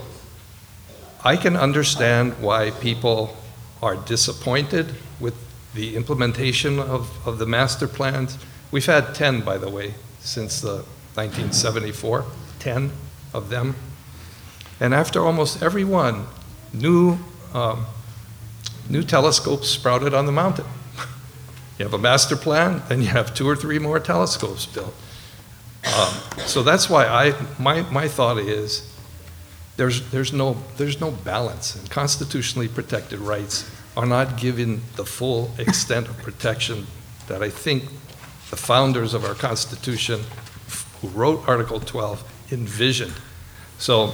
I 1.22 1.36
can 1.36 1.58
understand 1.58 2.42
why 2.42 2.72
people 2.72 3.36
are 3.84 3.98
disappointed 3.98 4.96
with 5.20 5.36
the 5.74 5.98
implementation 5.98 6.80
of, 6.80 7.28
of 7.28 7.40
the 7.40 7.46
master 7.46 7.86
plans. 7.86 8.38
We've 8.72 8.86
had 8.86 9.14
10, 9.14 9.42
by 9.42 9.58
the 9.58 9.70
way, 9.70 9.96
since 10.22 10.62
the 10.62 10.86
1974, 11.16 12.24
10 12.60 12.92
of 13.34 13.50
them. 13.50 13.76
And 14.80 14.94
after 14.94 15.26
almost 15.26 15.62
every 15.62 15.84
one, 15.84 16.28
new, 16.72 17.18
um, 17.54 17.86
new 18.90 19.04
telescopes 19.04 19.68
sprouted 19.68 20.14
on 20.14 20.26
the 20.26 20.32
mountain. 20.32 20.66
You 21.78 21.84
have 21.84 21.94
a 21.94 21.98
master 21.98 22.38
plan, 22.38 22.82
then 22.88 23.02
you 23.02 23.08
have 23.08 23.34
two 23.34 23.48
or 23.48 23.58
three 23.58 23.80
more 23.80 24.00
telescopes 24.00 24.66
built. 24.66 24.94
Um, 25.86 26.14
so 26.46 26.64
that's 26.64 26.90
why 26.90 27.06
I, 27.06 27.34
my, 27.58 27.84
my 27.84 28.08
thought 28.10 28.38
is 28.38 28.89
there's, 29.80 30.02
there's, 30.12 30.34
no, 30.34 30.58
there's 30.76 31.00
no 31.00 31.10
balance, 31.10 31.74
and 31.74 31.90
constitutionally 31.90 32.68
protected 32.68 33.18
rights 33.18 33.72
are 33.96 34.06
not 34.06 34.36
given 34.36 34.82
the 34.98 35.06
full 35.06 35.52
extent 35.58 36.10
of 36.10 36.18
protection 36.18 36.86
that 37.30 37.42
I 37.42 37.50
think 37.50 37.86
the 38.50 38.58
founders 38.58 39.14
of 39.14 39.24
our 39.24 39.36
Constitution, 39.36 40.20
who 41.00 41.08
wrote 41.08 41.48
Article 41.48 41.80
12, 41.80 42.52
envisioned. 42.52 43.14
So 43.78 44.12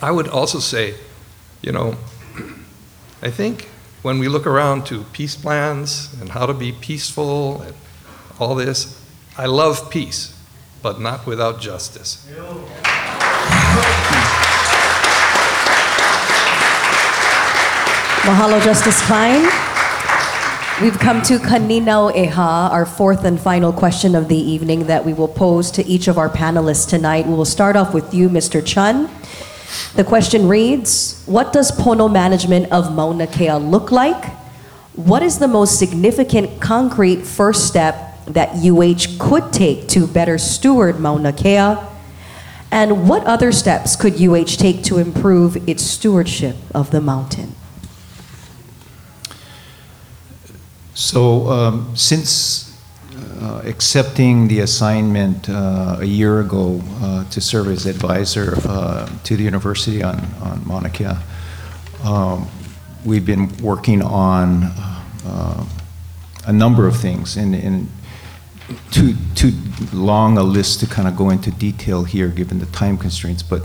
I 0.00 0.10
would 0.10 0.26
also 0.26 0.58
say, 0.58 0.94
you 1.60 1.72
know, 1.72 1.94
I 3.20 3.30
think 3.30 3.68
when 4.00 4.18
we 4.18 4.26
look 4.26 4.46
around 4.46 4.86
to 4.86 5.04
peace 5.12 5.36
plans 5.36 6.16
and 6.18 6.30
how 6.30 6.46
to 6.46 6.54
be 6.54 6.72
peaceful 6.72 7.60
and 7.60 7.74
all 8.40 8.54
this, 8.54 9.04
I 9.36 9.44
love 9.44 9.90
peace, 9.90 10.34
but 10.80 10.98
not 10.98 11.26
without 11.26 11.60
justice. 11.60 12.26
Mahalo, 18.26 18.60
Justice 18.60 19.00
Klein. 19.06 19.42
We've 20.82 20.98
come 20.98 21.22
to 21.22 21.38
Kaninaw 21.38 22.12
Eha, 22.12 22.72
our 22.72 22.84
fourth 22.84 23.24
and 23.24 23.38
final 23.38 23.72
question 23.72 24.16
of 24.16 24.26
the 24.26 24.36
evening 24.36 24.88
that 24.88 25.04
we 25.04 25.12
will 25.12 25.28
pose 25.28 25.70
to 25.70 25.86
each 25.86 26.08
of 26.08 26.18
our 26.18 26.28
panelists 26.28 26.88
tonight. 26.88 27.28
We 27.28 27.34
will 27.34 27.44
start 27.44 27.76
off 27.76 27.94
with 27.94 28.12
you, 28.12 28.28
Mr. 28.28 28.66
Chun. 28.66 29.08
The 29.94 30.02
question 30.02 30.48
reads 30.48 31.22
What 31.26 31.52
does 31.52 31.70
Pono 31.70 32.12
management 32.12 32.72
of 32.72 32.92
Mauna 32.92 33.28
Kea 33.28 33.52
look 33.52 33.92
like? 33.92 34.24
What 34.96 35.22
is 35.22 35.38
the 35.38 35.46
most 35.46 35.78
significant 35.78 36.60
concrete 36.60 37.22
first 37.24 37.68
step 37.68 38.24
that 38.26 38.56
UH 38.56 39.20
could 39.20 39.52
take 39.52 39.86
to 39.90 40.04
better 40.08 40.36
steward 40.36 40.98
Mauna 40.98 41.32
Kea? 41.32 41.76
And 42.72 43.08
what 43.08 43.24
other 43.24 43.52
steps 43.52 43.94
could 43.94 44.20
UH 44.20 44.56
take 44.58 44.82
to 44.82 44.98
improve 44.98 45.68
its 45.68 45.84
stewardship 45.84 46.56
of 46.74 46.90
the 46.90 47.00
mountain? 47.00 47.54
So, 50.96 51.50
um, 51.50 51.94
since 51.94 52.74
uh, 53.42 53.60
accepting 53.66 54.48
the 54.48 54.60
assignment 54.60 55.46
uh, 55.46 55.98
a 56.00 56.06
year 56.06 56.40
ago 56.40 56.80
uh, 57.02 57.28
to 57.28 57.38
serve 57.38 57.68
as 57.68 57.84
advisor 57.84 58.54
uh, 58.64 59.06
to 59.24 59.36
the 59.36 59.42
university 59.42 60.02
on, 60.02 60.18
on 60.40 60.66
Mauna 60.66 60.88
Kea, 60.88 61.18
um, 62.02 62.48
we've 63.04 63.26
been 63.26 63.54
working 63.58 64.00
on 64.00 64.62
uh, 65.26 65.66
a 66.46 66.52
number 66.54 66.86
of 66.86 66.96
things, 66.96 67.36
and, 67.36 67.54
and 67.54 67.88
too, 68.90 69.12
too 69.34 69.52
long 69.92 70.38
a 70.38 70.42
list 70.42 70.80
to 70.80 70.86
kind 70.86 71.06
of 71.06 71.14
go 71.14 71.28
into 71.28 71.50
detail 71.50 72.04
here 72.04 72.28
given 72.28 72.58
the 72.58 72.66
time 72.66 72.96
constraints, 72.96 73.42
but 73.42 73.60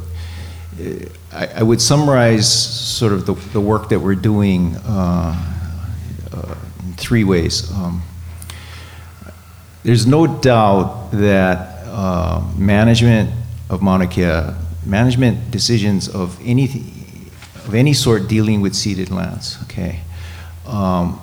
uh, 0.82 1.06
I, 1.32 1.48
I 1.56 1.64
would 1.64 1.80
summarize 1.80 2.52
sort 2.52 3.14
of 3.14 3.26
the, 3.26 3.36
the 3.54 3.62
work 3.62 3.88
that 3.88 4.02
we're 4.02 4.16
doing 4.16 4.76
in 4.76 6.70
three 7.02 7.24
ways. 7.24 7.72
Um, 7.72 8.04
there's 9.84 10.06
no 10.06 10.28
doubt 10.28 11.10
that 11.12 11.86
uh, 11.88 12.41
management 12.56 13.32
of 13.70 13.82
Mauna 13.82 14.08
Kea, 14.08 14.54
management 14.86 15.52
decisions 15.52 16.08
of 16.08 16.39
any, 16.45 16.66
of 17.66 17.74
any 17.74 17.93
sort 17.93 18.28
dealing 18.28 18.62
with 18.62 18.76
ceded 18.76 19.10
lands, 19.10 19.58
okay, 19.64 20.02
um, 20.68 21.20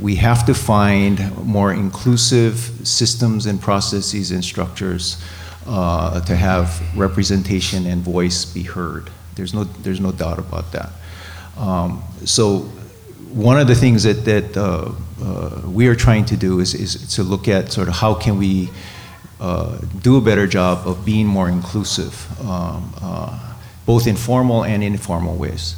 we 0.00 0.16
have 0.16 0.46
to 0.46 0.54
find 0.54 1.36
more 1.44 1.72
inclusive 1.72 2.56
systems 2.84 3.46
and 3.46 3.60
processes 3.60 4.30
and 4.30 4.44
structures 4.44 5.22
uh, 5.66 6.20
to 6.20 6.36
have 6.36 6.80
representation 6.96 7.86
and 7.86 8.02
voice 8.02 8.44
be 8.44 8.62
heard. 8.62 9.10
There's 9.36 9.54
no, 9.54 9.64
there's 9.64 10.00
no 10.00 10.12
doubt 10.12 10.38
about 10.38 10.72
that. 10.72 10.90
Um, 11.56 12.02
so 12.24 12.70
one 13.32 13.60
of 13.60 13.68
the 13.68 13.74
things 13.74 14.02
that, 14.02 14.24
that 14.24 14.56
uh, 14.56 14.92
uh, 15.22 15.62
we 15.66 15.86
are 15.86 15.94
trying 15.94 16.24
to 16.26 16.36
do 16.36 16.60
is, 16.60 16.74
is 16.74 17.14
to 17.14 17.22
look 17.22 17.48
at 17.48 17.70
sort 17.70 17.88
of 17.88 17.94
how 17.94 18.14
can 18.14 18.38
we 18.38 18.70
uh, 19.40 19.78
do 20.02 20.16
a 20.16 20.20
better 20.20 20.46
job 20.46 20.86
of 20.86 21.04
being 21.04 21.26
more 21.26 21.48
inclusive, 21.48 22.26
um, 22.42 22.92
uh, 23.00 23.54
both 23.86 24.06
in 24.06 24.16
formal 24.16 24.64
and 24.64 24.82
informal 24.82 25.36
ways. 25.36 25.76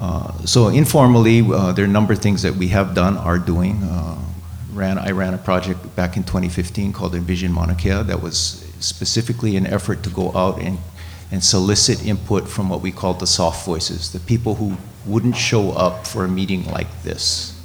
Uh, 0.00 0.32
so 0.44 0.68
informally, 0.68 1.40
uh, 1.40 1.72
there 1.72 1.84
are 1.84 1.88
a 1.88 1.90
number 1.90 2.12
of 2.12 2.20
things 2.20 2.42
that 2.42 2.54
we 2.54 2.68
have 2.68 2.94
done, 2.94 3.16
are 3.16 3.38
doing. 3.38 3.80
ran, 4.72 4.98
I 4.98 5.10
ran 5.10 5.32
a 5.32 5.38
project 5.38 5.96
back 5.96 6.16
in 6.16 6.22
2015 6.22 6.92
called 6.92 7.14
Envision 7.14 7.50
Mauna 7.50 7.74
Kea 7.74 8.02
that 8.02 8.22
was 8.22 8.70
specifically 8.78 9.56
an 9.56 9.66
effort 9.66 10.02
to 10.02 10.10
go 10.10 10.36
out 10.36 10.60
and, 10.60 10.78
and 11.32 11.42
solicit 11.42 12.04
input 12.04 12.46
from 12.46 12.68
what 12.68 12.82
we 12.82 12.92
call 12.92 13.14
the 13.14 13.26
soft 13.26 13.64
voices, 13.64 14.12
the 14.12 14.20
people 14.20 14.56
who 14.56 14.76
wouldn't 15.06 15.36
show 15.36 15.72
up 15.72 16.06
for 16.06 16.24
a 16.24 16.28
meeting 16.28 16.64
like 16.66 17.02
this. 17.02 17.58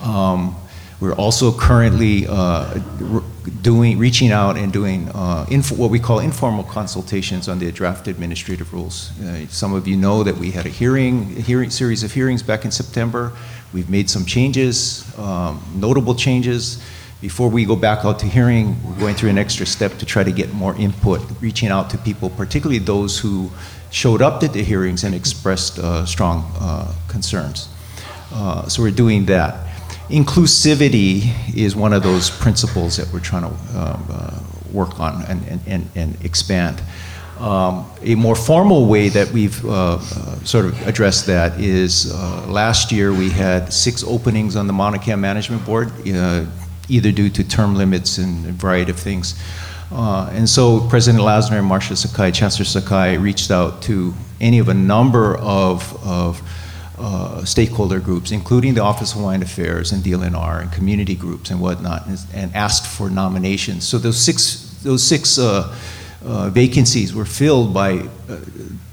Um, 0.00 0.56
we're 1.00 1.14
also 1.14 1.52
currently 1.52 2.26
uh, 2.28 2.78
doing, 3.60 3.98
reaching 3.98 4.30
out 4.30 4.56
and 4.56 4.72
doing 4.72 5.08
uh, 5.08 5.44
what 5.76 5.90
we 5.90 5.98
call 5.98 6.20
informal 6.20 6.62
consultations 6.62 7.48
on 7.48 7.58
the 7.58 7.72
draft 7.72 8.06
administrative 8.06 8.72
rules. 8.72 9.10
Uh, 9.20 9.46
some 9.48 9.74
of 9.74 9.88
you 9.88 9.96
know 9.96 10.22
that 10.22 10.36
we 10.36 10.52
had 10.52 10.64
a 10.64 10.68
hearing, 10.68 11.36
a 11.36 11.40
hearing, 11.40 11.70
series 11.70 12.04
of 12.04 12.12
hearings 12.12 12.40
back 12.40 12.64
in 12.64 12.70
September. 12.70 13.32
We've 13.72 13.90
made 13.90 14.08
some 14.08 14.24
changes, 14.24 15.04
um, 15.18 15.60
notable 15.74 16.14
changes. 16.14 16.80
Before 17.20 17.48
we 17.48 17.64
go 17.64 17.74
back 17.74 18.04
out 18.04 18.20
to 18.20 18.26
hearing, 18.26 18.76
we're 18.84 18.98
going 18.98 19.14
through 19.16 19.30
an 19.30 19.38
extra 19.38 19.66
step 19.66 19.98
to 19.98 20.06
try 20.06 20.22
to 20.22 20.32
get 20.32 20.52
more 20.54 20.76
input, 20.76 21.20
reaching 21.40 21.70
out 21.70 21.90
to 21.90 21.98
people, 21.98 22.30
particularly 22.30 22.78
those 22.78 23.18
who 23.18 23.50
showed 23.92 24.22
up 24.22 24.42
at 24.42 24.52
the 24.54 24.62
hearings 24.64 25.04
and 25.04 25.14
expressed 25.14 25.78
uh, 25.78 26.04
strong 26.06 26.50
uh, 26.58 26.92
concerns. 27.08 27.68
Uh, 28.32 28.66
so 28.66 28.82
we're 28.82 28.90
doing 28.90 29.26
that. 29.26 29.68
Inclusivity 30.08 31.30
is 31.54 31.76
one 31.76 31.92
of 31.92 32.02
those 32.02 32.30
principles 32.30 32.96
that 32.96 33.12
we're 33.12 33.20
trying 33.20 33.42
to 33.42 33.78
um, 33.78 34.06
uh, 34.10 34.40
work 34.72 34.98
on 34.98 35.22
and, 35.26 35.46
and, 35.46 35.60
and, 35.66 35.90
and 35.94 36.24
expand. 36.24 36.82
Um, 37.38 37.90
a 38.02 38.14
more 38.14 38.34
formal 38.34 38.86
way 38.86 39.08
that 39.10 39.30
we've 39.30 39.64
uh, 39.64 39.94
uh, 39.94 39.98
sort 40.44 40.66
of 40.66 40.86
addressed 40.86 41.26
that 41.26 41.60
is 41.60 42.12
last 42.48 42.92
year 42.92 43.12
we 43.12 43.30
had 43.30 43.72
six 43.72 44.02
openings 44.04 44.56
on 44.56 44.66
the 44.66 44.98
Kea 45.02 45.16
Management 45.16 45.64
Board, 45.66 45.92
either 46.06 47.12
due 47.12 47.28
to 47.30 47.44
term 47.44 47.74
limits 47.74 48.18
and 48.18 48.46
a 48.46 48.52
variety 48.52 48.90
of 48.90 48.98
things. 48.98 49.34
Uh, 49.92 50.30
and 50.32 50.48
so 50.48 50.80
President 50.88 51.22
Lassner 51.22 51.58
and 51.58 51.98
Sakai, 51.98 52.30
Chancellor 52.30 52.64
Sakai, 52.64 53.18
reached 53.18 53.50
out 53.50 53.82
to 53.82 54.14
any 54.40 54.58
of 54.58 54.68
a 54.68 54.74
number 54.74 55.36
of, 55.36 56.02
of 56.06 56.42
uh, 56.98 57.44
stakeholder 57.44 58.00
groups, 58.00 58.30
including 58.30 58.72
the 58.72 58.80
Office 58.80 59.12
of 59.12 59.18
Hawaiian 59.18 59.42
Affairs 59.42 59.92
and 59.92 60.02
DLNR 60.02 60.62
and 60.62 60.72
community 60.72 61.14
groups 61.14 61.50
and 61.50 61.60
whatnot, 61.60 62.06
and, 62.06 62.18
and 62.32 62.54
asked 62.54 62.86
for 62.86 63.10
nominations. 63.10 63.86
So 63.86 63.98
those 63.98 64.18
six, 64.18 64.78
those 64.82 65.02
six 65.02 65.38
uh, 65.38 65.76
uh 66.24 66.48
vacancies 66.50 67.14
were 67.14 67.26
filled 67.26 67.74
by 67.74 67.98
uh, 68.30 68.38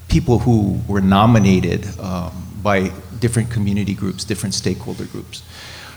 people 0.10 0.40
who 0.40 0.82
were 0.88 1.02
nominated 1.02 1.88
um, 2.00 2.32
by 2.62 2.92
different 3.20 3.50
community 3.50 3.94
groups, 3.94 4.26
different 4.26 4.54
stakeholder 4.54 5.06
groups. 5.06 5.44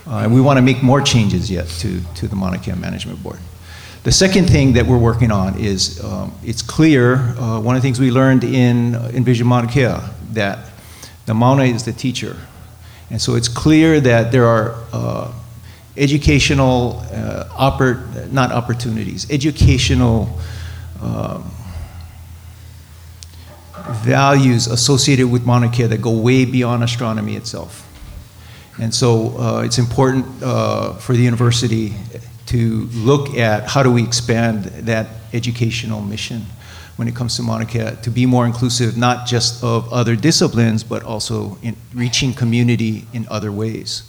And 0.05 0.33
we 0.33 0.39
want 0.39 0.57
to 0.57 0.61
make 0.61 0.83
more 0.83 1.01
changes 1.01 1.49
yet 1.49 1.67
to, 1.79 2.01
to 2.15 2.27
the 2.27 2.35
Mauna 2.35 2.57
Kea 2.57 2.73
Management 2.73 3.23
Board. 3.23 3.39
The 4.03 4.11
second 4.11 4.49
thing 4.49 4.73
that 4.73 4.85
we're 4.85 4.97
working 4.97 5.31
on 5.31 5.57
is 5.57 6.03
um, 6.03 6.33
it's 6.43 6.61
clear, 6.61 7.15
uh, 7.15 7.61
one 7.61 7.77
of 7.77 7.81
the 7.81 7.85
things 7.87 8.01
we 8.01 8.11
learned 8.11 8.43
in 8.43 8.95
Envision 8.95 9.47
Mauna 9.47 9.67
Kea, 9.67 9.95
that 10.33 10.59
the 11.25 11.33
Mauna 11.33 11.63
is 11.63 11.85
the 11.85 11.93
teacher. 11.93 12.35
And 13.09 13.21
so 13.21 13.35
it's 13.35 13.47
clear 13.47 14.01
that 14.01 14.33
there 14.33 14.45
are 14.45 14.75
uh, 14.91 15.31
educational, 15.95 17.01
uh, 17.13 17.45
oppor- 17.51 18.29
not 18.29 18.51
opportunities, 18.51 19.31
educational 19.31 20.37
um, 21.01 21.49
values 24.03 24.67
associated 24.67 25.31
with 25.31 25.45
Mauna 25.45 25.69
Kea 25.69 25.85
that 25.85 26.01
go 26.01 26.11
way 26.11 26.43
beyond 26.43 26.83
astronomy 26.83 27.37
itself. 27.37 27.87
And 28.81 28.93
so 28.93 29.37
uh, 29.37 29.61
it's 29.63 29.77
important 29.77 30.25
uh, 30.43 30.95
for 30.95 31.13
the 31.13 31.21
university 31.21 31.93
to 32.47 32.89
look 32.93 33.35
at 33.35 33.69
how 33.69 33.83
do 33.83 33.91
we 33.91 34.03
expand 34.03 34.65
that 34.65 35.07
educational 35.33 36.01
mission 36.01 36.45
when 36.95 37.07
it 37.07 37.15
comes 37.15 37.35
to 37.37 37.65
Kea 37.65 37.95
to 38.03 38.09
be 38.11 38.25
more 38.25 38.45
inclusive, 38.45 38.97
not 38.97 39.25
just 39.25 39.63
of 39.63 39.91
other 39.91 40.15
disciplines, 40.15 40.83
but 40.83 41.03
also 41.03 41.57
in 41.63 41.75
reaching 41.93 42.33
community 42.33 43.05
in 43.13 43.27
other 43.29 43.51
ways. 43.51 44.03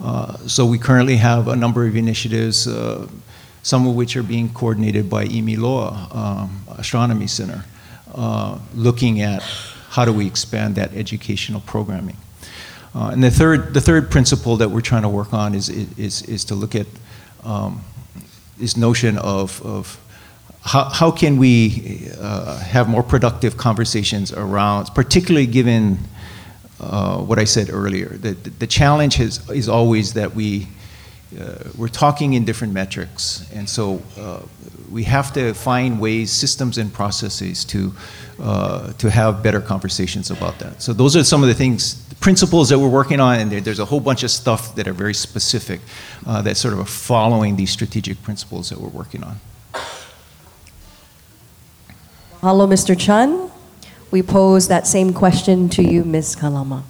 Uh, 0.00 0.36
so 0.46 0.64
we 0.64 0.78
currently 0.78 1.16
have 1.16 1.48
a 1.48 1.56
number 1.56 1.86
of 1.86 1.96
initiatives, 1.96 2.66
uh, 2.66 3.06
some 3.62 3.86
of 3.86 3.94
which 3.94 4.16
are 4.16 4.22
being 4.22 4.52
coordinated 4.52 5.08
by 5.08 5.26
Imiloa 5.26 6.14
um, 6.14 6.64
Astronomy 6.78 7.26
Center, 7.26 7.64
uh, 8.14 8.58
looking 8.74 9.20
at 9.20 9.42
how 9.90 10.04
do 10.04 10.12
we 10.12 10.26
expand 10.26 10.76
that 10.76 10.92
educational 10.94 11.60
programming. 11.60 12.16
Uh, 12.94 13.10
and 13.12 13.22
the 13.22 13.30
third, 13.30 13.74
the 13.74 13.80
third 13.80 14.10
principle 14.10 14.56
that 14.56 14.70
we're 14.70 14.80
trying 14.80 15.02
to 15.02 15.08
work 15.08 15.32
on 15.32 15.54
is, 15.54 15.68
is, 15.68 16.22
is 16.22 16.44
to 16.44 16.54
look 16.54 16.74
at 16.74 16.86
um, 17.44 17.82
this 18.58 18.76
notion 18.76 19.18
of, 19.18 19.64
of 19.64 19.98
how, 20.64 20.84
how 20.84 21.10
can 21.10 21.38
we 21.38 22.08
uh, 22.20 22.58
have 22.58 22.88
more 22.88 23.02
productive 23.02 23.56
conversations 23.56 24.32
around, 24.32 24.86
particularly 24.94 25.46
given 25.46 25.98
uh, 26.80 27.18
what 27.18 27.38
I 27.38 27.44
said 27.44 27.70
earlier. 27.70 28.08
The, 28.08 28.32
the 28.32 28.66
challenge 28.66 29.20
is, 29.20 29.48
is 29.50 29.68
always 29.68 30.14
that 30.14 30.34
we, 30.34 30.68
uh, 31.38 31.70
we're 31.76 31.88
talking 31.88 32.34
in 32.34 32.44
different 32.44 32.72
metrics, 32.72 33.48
and 33.52 33.68
so 33.68 34.02
uh, 34.18 34.40
we 34.90 35.04
have 35.04 35.32
to 35.32 35.54
find 35.54 36.00
ways, 36.00 36.30
systems, 36.30 36.78
and 36.78 36.92
processes 36.92 37.64
to, 37.66 37.92
uh, 38.40 38.92
to 38.94 39.10
have 39.10 39.42
better 39.42 39.60
conversations 39.60 40.30
about 40.30 40.58
that. 40.58 40.82
So 40.82 40.92
those 40.92 41.16
are 41.16 41.24
some 41.24 41.42
of 41.42 41.48
the 41.48 41.54
things, 41.54 42.04
principles 42.22 42.68
that 42.68 42.78
we're 42.78 42.88
working 42.88 43.18
on, 43.18 43.40
and 43.40 43.50
there, 43.50 43.60
there's 43.60 43.80
a 43.80 43.84
whole 43.84 44.00
bunch 44.00 44.22
of 44.22 44.30
stuff 44.30 44.76
that 44.76 44.86
are 44.86 44.92
very 44.92 45.12
specific 45.12 45.80
uh, 46.24 46.40
that 46.40 46.56
sort 46.56 46.72
of 46.72 46.78
are 46.78 46.84
following 46.84 47.56
these 47.56 47.70
strategic 47.70 48.22
principles 48.22 48.70
that 48.70 48.80
we're 48.80 48.88
working 48.88 49.24
on. 49.24 49.40
Hello, 52.40 52.66
Mr. 52.66 52.98
Chun. 52.98 53.50
We 54.12 54.22
pose 54.22 54.68
that 54.68 54.86
same 54.86 55.12
question 55.12 55.68
to 55.70 55.82
you, 55.82 56.04
Ms. 56.04 56.36
Kalama. 56.36 56.84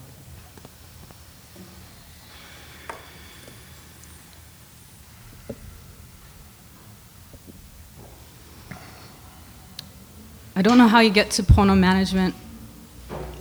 I 10.55 10.61
don't 10.61 10.77
know 10.77 10.89
how 10.89 11.01
you 11.01 11.11
get 11.11 11.31
to 11.33 11.43
Pono 11.43 11.79
management 11.79 12.35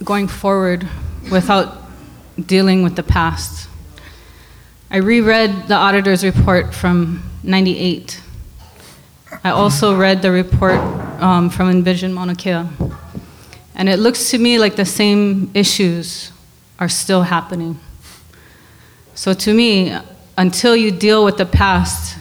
going 0.03 0.27
forward 0.27 0.87
without 1.29 1.80
dealing 2.41 2.83
with 2.83 2.95
the 2.95 3.03
past. 3.03 3.69
I 4.89 4.97
reread 4.97 5.67
the 5.67 5.75
auditor's 5.75 6.23
report 6.23 6.73
from 6.73 7.29
98. 7.43 8.21
I 9.43 9.51
also 9.51 9.95
read 9.95 10.21
the 10.21 10.31
report 10.31 10.79
um, 11.21 11.49
from 11.49 11.69
Envision 11.69 12.13
Mauna 12.13 12.35
Kea. 12.35 12.65
And 13.75 13.87
it 13.87 13.99
looks 13.99 14.29
to 14.31 14.37
me 14.37 14.59
like 14.59 14.75
the 14.75 14.85
same 14.85 15.49
issues 15.53 16.31
are 16.79 16.89
still 16.89 17.23
happening. 17.23 17.79
So 19.15 19.33
to 19.33 19.53
me, 19.53 19.95
until 20.37 20.75
you 20.75 20.91
deal 20.91 21.23
with 21.23 21.37
the 21.37 21.45
past, 21.45 22.17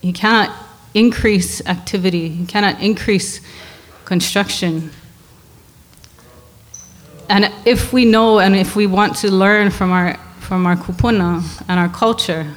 you 0.00 0.12
cannot 0.12 0.54
increase 0.94 1.66
activity, 1.66 2.28
you 2.28 2.46
cannot 2.46 2.80
increase 2.80 3.40
construction. 4.04 4.90
And 7.28 7.52
if 7.66 7.92
we 7.92 8.04
know 8.04 8.38
and 8.38 8.56
if 8.56 8.74
we 8.74 8.86
want 8.86 9.16
to 9.16 9.30
learn 9.30 9.70
from 9.70 9.92
our, 9.92 10.14
from 10.40 10.66
our 10.66 10.76
kupuna 10.76 11.42
and 11.68 11.78
our 11.78 11.88
culture, 11.88 12.54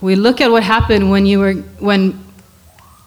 we 0.00 0.14
look 0.14 0.40
at 0.40 0.50
what 0.50 0.62
happened 0.62 1.10
when 1.10 1.26
you 1.26 1.40
were 1.40 1.54
when 1.80 2.24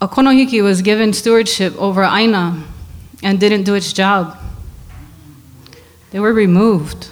Okonohiki 0.02 0.62
was 0.62 0.82
given 0.82 1.12
stewardship 1.12 1.74
over 1.76 2.02
Aina 2.02 2.64
and 3.22 3.38
didn't 3.38 3.62
do 3.62 3.74
its 3.74 3.92
job. 3.92 4.36
They 6.10 6.18
were 6.18 6.32
removed. 6.32 7.08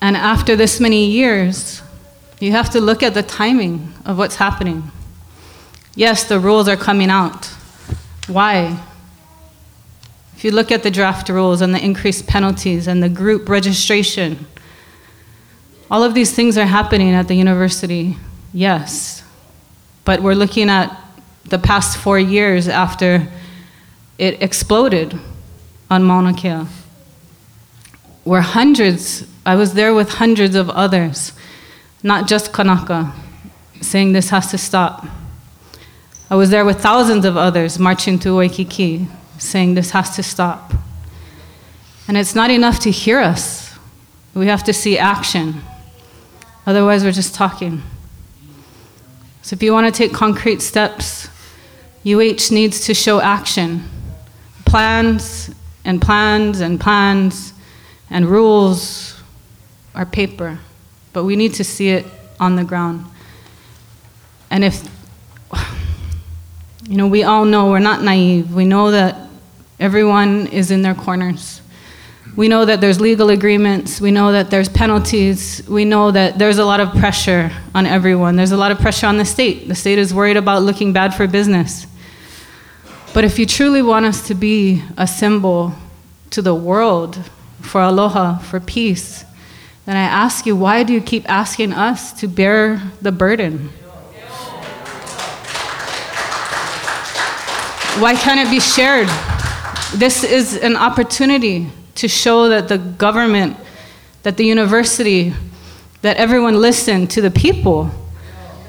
And 0.00 0.16
after 0.16 0.56
this 0.56 0.80
many 0.80 1.06
years, 1.06 1.82
you 2.40 2.52
have 2.52 2.70
to 2.70 2.80
look 2.80 3.02
at 3.02 3.14
the 3.14 3.22
timing 3.22 3.92
of 4.04 4.16
what's 4.16 4.36
happening. 4.36 4.90
Yes, 5.94 6.24
the 6.24 6.40
rules 6.40 6.68
are 6.68 6.76
coming 6.76 7.10
out. 7.10 7.46
Why? 8.26 8.82
If 10.36 10.44
you 10.44 10.50
look 10.50 10.72
at 10.72 10.82
the 10.82 10.90
draft 10.90 11.28
rules 11.28 11.60
and 11.60 11.74
the 11.74 11.84
increased 11.84 12.26
penalties 12.26 12.86
and 12.88 13.02
the 13.02 13.08
group 13.08 13.48
registration, 13.48 14.46
all 15.90 16.02
of 16.02 16.14
these 16.14 16.34
things 16.34 16.56
are 16.56 16.64
happening 16.64 17.12
at 17.12 17.28
the 17.28 17.34
university, 17.34 18.16
yes. 18.52 19.22
But 20.04 20.22
we're 20.22 20.34
looking 20.34 20.70
at 20.70 20.98
the 21.44 21.58
past 21.58 21.98
four 21.98 22.18
years 22.18 22.66
after 22.66 23.28
it 24.18 24.42
exploded 24.42 25.18
on 25.90 26.02
Mauna 26.02 26.32
Kea, 26.32 26.66
where 28.24 28.40
hundreds, 28.40 29.26
I 29.44 29.56
was 29.56 29.74
there 29.74 29.94
with 29.94 30.08
hundreds 30.08 30.54
of 30.54 30.70
others, 30.70 31.32
not 32.02 32.26
just 32.26 32.52
Kanaka, 32.52 33.12
saying 33.80 34.12
this 34.12 34.30
has 34.30 34.50
to 34.52 34.58
stop. 34.58 35.06
I 36.32 36.34
was 36.34 36.48
there 36.48 36.64
with 36.64 36.80
thousands 36.80 37.26
of 37.26 37.36
others 37.36 37.78
marching 37.78 38.18
to 38.20 38.34
Waikiki, 38.34 39.06
saying 39.36 39.74
this 39.74 39.90
has 39.90 40.16
to 40.16 40.22
stop. 40.22 40.72
And 42.08 42.16
it's 42.16 42.34
not 42.34 42.50
enough 42.50 42.78
to 42.80 42.90
hear 42.90 43.20
us, 43.20 43.78
we 44.32 44.46
have 44.46 44.64
to 44.64 44.72
see 44.72 44.96
action. 44.96 45.60
Otherwise, 46.64 47.04
we're 47.04 47.12
just 47.12 47.34
talking. 47.34 47.82
So, 49.42 49.52
if 49.52 49.62
you 49.62 49.74
want 49.74 49.94
to 49.94 49.98
take 49.98 50.14
concrete 50.14 50.62
steps, 50.62 51.28
UH 52.02 52.48
needs 52.50 52.86
to 52.86 52.94
show 52.94 53.20
action. 53.20 53.84
Plans 54.64 55.50
and 55.84 56.00
plans 56.00 56.60
and 56.60 56.80
plans 56.80 57.52
and 58.08 58.24
rules 58.24 59.20
are 59.94 60.06
paper, 60.06 60.60
but 61.12 61.24
we 61.24 61.36
need 61.36 61.52
to 61.54 61.64
see 61.64 61.90
it 61.90 62.06
on 62.40 62.56
the 62.56 62.64
ground. 62.64 63.04
And 64.50 64.64
if, 64.64 64.82
you 66.84 66.96
know, 66.96 67.06
we 67.06 67.22
all 67.22 67.44
know 67.44 67.70
we're 67.70 67.78
not 67.78 68.02
naive, 68.02 68.54
we 68.54 68.64
know 68.64 68.90
that 68.90 69.28
everyone 69.78 70.46
is 70.48 70.70
in 70.70 70.82
their 70.82 70.94
corners. 70.94 71.60
We 72.34 72.48
know 72.48 72.64
that 72.64 72.80
there's 72.80 72.98
legal 72.98 73.28
agreements. 73.28 74.00
We 74.00 74.10
know 74.10 74.32
that 74.32 74.48
there's 74.48 74.68
penalties. 74.68 75.62
We 75.68 75.84
know 75.84 76.10
that 76.10 76.38
there's 76.38 76.56
a 76.56 76.64
lot 76.64 76.80
of 76.80 76.92
pressure 76.92 77.52
on 77.74 77.84
everyone. 77.84 78.36
There's 78.36 78.52
a 78.52 78.56
lot 78.56 78.70
of 78.70 78.78
pressure 78.78 79.06
on 79.06 79.18
the 79.18 79.24
state. 79.26 79.68
The 79.68 79.74
state 79.74 79.98
is 79.98 80.14
worried 80.14 80.38
about 80.38 80.62
looking 80.62 80.94
bad 80.94 81.14
for 81.14 81.26
business. 81.26 81.86
But 83.12 83.24
if 83.24 83.38
you 83.38 83.44
truly 83.44 83.82
want 83.82 84.06
us 84.06 84.26
to 84.28 84.34
be 84.34 84.82
a 84.96 85.06
symbol 85.06 85.74
to 86.30 86.40
the 86.40 86.54
world 86.54 87.18
for 87.60 87.82
aloha, 87.82 88.38
for 88.38 88.60
peace, 88.60 89.26
then 89.84 89.96
I 89.96 90.02
ask 90.02 90.46
you, 90.46 90.56
why 90.56 90.84
do 90.84 90.94
you 90.94 91.02
keep 91.02 91.28
asking 91.28 91.74
us 91.74 92.14
to 92.20 92.28
bear 92.28 92.80
the 93.02 93.12
burden? 93.12 93.70
Why 97.98 98.14
can't 98.14 98.40
it 98.40 98.50
be 98.50 98.58
shared? 98.58 99.08
This 99.94 100.24
is 100.24 100.56
an 100.56 100.76
opportunity 100.76 101.68
to 101.96 102.08
show 102.08 102.48
that 102.48 102.66
the 102.68 102.78
government, 102.78 103.58
that 104.22 104.38
the 104.38 104.46
university, 104.46 105.34
that 106.00 106.16
everyone 106.16 106.58
listened 106.58 107.10
to 107.10 107.20
the 107.20 107.30
people 107.30 107.90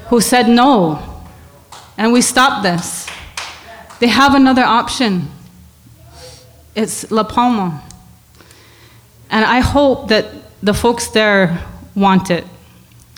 who 0.08 0.20
said 0.20 0.46
no. 0.46 1.22
And 1.96 2.12
we 2.12 2.20
stopped 2.20 2.64
this. 2.64 3.08
They 3.98 4.08
have 4.08 4.34
another 4.34 4.62
option. 4.62 5.28
It's 6.74 7.10
La 7.10 7.24
Palma. 7.24 7.82
And 9.30 9.42
I 9.44 9.60
hope 9.60 10.08
that 10.08 10.26
the 10.62 10.74
folks 10.74 11.08
there 11.08 11.64
want 11.94 12.30
it 12.30 12.44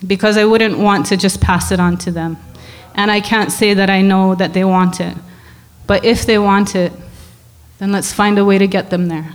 because 0.07 0.37
I 0.37 0.45
wouldn't 0.45 0.79
want 0.79 1.07
to 1.07 1.17
just 1.17 1.41
pass 1.41 1.73
it 1.73 1.81
on 1.81 1.97
to 1.99 2.13
them. 2.13 2.37
And 2.95 3.11
I 3.11 3.21
can't 3.21 3.51
say 3.51 3.75
that 3.75 3.91
I 3.91 4.03
know 4.03 4.37
that 4.37 4.55
they 4.55 4.65
want 4.65 5.01
it. 5.01 5.17
But 5.87 6.05
if 6.05 6.27
they 6.27 6.39
want 6.39 6.75
it, 6.75 6.93
then 7.79 7.93
let's 7.93 8.13
find 8.13 8.39
a 8.39 8.45
way 8.45 8.59
to 8.59 8.67
get 8.67 8.91
them 8.91 9.09
there. 9.09 9.35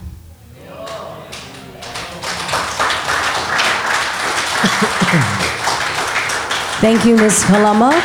Thank 6.81 7.05
you, 7.05 7.15
Ms. 7.15 7.43
Kalama. 7.45 8.03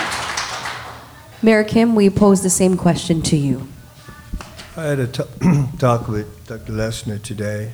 Mayor 1.42 1.64
Kim, 1.64 1.94
we 1.94 2.10
pose 2.10 2.42
the 2.42 2.50
same 2.50 2.76
question 2.76 3.22
to 3.22 3.36
you. 3.36 3.66
I 4.76 4.82
had 4.82 4.98
a 4.98 5.06
t- 5.06 5.22
talk 5.78 6.08
with 6.08 6.46
Dr. 6.46 6.72
Lassner 6.74 7.22
today 7.22 7.72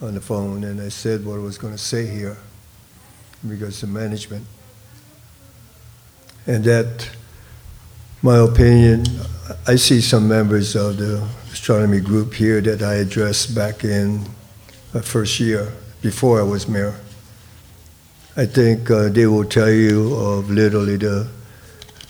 on 0.00 0.14
the 0.14 0.20
phone, 0.20 0.64
and 0.64 0.80
I 0.80 0.88
said 0.88 1.24
what 1.24 1.36
I 1.36 1.38
was 1.38 1.58
going 1.58 1.72
to 1.72 1.78
say 1.78 2.06
here 2.06 2.36
in 3.44 3.50
regards 3.50 3.78
to 3.80 3.86
management. 3.86 4.46
And 6.46 6.64
that, 6.64 7.10
my 8.24 8.38
opinion, 8.38 9.04
I 9.66 9.76
see 9.76 10.00
some 10.00 10.26
members 10.26 10.74
of 10.76 10.96
the 10.96 11.22
astronomy 11.52 12.00
group 12.00 12.32
here 12.32 12.62
that 12.62 12.80
I 12.80 12.94
addressed 12.94 13.54
back 13.54 13.84
in 13.84 14.24
my 14.94 15.02
first 15.02 15.38
year, 15.38 15.70
before 16.00 16.40
I 16.40 16.42
was 16.42 16.66
mayor. 16.66 16.94
I 18.34 18.46
think 18.46 18.90
uh, 18.90 19.10
they 19.10 19.26
will 19.26 19.44
tell 19.44 19.68
you 19.68 20.14
of 20.14 20.48
literally 20.48 20.96
the, 20.96 21.28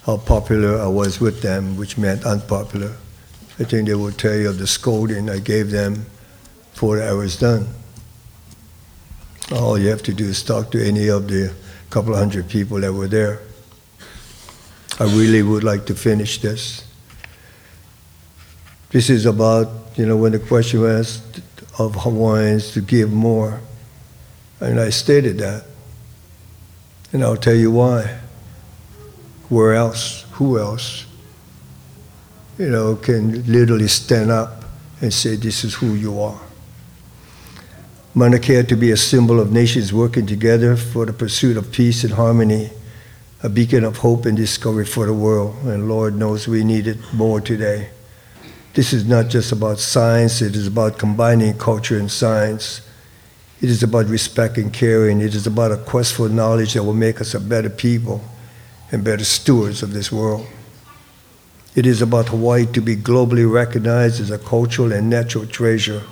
how 0.07 0.19
popular 0.19 0.81
I 0.81 0.87
was 0.87 1.19
with 1.19 1.43
them, 1.43 1.77
which 1.77 1.99
meant 1.99 2.25
unpopular. 2.25 2.93
I 3.59 3.65
think 3.65 3.89
they 3.89 3.97
will 3.97 4.13
tell 4.13 4.37
you 4.37 4.51
of 4.51 4.59
the 4.59 4.69
scolding 4.69 5.29
I 5.29 5.41
gave 5.41 5.73
them 5.73 6.07
before 6.71 7.03
I 7.03 7.13
was 7.13 7.37
done. 7.37 7.67
All 9.51 9.77
you 9.77 9.89
have 9.89 10.05
to 10.05 10.15
do 10.15 10.27
is 10.27 10.45
talk 10.45 10.71
to 10.71 10.81
any 10.81 11.09
of 11.09 11.27
the 11.27 11.53
couple 11.91 12.15
hundred 12.15 12.49
people 12.49 12.79
that 12.83 12.93
were 12.93 13.09
there. 13.09 13.41
I 15.01 15.05
really 15.05 15.43
would 15.43 15.65
like 15.65 15.87
to 15.87 15.95
finish 15.95 16.41
this. 16.41 16.87
This 18.91 19.11
is 19.11 19.27
about, 19.27 19.69
you 19.97 20.07
know, 20.07 20.17
when 20.17 20.33
the 20.33 20.39
question 20.39 20.81
was 20.81 21.17
asked 21.17 21.43
of 21.79 21.95
Hawaiians 21.97 22.73
to 22.73 22.81
give 22.81 23.13
more. 23.13 23.61
And 24.61 24.79
I 24.79 24.91
stated 24.91 25.39
that. 25.39 25.65
And 27.13 27.25
I'll 27.25 27.37
tell 27.37 27.55
you 27.55 27.73
why. 27.73 28.19
Where 29.49 29.75
else? 29.75 30.25
Who 30.33 30.59
else? 30.59 31.07
You 32.59 32.71
know, 32.71 32.95
can 32.97 33.45
literally 33.51 33.89
stand 33.89 34.31
up 34.31 34.65
and 35.01 35.13
say, 35.13 35.37
This 35.37 35.65
is 35.65 35.75
who 35.75 35.95
you 35.95 36.21
are. 36.21 36.41
Mauna 38.15 38.39
Kea 38.39 38.63
to 38.63 38.77
be 38.77 38.93
a 38.93 38.97
symbol 38.97 39.41
of 39.41 39.51
nations 39.51 39.93
working 39.93 40.25
together 40.25 40.77
for 40.77 41.05
the 41.05 41.13
pursuit 41.13 41.57
of 41.57 41.73
peace 41.73 42.05
and 42.05 42.13
harmony, 42.13 42.71
a 43.45 43.49
beacon 43.51 43.85
of 43.85 43.99
hope 43.99 44.25
and 44.25 44.39
discovery 44.39 44.87
for 44.87 45.05
the 45.05 45.13
world. 45.13 45.55
And 45.65 45.87
Lord 45.87 46.17
knows 46.17 46.49
we 46.49 46.65
need 46.65 46.87
it 46.87 46.97
more 47.13 47.43
today. 47.43 47.91
This 48.73 48.95
is 48.95 49.05
not 49.05 49.29
just 49.29 49.53
about 49.53 49.79
science, 49.79 50.41
it 50.41 50.57
is 50.57 50.67
about 50.67 50.99
combining 50.99 51.59
culture 51.59 51.99
and 51.99 52.11
science. 52.11 52.81
It 53.61 53.69
is 53.69 53.83
about 53.83 54.07
respect 54.07 54.57
and 54.57 54.73
caring. 54.73 55.21
It 55.21 55.35
is 55.35 55.47
about 55.47 55.73
a 55.73 55.77
quest 55.77 56.15
for 56.15 56.29
knowledge 56.31 56.73
that 56.73 56.85
will 56.85 56.95
make 56.95 57.21
us 57.21 57.35
a 57.35 57.41
better 57.41 57.69
people 57.69 58.25
and 58.91 59.05
better 59.05 59.25
stewards 59.25 59.83
of 59.83 59.93
this 59.93 60.11
world. 60.11 60.47
It 61.75 61.85
is 61.85 62.01
about 62.01 62.29
Hawaii 62.29 62.67
to 62.73 62.81
be 62.81 62.97
globally 62.97 63.51
recognized 63.51 64.23
as 64.23 64.31
a 64.31 64.39
cultural 64.39 64.91
and 64.91 65.11
natural 65.11 65.47
treasure. 65.47 66.03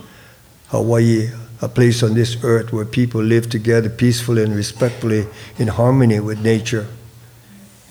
Hawaii, 0.67 1.31
a 1.63 1.67
place 1.67 2.03
on 2.03 2.13
this 2.13 2.37
earth 2.43 2.71
where 2.71 2.85
people 2.85 3.21
live 3.21 3.49
together 3.49 3.89
peacefully 3.89 4.43
and 4.43 4.55
respectfully 4.55 5.25
in 5.57 5.67
harmony 5.67 6.19
with 6.19 6.39
nature. 6.39 6.87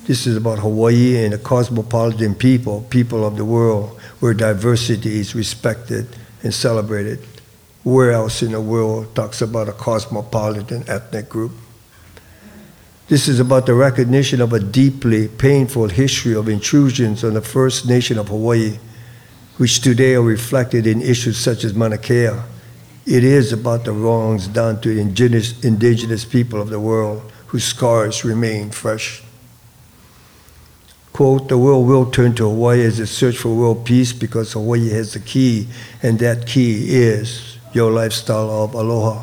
This 0.05 0.27
is 0.27 0.37
about 0.37 0.59
Hawaii 0.59 1.25
and 1.25 1.33
a 1.33 1.39
cosmopolitan 1.39 2.35
people, 2.35 2.85
people 2.91 3.25
of 3.25 3.37
the 3.37 3.45
world, 3.45 4.01
where 4.19 4.35
diversity 4.35 5.21
is 5.21 5.37
respected 5.37 6.09
and 6.43 6.53
celebrated. 6.53 7.21
Where 7.85 8.11
else 8.11 8.43
in 8.43 8.51
the 8.51 8.61
world 8.61 9.15
talks 9.15 9.41
about 9.41 9.69
a 9.69 9.73
cosmopolitan 9.73 10.85
ethnic 10.89 11.29
group? 11.29 11.53
This 13.07 13.29
is 13.29 13.39
about 13.39 13.67
the 13.67 13.75
recognition 13.75 14.41
of 14.41 14.53
a 14.53 14.59
deeply 14.59 15.29
painful 15.29 15.89
history 15.89 16.35
of 16.35 16.49
intrusions 16.49 17.23
on 17.23 17.35
the 17.35 17.41
First 17.41 17.87
Nation 17.87 18.19
of 18.19 18.29
Hawaii, 18.29 18.79
which 19.59 19.83
today 19.83 20.15
are 20.15 20.23
reflected 20.23 20.85
in 20.85 21.01
issues 21.01 21.37
such 21.37 21.63
as 21.63 21.75
Mauna 21.75 21.99
Kea. 21.99 22.31
It 23.07 23.23
is 23.23 23.53
about 23.53 23.85
the 23.85 23.93
wrongs 23.93 24.49
done 24.49 24.81
to 24.81 24.91
indigenous, 24.99 25.63
indigenous 25.65 26.25
people 26.25 26.61
of 26.61 26.71
the 26.71 26.81
world 26.81 27.31
whose 27.49 27.65
scars 27.65 28.25
remain 28.25 28.71
fresh. 28.71 29.23
Quote, 31.13 31.49
the 31.49 31.59
world 31.59 31.87
will 31.87 32.11
turn 32.11 32.35
to 32.37 32.45
Hawaii 32.45 32.83
as 32.83 32.99
it 32.99 33.07
search 33.07 33.37
for 33.37 33.55
world 33.55 33.85
peace 33.85 34.15
because 34.15 34.53
Hawaii 34.55 34.89
has 34.91 35.13
the 35.13 35.21
key, 35.21 35.69
and 36.03 36.19
that 36.21 36.47
key 36.47 36.87
is 36.89 37.59
your 37.75 37.91
lifestyle 37.91 38.51
of 38.51 38.75
aloha. 38.75 39.23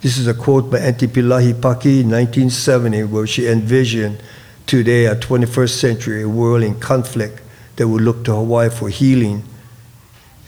This 0.00 0.16
is 0.16 0.26
a 0.26 0.32
quote 0.32 0.70
by 0.70 0.78
Auntie 0.78 1.08
Paki, 1.08 2.04
1970, 2.04 3.04
where 3.04 3.26
she 3.26 3.46
envisioned 3.46 4.22
today, 4.66 5.04
a 5.04 5.14
21st 5.14 5.78
century 5.78 6.24
world 6.24 6.62
in 6.62 6.80
conflict 6.80 7.42
that 7.76 7.86
would 7.86 8.00
look 8.00 8.24
to 8.24 8.32
Hawaii 8.34 8.70
for 8.70 8.88
healing. 8.88 9.42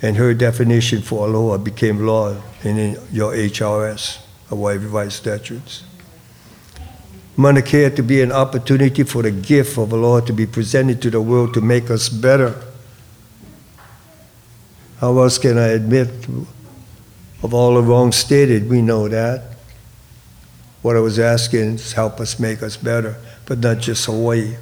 And 0.00 0.16
her 0.16 0.32
definition 0.32 1.02
for 1.02 1.28
aloha 1.28 1.58
became 1.58 2.06
law 2.06 2.40
in 2.64 2.96
your 3.12 3.34
HRS, 3.34 4.18
Hawaii 4.48 4.78
Revised 4.78 5.12
Statutes. 5.12 5.84
Mauna 7.36 7.62
Kea 7.62 7.90
to 7.90 8.02
be 8.02 8.20
an 8.20 8.30
opportunity 8.30 9.04
for 9.04 9.22
the 9.22 9.30
gift 9.30 9.78
of 9.78 9.92
aloha 9.92 10.24
to 10.26 10.32
be 10.32 10.46
presented 10.46 11.00
to 11.02 11.10
the 11.10 11.20
world 11.20 11.54
to 11.54 11.60
make 11.60 11.90
us 11.90 12.08
better. 12.08 12.62
How 15.00 15.18
else 15.18 15.38
can 15.38 15.56
I 15.58 15.68
admit 15.68 16.08
of 17.42 17.54
all 17.54 17.74
the 17.74 17.82
wrong 17.82 18.12
stated? 18.12 18.68
We 18.68 18.82
know 18.82 19.08
that. 19.08 19.42
What 20.82 20.96
I 20.96 21.00
was 21.00 21.18
asking 21.18 21.76
is 21.76 21.92
help 21.92 22.20
us 22.20 22.38
make 22.38 22.62
us 22.62 22.76
better, 22.76 23.16
but 23.46 23.58
not 23.58 23.78
just 23.78 24.04
Hawaii. 24.06 24.56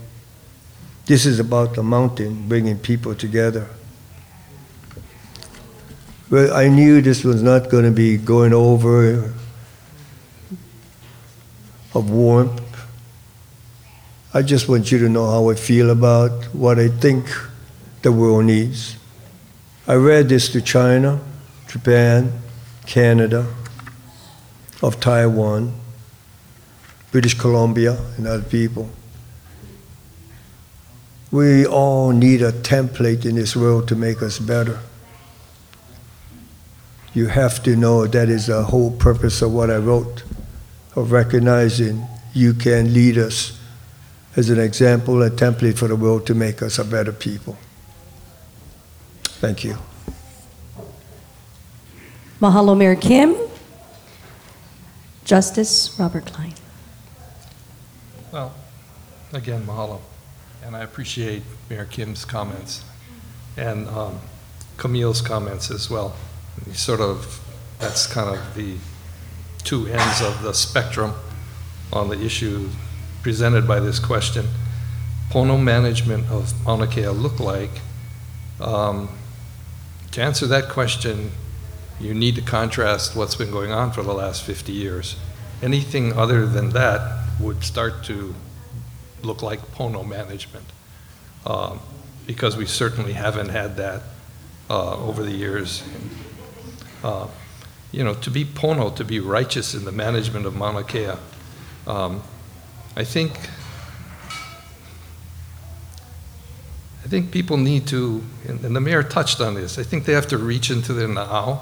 This 1.06 1.26
is 1.26 1.40
about 1.40 1.74
the 1.74 1.82
mountain 1.82 2.46
bringing 2.46 2.78
people 2.78 3.14
together. 3.14 3.66
Well, 6.30 6.54
I 6.54 6.68
knew 6.68 7.02
this 7.02 7.24
was 7.24 7.42
not 7.42 7.68
going 7.68 7.84
to 7.84 7.90
be 7.90 8.16
going 8.16 8.52
over 8.52 9.34
of 11.94 12.10
warmth. 12.10 12.62
I 14.32 14.42
just 14.42 14.68
want 14.68 14.92
you 14.92 14.98
to 14.98 15.08
know 15.08 15.28
how 15.28 15.50
I 15.50 15.54
feel 15.54 15.90
about 15.90 16.44
what 16.54 16.78
I 16.78 16.88
think 16.88 17.26
the 18.02 18.12
world 18.12 18.44
needs. 18.44 18.96
I 19.86 19.94
read 19.94 20.28
this 20.28 20.48
to 20.50 20.60
China, 20.60 21.20
Japan, 21.66 22.32
Canada, 22.86 23.46
of 24.82 25.00
Taiwan, 25.00 25.74
British 27.10 27.34
Columbia, 27.34 27.98
and 28.16 28.26
other 28.26 28.42
people. 28.42 28.88
We 31.30 31.66
all 31.66 32.10
need 32.10 32.42
a 32.42 32.52
template 32.52 33.24
in 33.24 33.34
this 33.36 33.54
world 33.54 33.88
to 33.88 33.96
make 33.96 34.22
us 34.22 34.38
better. 34.38 34.80
You 37.12 37.26
have 37.26 37.62
to 37.64 37.76
know 37.76 38.06
that 38.06 38.28
is 38.28 38.46
the 38.46 38.62
whole 38.64 38.90
purpose 38.90 39.42
of 39.42 39.52
what 39.52 39.70
I 39.70 39.76
wrote, 39.76 40.22
of 40.96 41.12
recognizing 41.12 42.06
you 42.34 42.54
can 42.54 42.92
lead 42.92 43.18
us 43.18 43.58
as 44.36 44.48
an 44.50 44.58
example, 44.58 45.22
a 45.22 45.30
template 45.30 45.76
for 45.76 45.88
the 45.88 45.96
world 45.96 46.26
to 46.26 46.34
make 46.34 46.62
us 46.62 46.78
a 46.78 46.84
better 46.84 47.12
people. 47.12 47.56
Thank 49.22 49.64
you. 49.64 49.76
Mahalo, 52.40 52.76
Mayor 52.76 52.94
Kim. 52.94 53.36
Justice 55.24 55.98
Robert 55.98 56.26
Klein. 56.26 56.54
Well, 58.32 58.54
again, 59.32 59.62
mahalo. 59.62 60.00
And 60.64 60.76
I 60.76 60.80
appreciate 60.80 61.42
Mayor 61.68 61.84
Kim's 61.84 62.24
comments 62.24 62.84
and 63.56 63.88
um, 63.88 64.20
Camille's 64.76 65.20
comments 65.20 65.70
as 65.70 65.90
well. 65.90 66.16
You 66.66 66.74
sort 66.74 67.00
of, 67.00 67.40
that's 67.78 68.06
kind 68.06 68.36
of 68.36 68.54
the 68.54 68.76
two 69.62 69.86
ends 69.86 70.20
of 70.20 70.42
the 70.42 70.52
spectrum 70.52 71.14
on 71.92 72.08
the 72.08 72.20
issue 72.20 72.68
presented 73.22 73.66
by 73.66 73.80
this 73.80 73.98
question. 73.98 74.46
Pono 75.30 75.62
management 75.62 76.28
of 76.30 76.52
Mauna 76.64 76.86
Kea 76.86 77.08
look 77.08 77.38
like? 77.38 77.70
Um, 78.60 79.08
to 80.12 80.22
answer 80.22 80.46
that 80.46 80.68
question, 80.68 81.30
you 82.00 82.14
need 82.14 82.34
to 82.36 82.42
contrast 82.42 83.14
what's 83.14 83.36
been 83.36 83.50
going 83.50 83.72
on 83.72 83.92
for 83.92 84.02
the 84.02 84.12
last 84.12 84.42
50 84.42 84.72
years. 84.72 85.16
Anything 85.62 86.14
other 86.14 86.46
than 86.46 86.70
that 86.70 87.26
would 87.38 87.62
start 87.62 88.04
to 88.04 88.34
look 89.22 89.42
like 89.42 89.60
Pono 89.72 90.06
management, 90.06 90.64
um, 91.46 91.80
because 92.26 92.56
we 92.56 92.66
certainly 92.66 93.12
haven't 93.12 93.50
had 93.50 93.76
that 93.76 94.02
uh, 94.68 94.96
over 94.96 95.22
the 95.22 95.30
years. 95.30 95.82
Uh, 97.04 97.26
you 97.92 98.04
know, 98.04 98.14
to 98.14 98.30
be 98.30 98.44
Pono, 98.44 98.94
to 98.96 99.04
be 99.04 99.20
righteous 99.20 99.74
in 99.74 99.84
the 99.84 99.92
management 99.92 100.46
of 100.46 100.54
Mauna 100.54 100.84
Kea, 100.84 101.14
um, 101.86 102.22
I 102.96 103.04
think 103.04 103.32
I 107.04 107.08
think 107.08 107.32
people 107.32 107.56
need 107.56 107.86
to, 107.88 108.22
and, 108.46 108.64
and 108.64 108.76
the 108.76 108.80
mayor 108.80 109.02
touched 109.02 109.40
on 109.40 109.54
this. 109.54 109.78
I 109.78 109.82
think 109.82 110.04
they 110.04 110.12
have 110.12 110.28
to 110.28 110.38
reach 110.38 110.70
into 110.70 110.92
their 110.92 111.08
na'au 111.08 111.60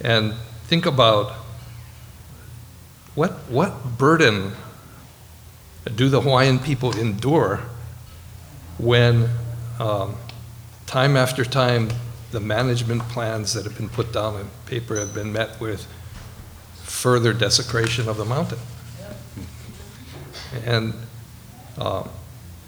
and 0.00 0.32
think 0.64 0.86
about 0.86 1.32
what 3.14 3.32
what 3.50 3.98
burden 3.98 4.52
do 5.94 6.08
the 6.08 6.20
Hawaiian 6.20 6.58
people 6.58 6.96
endure 6.96 7.60
when 8.78 9.28
um, 9.78 10.14
time 10.86 11.16
after 11.16 11.44
time 11.44 11.90
the 12.30 12.40
management 12.40 13.02
plans 13.08 13.54
that 13.54 13.64
have 13.64 13.76
been 13.76 13.88
put 13.88 14.12
down 14.12 14.34
on 14.34 14.50
paper 14.66 14.96
have 14.96 15.14
been 15.14 15.32
met 15.32 15.60
with 15.60 15.86
further 16.74 17.32
desecration 17.32 18.08
of 18.08 18.16
the 18.16 18.24
mountain. 18.24 18.58
And, 20.64 20.94
um, 21.78 22.08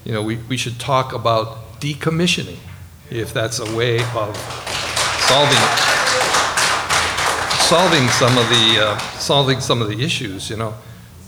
you 0.05 0.13
know, 0.13 0.23
we, 0.23 0.37
we 0.37 0.57
should 0.57 0.79
talk 0.79 1.13
about 1.13 1.79
decommissioning, 1.79 2.57
if 3.09 3.33
that's 3.33 3.59
a 3.59 3.75
way 3.75 3.99
of 4.15 4.35
solving 5.27 5.57
solving 7.63 8.07
some 8.09 8.37
of 8.37 8.47
the 8.49 8.77
uh, 8.79 8.97
solving 9.17 9.59
some 9.59 9.81
of 9.81 9.89
the 9.89 10.01
issues. 10.03 10.49
You 10.49 10.57
know, 10.57 10.73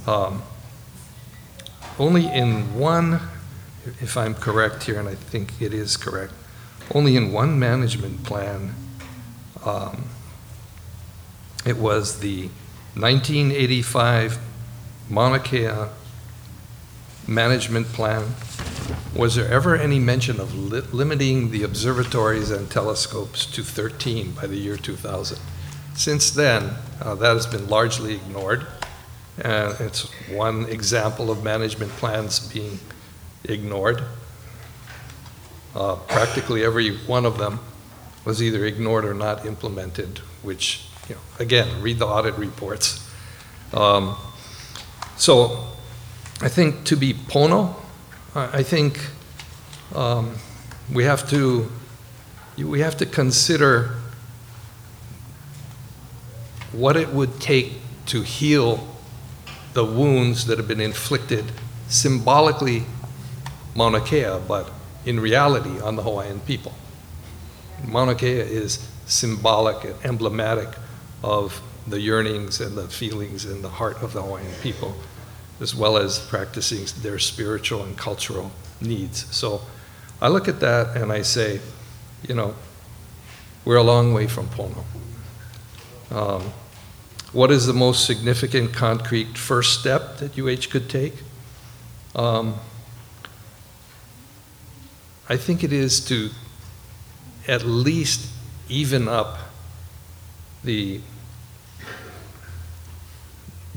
um, 0.08 0.42
only 1.98 2.28
in 2.28 2.78
one, 2.78 3.20
if 4.02 4.18
I'm 4.18 4.36
correct 4.36 4.84
here, 4.84 5.00
and 5.00 5.08
I 5.08 5.16
think 5.16 5.62
it 5.62 5.74
is 5.74 5.98
correct, 5.98 6.34
only 6.94 7.16
in 7.16 7.32
one 7.32 7.58
management 7.60 8.24
plan. 8.24 8.76
Um, 9.66 10.10
it 11.66 11.78
was 11.78 12.20
the 12.20 12.50
1985 12.96 14.38
Mauna 15.10 15.40
Kea 15.40 15.90
management 17.28 17.88
plan. 17.88 18.36
Was 19.16 19.36
there 19.36 19.48
ever 19.48 19.76
any 19.76 20.00
mention 20.00 20.40
of 20.40 20.56
li- 20.56 20.82
limiting 20.92 21.52
the 21.52 21.64
observatories 21.64 22.52
and 22.52 22.70
telescopes 22.70 23.46
to 23.48 23.64
13 23.64 24.32
by 24.32 24.48
the 24.48 24.58
year 24.58 24.78
2000? 24.78 25.40
Since 25.96 26.32
then, 26.32 26.76
uh, 27.02 27.16
that 27.16 27.34
has 27.34 27.48
been 27.48 27.68
largely 27.68 28.16
ignored. 28.16 28.66
And 29.38 29.74
it's 29.80 30.04
one 30.30 30.66
example 30.66 31.32
of 31.32 31.44
management 31.44 31.92
plans 31.94 32.40
being 32.40 32.80
ignored. 33.44 34.04
Uh, 35.76 35.96
practically 36.08 36.64
every 36.64 36.96
one 37.00 37.26
of 37.26 37.38
them 37.38 37.60
was 38.24 38.42
either 38.42 38.66
ignored 38.66 39.04
or 39.04 39.14
not 39.14 39.46
implemented, 39.46 40.20
which, 40.42 40.88
you 41.10 41.16
know, 41.16 41.22
again, 41.38 41.82
read 41.82 42.00
the 42.00 42.08
audit 42.08 42.36
reports. 42.36 43.08
Um, 43.74 44.16
so 45.18 45.68
I 46.42 46.48
think 46.48 46.86
to 46.86 46.96
be 46.96 47.14
Pono, 47.14 47.76
I 48.36 48.64
think 48.64 49.00
um, 49.94 50.36
we 50.92 51.04
have 51.04 51.30
to 51.30 51.72
we 52.58 52.80
have 52.80 52.96
to 52.98 53.06
consider 53.06 53.96
what 56.72 56.96
it 56.96 57.10
would 57.10 57.40
take 57.42 57.74
to 58.08 58.22
heal 58.22 58.88
the 59.74 59.84
wounds 59.84 60.46
that 60.46 60.58
have 60.58 60.68
been 60.68 60.82
inflicted 60.82 61.46
symbolically 61.88 62.84
Mauna 63.76 64.00
Kea, 64.00 64.40
but 64.48 64.72
in 65.06 65.20
reality 65.20 65.80
on 65.80 65.96
the 65.96 66.04
Hawaiian 66.04 66.40
people. 66.42 66.74
Mauna 67.86 68.16
Kea 68.16 68.40
is 68.40 68.90
symbolic 69.06 69.84
and 69.84 69.96
emblematic 70.04 70.70
of 71.24 71.62
the 71.88 72.00
yearnings 72.00 72.62
and 72.62 72.78
the 72.78 72.88
feelings 72.88 73.46
and 73.46 73.64
the 73.64 73.70
heart 73.70 74.02
of 74.02 74.14
the 74.14 74.22
Hawaiian 74.22 74.54
people, 74.62 74.96
as 75.62 75.76
well 75.76 75.98
as 75.98 76.20
practicing 76.20 76.86
their 77.02 77.20
spiritual 77.20 77.84
and 77.84 77.98
cultural 77.98 78.52
needs. 78.82 79.26
So 79.36 79.62
I 80.22 80.30
look 80.30 80.48
at 80.48 80.60
that 80.62 80.98
and 80.98 81.12
I 81.12 81.22
say, 81.22 81.60
you 82.28 82.34
know, 82.34 82.56
we're 83.64 83.78
a 83.78 83.84
long 83.84 84.14
way 84.14 84.28
from 84.28 84.48
Pono. 84.48 84.84
Um, 86.12 86.54
what 87.34 87.52
is 87.52 87.66
the 87.66 87.74
most 87.74 88.06
significant 88.06 88.74
concrete 88.74 89.38
first 89.38 89.80
step 89.80 90.18
that 90.18 90.40
UH 90.40 90.72
could 90.72 90.90
take? 90.90 91.14
Um, 92.16 92.56
I 95.28 95.38
think 95.38 95.64
it 95.64 95.74
is 95.74 96.04
to 96.06 96.30
at 97.48 97.64
least 97.64 98.30
even 98.70 99.08
up 99.08 99.38
the 100.64 101.02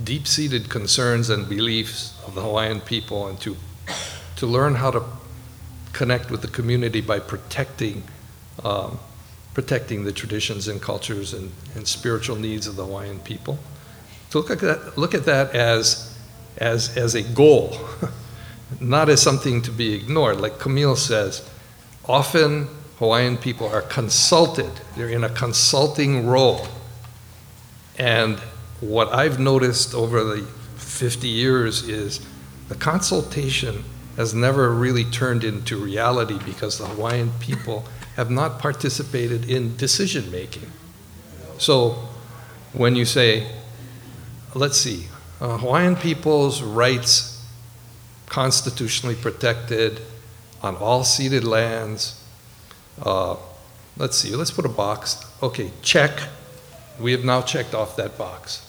deep 0.03 0.27
seated 0.27 0.69
concerns 0.69 1.29
and 1.29 1.49
beliefs 1.49 2.19
of 2.27 2.35
the 2.35 2.43
Hawaiian 2.43 2.81
people 2.81 3.27
and 3.27 3.41
to, 3.41 3.57
to 4.37 4.47
learn 4.47 4.77
how 4.77 4.91
to 4.91 5.03
connect 5.93 6.31
with 6.31 6.43
the 6.43 6.49
community 6.49 7.01
by 7.01 7.19
protecting, 7.19 8.05
um, 8.65 8.99
protecting 9.55 10.05
the 10.05 10.13
traditions 10.13 10.69
and 10.69 10.81
cultures 10.81 11.35
and, 11.35 11.51
and 11.75 11.89
spiritual 11.89 12.37
needs 12.37 12.67
of 12.67 12.77
the 12.77 12.85
Hawaiian 12.85 13.19
people. 13.21 13.59
To 14.31 14.39
look 14.39 14.51
at 14.51 14.61
that, 14.61 14.99
look 14.99 15.15
at 15.15 15.25
that 15.25 15.55
as, 15.55 16.17
as, 16.59 16.97
as 16.97 17.15
a 17.15 17.23
goal, 17.23 17.77
not 18.81 19.09
as 19.09 19.21
something 19.21 19.63
to 19.63 19.71
be 19.71 19.95
ignored. 19.95 20.41
Like 20.41 20.59
Camille 20.59 20.97
says, 20.97 21.49
often 22.07 22.69
Hawaiian 22.99 23.37
people 23.37 23.69
are 23.69 23.83
consulted, 23.83 24.71
they're 24.97 25.09
in 25.09 25.25
a 25.25 25.29
consulting 25.29 26.27
role. 26.27 26.67
And 27.99 28.39
what 28.81 29.13
I've 29.13 29.39
noticed 29.39 29.95
over 29.95 30.23
the 30.23 30.43
50 30.77 31.29
years 31.29 31.89
is 31.89 32.21
the 32.69 32.75
consultation 32.75 33.85
has 34.17 34.35
never 34.35 34.71
really 34.73 35.05
turned 35.05 35.45
into 35.45 35.77
reality 35.77 36.39
because 36.45 36.79
the 36.79 36.87
Hawaiian 36.87 37.31
people 37.39 37.85
have 38.17 38.31
not 38.31 38.59
participated 38.59 39.49
in 39.49 39.77
decision 39.77 40.31
making. 40.33 40.71
So 41.59 42.09
when 42.73 42.97
you 42.97 43.05
say, 43.05 43.49
let's 44.55 44.77
see, 44.77 45.07
uh, 45.41 45.59
Hawaiian 45.59 45.95
people's 45.95 46.63
rights 46.63 47.38
constitutionally 48.29 49.17
protected 49.17 50.01
on 50.63 50.77
all 50.77 51.05
ceded 51.05 51.45
lands. 51.45 52.23
Uh, 53.01 53.37
let's 53.97 54.17
see, 54.17 54.35
let's 54.35 54.51
put 54.51 54.65
a 54.65 54.69
box. 54.69 55.25
Okay, 55.43 55.71
check. 55.83 56.21
We 57.01 57.13
have 57.13 57.25
now 57.25 57.43
checked 57.43 57.75
off 57.75 57.97
that 57.97 58.19
box. 58.19 58.65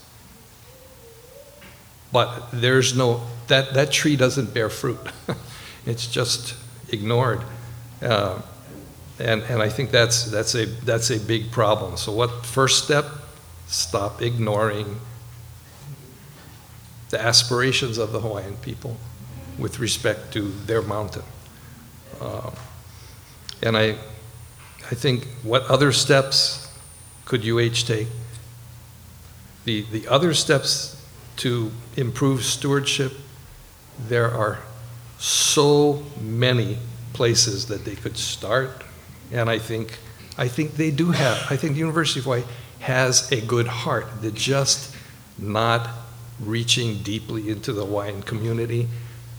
But 2.11 2.49
there's 2.51 2.95
no, 2.95 3.21
that, 3.47 3.73
that 3.73 3.91
tree 3.91 4.15
doesn't 4.15 4.53
bear 4.53 4.69
fruit. 4.69 4.99
it's 5.85 6.07
just 6.07 6.55
ignored. 6.89 7.41
Uh, 8.01 8.41
and, 9.19 9.43
and 9.43 9.61
I 9.61 9.69
think 9.69 9.91
that's, 9.91 10.25
that's, 10.25 10.55
a, 10.55 10.65
that's 10.65 11.09
a 11.09 11.19
big 11.19 11.51
problem. 11.51 11.97
So, 11.97 12.11
what 12.11 12.45
first 12.45 12.83
step? 12.83 13.05
Stop 13.67 14.21
ignoring 14.23 14.99
the 17.09 17.21
aspirations 17.21 17.99
of 17.99 18.11
the 18.11 18.19
Hawaiian 18.19 18.55
people 18.57 18.97
with 19.59 19.79
respect 19.79 20.31
to 20.33 20.41
their 20.65 20.81
mountain. 20.81 21.23
Uh, 22.21 22.51
and 23.61 23.77
I, 23.77 23.95
I 24.89 24.95
think 24.95 25.27
what 25.43 25.63
other 25.63 25.91
steps 25.91 26.71
could 27.25 27.45
UH 27.45 27.85
take? 27.85 28.07
The, 29.65 29.81
the 29.91 30.07
other 30.07 30.33
steps 30.33 30.95
to 31.37 31.71
improve 31.95 32.43
stewardship, 32.43 33.13
there 34.07 34.31
are 34.31 34.59
so 35.17 36.03
many 36.21 36.77
places 37.13 37.67
that 37.67 37.85
they 37.85 37.95
could 37.95 38.17
start. 38.17 38.83
And 39.31 39.49
I 39.49 39.59
think, 39.59 39.99
I 40.37 40.47
think 40.47 40.75
they 40.75 40.91
do 40.91 41.11
have, 41.11 41.37
I 41.51 41.55
think 41.55 41.73
the 41.73 41.79
University 41.79 42.19
of 42.19 42.25
Hawaii 42.25 42.43
has 42.79 43.31
a 43.31 43.41
good 43.41 43.67
heart. 43.67 44.07
They're 44.21 44.31
just 44.31 44.95
not 45.37 45.89
reaching 46.39 47.03
deeply 47.03 47.49
into 47.49 47.73
the 47.73 47.85
Hawaiian 47.85 48.23
community. 48.23 48.87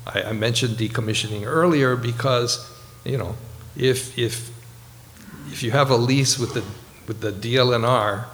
I, 0.07 0.22
I 0.22 0.32
mentioned 0.32 0.76
decommissioning 0.76 1.46
earlier 1.46 1.96
because, 1.96 2.70
you 3.05 3.18
know, 3.18 3.36
if, 3.76 4.18
if, 4.18 4.51
if 5.48 5.62
you 5.62 5.70
have 5.70 5.90
a 5.90 5.96
lease 5.96 6.38
with 6.38 6.55
the, 6.55 6.64
with 7.07 7.20
the 7.20 7.32
DLNR 7.32 8.24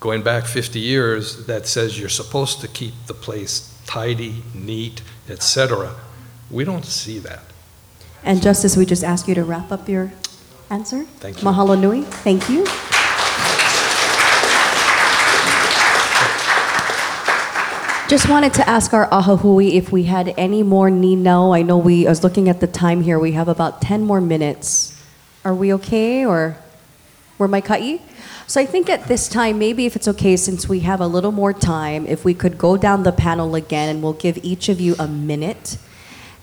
going 0.00 0.22
back 0.22 0.46
50 0.46 0.80
years 0.80 1.46
that 1.46 1.66
says 1.66 1.98
you're 1.98 2.08
supposed 2.08 2.60
to 2.60 2.68
keep 2.68 2.94
the 3.06 3.14
place 3.14 3.72
tidy, 3.86 4.42
neat, 4.54 5.02
etc., 5.28 5.94
we 6.50 6.64
don't 6.64 6.84
see 6.84 7.18
that. 7.20 7.42
And 8.24 8.42
Justice, 8.42 8.76
we 8.76 8.86
just 8.86 9.02
ask 9.02 9.26
you 9.26 9.34
to 9.34 9.44
wrap 9.44 9.72
up 9.72 9.88
your 9.88 10.12
answer. 10.70 11.04
Thank 11.18 11.42
you. 11.42 11.48
Mahalo 11.48 11.80
nui. 11.80 12.02
Thank 12.02 12.48
you. 12.48 12.64
Just 18.12 18.28
wanted 18.28 18.52
to 18.60 18.68
ask 18.68 18.92
our 18.92 19.08
ahahui 19.08 19.72
if 19.72 19.90
we 19.90 20.02
had 20.02 20.34
any 20.36 20.62
more 20.62 20.90
nino. 20.90 21.54
I 21.54 21.62
know 21.62 21.78
we, 21.78 22.06
I 22.06 22.10
was 22.10 22.22
looking 22.22 22.50
at 22.50 22.60
the 22.60 22.66
time 22.66 23.00
here, 23.00 23.18
we 23.18 23.32
have 23.32 23.48
about 23.48 23.80
10 23.80 24.02
more 24.02 24.20
minutes. 24.20 25.02
Are 25.46 25.54
we 25.54 25.72
okay 25.72 26.26
or 26.26 26.58
we're 27.38 27.48
maikai? 27.48 28.02
So 28.46 28.60
I 28.60 28.66
think 28.66 28.90
at 28.90 29.08
this 29.08 29.28
time, 29.28 29.58
maybe 29.58 29.86
if 29.86 29.96
it's 29.96 30.06
okay, 30.08 30.36
since 30.36 30.68
we 30.68 30.80
have 30.80 31.00
a 31.00 31.06
little 31.06 31.32
more 31.32 31.54
time, 31.54 32.06
if 32.06 32.22
we 32.22 32.34
could 32.34 32.58
go 32.58 32.76
down 32.76 33.02
the 33.02 33.12
panel 33.12 33.54
again 33.54 33.88
and 33.88 34.02
we'll 34.02 34.12
give 34.12 34.38
each 34.44 34.68
of 34.68 34.78
you 34.78 34.94
a 34.98 35.08
minute 35.08 35.78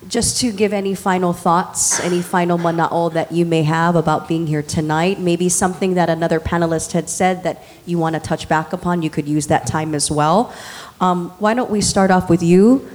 just 0.07 0.39
to 0.41 0.51
give 0.51 0.73
any 0.73 0.95
final 0.95 1.33
thoughts, 1.33 1.99
any 1.99 2.21
final 2.21 2.57
mana'o 2.57 3.13
that 3.13 3.31
you 3.31 3.45
may 3.45 3.61
have 3.63 3.95
about 3.95 4.27
being 4.27 4.47
here 4.47 4.63
tonight. 4.63 5.19
Maybe 5.19 5.49
something 5.49 5.93
that 5.95 6.09
another 6.09 6.39
panelist 6.39 6.93
had 6.93 7.09
said 7.09 7.43
that 7.43 7.63
you 7.85 7.99
want 7.99 8.15
to 8.15 8.19
touch 8.19 8.49
back 8.49 8.73
upon, 8.73 9.03
you 9.03 9.09
could 9.09 9.27
use 9.27 9.47
that 9.47 9.67
time 9.67 9.93
as 9.93 10.09
well. 10.09 10.51
Um, 11.01 11.29
why 11.39 11.53
don't 11.53 11.69
we 11.69 11.79
start 11.79 12.11
off 12.11 12.29
with 12.29 12.43
you, 12.43 12.89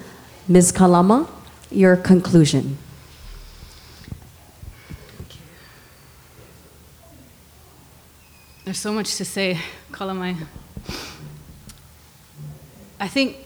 Ms. 0.47 0.73
Kalama, 0.73 1.27
your 1.71 1.97
conclusion. 1.97 2.77
There's 8.67 8.79
so 8.79 8.93
much 8.93 9.17
to 9.17 9.25
say, 9.25 9.59
Kalamai. 9.91 10.37
I 13.01 13.09
think 13.09 13.39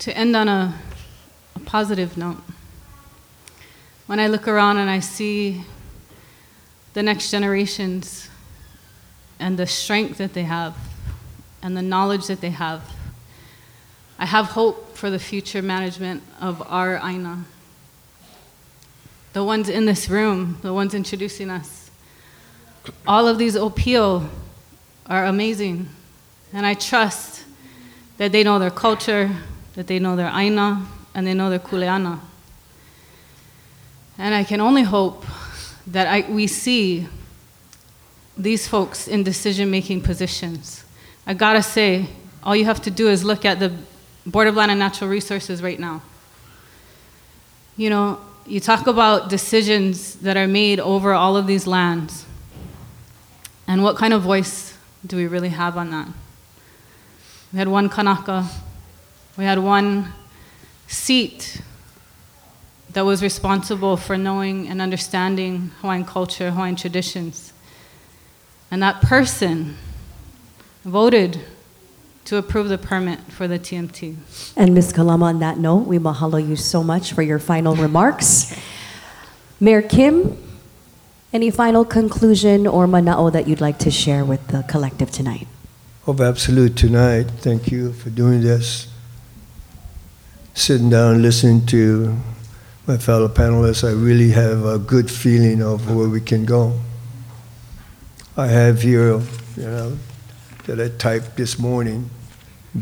to 0.00 0.16
end 0.16 0.36
on 0.36 0.48
a, 0.48 0.78
a 1.56 1.60
positive 1.60 2.18
note, 2.18 2.42
when 4.06 4.20
I 4.20 4.26
look 4.26 4.46
around 4.46 4.76
and 4.76 4.90
I 4.90 5.00
see 5.00 5.64
the 6.92 7.02
next 7.02 7.30
generations 7.30 8.28
and 9.38 9.58
the 9.58 9.66
strength 9.66 10.18
that 10.18 10.34
they 10.34 10.44
have 10.44 10.76
and 11.62 11.76
the 11.76 11.82
knowledge 11.82 12.26
that 12.26 12.40
they 12.40 12.50
have, 12.50 12.82
I 14.18 14.26
have 14.26 14.46
hope 14.46 14.96
for 14.96 15.10
the 15.10 15.18
future 15.18 15.62
management 15.62 16.22
of 16.40 16.62
our 16.70 16.96
Aina. 16.96 17.44
The 19.32 19.44
ones 19.44 19.68
in 19.68 19.86
this 19.86 20.08
room, 20.08 20.58
the 20.62 20.72
ones 20.72 20.94
introducing 20.94 21.50
us, 21.50 21.90
all 23.06 23.28
of 23.28 23.38
these 23.38 23.54
Opio 23.54 24.28
are 25.06 25.24
amazing. 25.26 25.88
And 26.52 26.66
I 26.66 26.74
trust 26.74 27.44
that 28.16 28.32
they 28.32 28.42
know 28.42 28.58
their 28.58 28.70
culture, 28.70 29.30
that 29.74 29.86
they 29.86 29.98
know 29.98 30.16
their 30.16 30.30
Aina, 30.34 30.86
and 31.14 31.26
they 31.26 31.34
know 31.34 31.50
their 31.50 31.58
Kuleana. 31.58 32.20
And 34.16 34.34
I 34.34 34.42
can 34.42 34.60
only 34.60 34.82
hope 34.82 35.24
that 35.86 36.06
I, 36.06 36.30
we 36.30 36.46
see 36.46 37.06
these 38.36 38.66
folks 38.66 39.06
in 39.06 39.22
decision 39.22 39.70
making 39.70 40.00
positions. 40.00 40.84
I 41.28 41.34
gotta 41.34 41.62
say, 41.62 42.08
all 42.42 42.56
you 42.56 42.64
have 42.64 42.80
to 42.84 42.90
do 42.90 43.10
is 43.10 43.22
look 43.22 43.44
at 43.44 43.60
the 43.60 43.70
Board 44.24 44.48
of 44.48 44.56
Land 44.56 44.70
and 44.70 44.80
Natural 44.80 45.10
Resources 45.10 45.62
right 45.62 45.78
now. 45.78 46.00
You 47.76 47.90
know, 47.90 48.18
you 48.46 48.60
talk 48.60 48.86
about 48.86 49.28
decisions 49.28 50.14
that 50.16 50.38
are 50.38 50.48
made 50.48 50.80
over 50.80 51.12
all 51.12 51.36
of 51.36 51.46
these 51.46 51.66
lands. 51.66 52.24
And 53.66 53.82
what 53.82 53.96
kind 53.96 54.14
of 54.14 54.22
voice 54.22 54.74
do 55.06 55.16
we 55.16 55.26
really 55.26 55.50
have 55.50 55.76
on 55.76 55.90
that? 55.90 56.08
We 57.52 57.58
had 57.58 57.68
one 57.68 57.90
Kanaka, 57.90 58.48
we 59.36 59.44
had 59.44 59.58
one 59.58 60.14
seat 60.86 61.60
that 62.94 63.04
was 63.04 63.22
responsible 63.22 63.98
for 63.98 64.16
knowing 64.16 64.66
and 64.66 64.80
understanding 64.80 65.72
Hawaiian 65.82 66.06
culture, 66.06 66.52
Hawaiian 66.52 66.76
traditions. 66.76 67.52
And 68.70 68.82
that 68.82 69.02
person 69.02 69.76
voted 70.84 71.40
to 72.24 72.36
approve 72.36 72.68
the 72.68 72.76
permit 72.78 73.20
for 73.32 73.48
the 73.48 73.58
TMT. 73.58 74.16
And 74.54 74.74
Ms. 74.74 74.92
Kalama, 74.92 75.26
on 75.26 75.38
that 75.38 75.58
note, 75.58 75.86
we 75.86 75.98
mahalo 75.98 76.46
you 76.46 76.56
so 76.56 76.82
much 76.82 77.12
for 77.12 77.22
your 77.22 77.38
final 77.38 77.74
remarks. 77.74 78.54
Mayor 79.60 79.82
Kim, 79.82 80.36
any 81.32 81.50
final 81.50 81.84
conclusion 81.84 82.66
or 82.66 82.86
manao 82.86 83.32
that 83.32 83.48
you'd 83.48 83.60
like 83.60 83.78
to 83.78 83.90
share 83.90 84.24
with 84.24 84.46
the 84.48 84.62
collective 84.68 85.10
tonight? 85.10 85.46
Of 86.06 86.20
absolute 86.20 86.76
tonight, 86.76 87.30
thank 87.38 87.70
you 87.70 87.92
for 87.92 88.10
doing 88.10 88.42
this. 88.42 88.88
Sitting 90.54 90.90
down, 90.90 91.22
listening 91.22 91.66
to 91.66 92.16
my 92.86 92.96
fellow 92.96 93.28
panelists, 93.28 93.86
I 93.86 93.92
really 93.92 94.30
have 94.30 94.64
a 94.64 94.78
good 94.78 95.10
feeling 95.10 95.62
of 95.62 95.94
where 95.94 96.08
we 96.08 96.20
can 96.20 96.44
go. 96.44 96.78
I 98.36 98.46
have 98.46 98.82
here, 98.82 99.20
you 99.56 99.62
know, 99.62 99.98
that 100.68 100.78
I 100.78 100.94
typed 100.98 101.34
this 101.38 101.58
morning, 101.58 102.10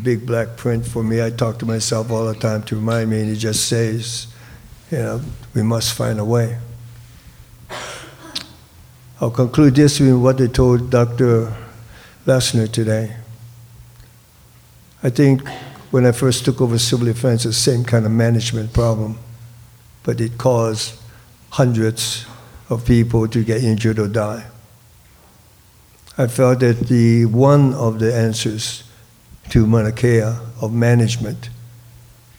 big 0.02 0.26
black 0.26 0.56
print 0.56 0.84
for 0.84 1.04
me. 1.04 1.22
I 1.22 1.30
talk 1.30 1.60
to 1.60 1.66
myself 1.66 2.10
all 2.10 2.26
the 2.26 2.34
time 2.34 2.64
to 2.64 2.74
remind 2.74 3.10
me, 3.10 3.20
and 3.20 3.30
it 3.30 3.36
just 3.36 3.68
says, 3.68 4.26
you 4.90 4.98
know, 4.98 5.20
we 5.54 5.62
must 5.62 5.94
find 5.94 6.18
a 6.18 6.24
way. 6.24 6.58
I'll 9.20 9.30
conclude 9.30 9.76
this 9.76 10.00
with 10.00 10.16
what 10.16 10.38
they 10.38 10.48
told 10.48 10.90
Dr. 10.90 11.54
Lassner 12.26 12.70
today. 12.70 13.14
I 15.04 15.10
think 15.10 15.46
when 15.92 16.06
I 16.06 16.10
first 16.10 16.44
took 16.44 16.60
over 16.60 16.78
civil 16.78 17.06
defense, 17.06 17.44
the 17.44 17.52
same 17.52 17.84
kind 17.84 18.04
of 18.04 18.10
management 18.10 18.72
problem, 18.72 19.16
but 20.02 20.20
it 20.20 20.38
caused 20.38 20.98
hundreds 21.50 22.26
of 22.68 22.84
people 22.84 23.28
to 23.28 23.44
get 23.44 23.62
injured 23.62 24.00
or 24.00 24.08
die. 24.08 24.44
I 26.18 26.26
felt 26.28 26.60
that 26.60 26.88
the 26.88 27.26
one 27.26 27.74
of 27.74 27.98
the 27.98 28.14
answers 28.14 28.84
to 29.50 29.66
Mauna 29.66 29.92
Kea 29.92 30.22
of 30.62 30.72
management 30.72 31.50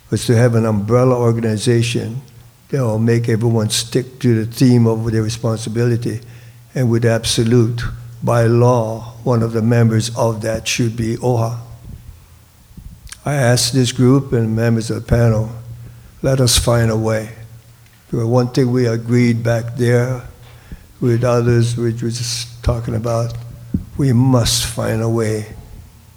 was 0.10 0.26
to 0.26 0.36
have 0.36 0.56
an 0.56 0.66
umbrella 0.66 1.16
organization 1.16 2.22
that 2.70 2.82
will 2.82 2.98
make 2.98 3.30
everyone 3.30 3.70
stick 3.70 4.20
to 4.20 4.44
the 4.44 4.52
theme 4.52 4.88
of 4.88 5.12
their 5.12 5.22
responsibility 5.22 6.22
and 6.74 6.90
with 6.90 7.06
absolute, 7.06 7.84
by 8.24 8.44
law, 8.44 9.14
one 9.24 9.44
of 9.44 9.52
the 9.52 9.62
members 9.62 10.16
of 10.16 10.42
that 10.42 10.68
should 10.68 10.96
be 10.96 11.16
OHA. 11.18 11.60
I 13.26 13.36
asked 13.36 13.74
this 13.74 13.92
group 13.92 14.34
and 14.34 14.56
members 14.56 14.90
of 14.90 15.04
the 15.04 15.08
panel, 15.08 15.52
let 16.22 16.40
us 16.40 16.58
find 16.58 16.90
a 16.90 16.98
way. 16.98 17.36
Because 18.10 18.26
one 18.26 18.50
thing 18.50 18.72
we 18.72 18.88
agreed 18.88 19.44
back 19.44 19.76
there 19.76 20.24
with 21.00 21.24
others, 21.24 21.78
which 21.78 22.02
was 22.02 22.48
talking 22.64 22.96
about, 22.96 23.34
we 23.98 24.14
must 24.14 24.66
find 24.66 25.02
a 25.02 25.10
way 25.10 25.56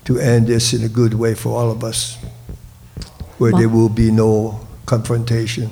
to 0.05 0.19
end 0.19 0.47
this 0.47 0.73
in 0.73 0.85
a 0.85 0.89
good 0.89 1.15
way 1.15 1.35
for 1.35 1.51
all 1.51 1.71
of 1.71 1.83
us, 1.83 2.17
where 3.39 3.53
there 3.53 3.69
will 3.69 3.89
be 3.89 4.11
no 4.11 4.67
confrontation. 4.87 5.71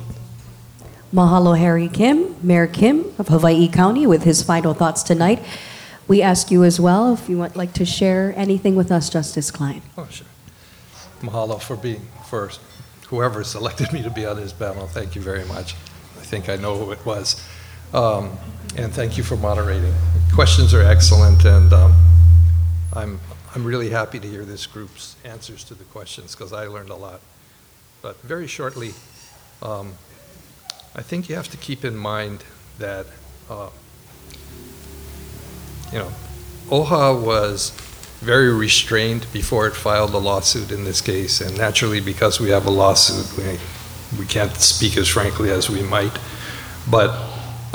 Mahalo 1.12 1.58
Harry 1.58 1.88
Kim, 1.88 2.36
Mayor 2.42 2.66
Kim 2.66 3.12
of 3.18 3.28
Hawaii 3.28 3.68
County, 3.68 4.06
with 4.06 4.24
his 4.24 4.42
final 4.42 4.74
thoughts 4.74 5.02
tonight. 5.02 5.42
We 6.06 6.22
ask 6.22 6.50
you 6.50 6.64
as 6.64 6.80
well 6.80 7.12
if 7.12 7.28
you 7.28 7.38
would 7.38 7.56
like 7.56 7.72
to 7.74 7.84
share 7.84 8.32
anything 8.36 8.76
with 8.76 8.90
us, 8.90 9.10
Justice 9.10 9.50
Klein. 9.50 9.82
Oh, 9.96 10.06
sure. 10.10 10.26
Mahalo 11.20 11.60
for 11.60 11.76
being, 11.76 12.02
for 12.26 12.50
whoever 13.08 13.42
selected 13.44 13.92
me 13.92 14.02
to 14.02 14.10
be 14.10 14.24
on 14.24 14.36
this 14.36 14.52
panel. 14.52 14.86
Thank 14.86 15.14
you 15.14 15.20
very 15.20 15.44
much. 15.44 15.74
I 16.18 16.24
think 16.24 16.48
I 16.48 16.56
know 16.56 16.76
who 16.76 16.92
it 16.92 17.04
was. 17.04 17.42
Um, 17.92 18.38
and 18.76 18.92
thank 18.92 19.16
you 19.16 19.24
for 19.24 19.36
moderating. 19.36 19.94
Questions 20.34 20.72
are 20.72 20.82
excellent, 20.82 21.44
and 21.44 21.72
um, 21.72 21.94
I'm, 22.92 23.20
I'm 23.54 23.64
really 23.64 23.90
happy 23.90 24.20
to 24.20 24.28
hear 24.28 24.44
this 24.44 24.66
group's 24.66 25.16
answers 25.24 25.64
to 25.64 25.74
the 25.74 25.84
questions 25.84 26.34
because 26.34 26.52
I 26.52 26.66
learned 26.66 26.90
a 26.90 26.94
lot. 26.94 27.20
But 28.02 28.20
very 28.22 28.46
shortly, 28.46 28.94
um, 29.62 29.94
I 30.94 31.02
think 31.02 31.28
you 31.28 31.34
have 31.34 31.48
to 31.48 31.56
keep 31.56 31.84
in 31.84 31.96
mind 31.96 32.44
that, 32.78 33.06
uh, 33.50 33.70
you 35.92 35.98
know, 35.98 36.12
OHA 36.70 37.20
was 37.20 37.70
very 38.20 38.52
restrained 38.52 39.26
before 39.32 39.66
it 39.66 39.74
filed 39.74 40.14
a 40.14 40.18
lawsuit 40.18 40.70
in 40.70 40.84
this 40.84 41.00
case, 41.00 41.40
and 41.40 41.56
naturally, 41.56 42.00
because 42.00 42.40
we 42.40 42.50
have 42.50 42.66
a 42.66 42.70
lawsuit, 42.70 43.36
we, 43.36 43.58
we 44.18 44.26
can't 44.26 44.56
speak 44.56 44.96
as 44.96 45.08
frankly 45.08 45.50
as 45.50 45.68
we 45.68 45.82
might. 45.82 46.16
But 46.90 47.10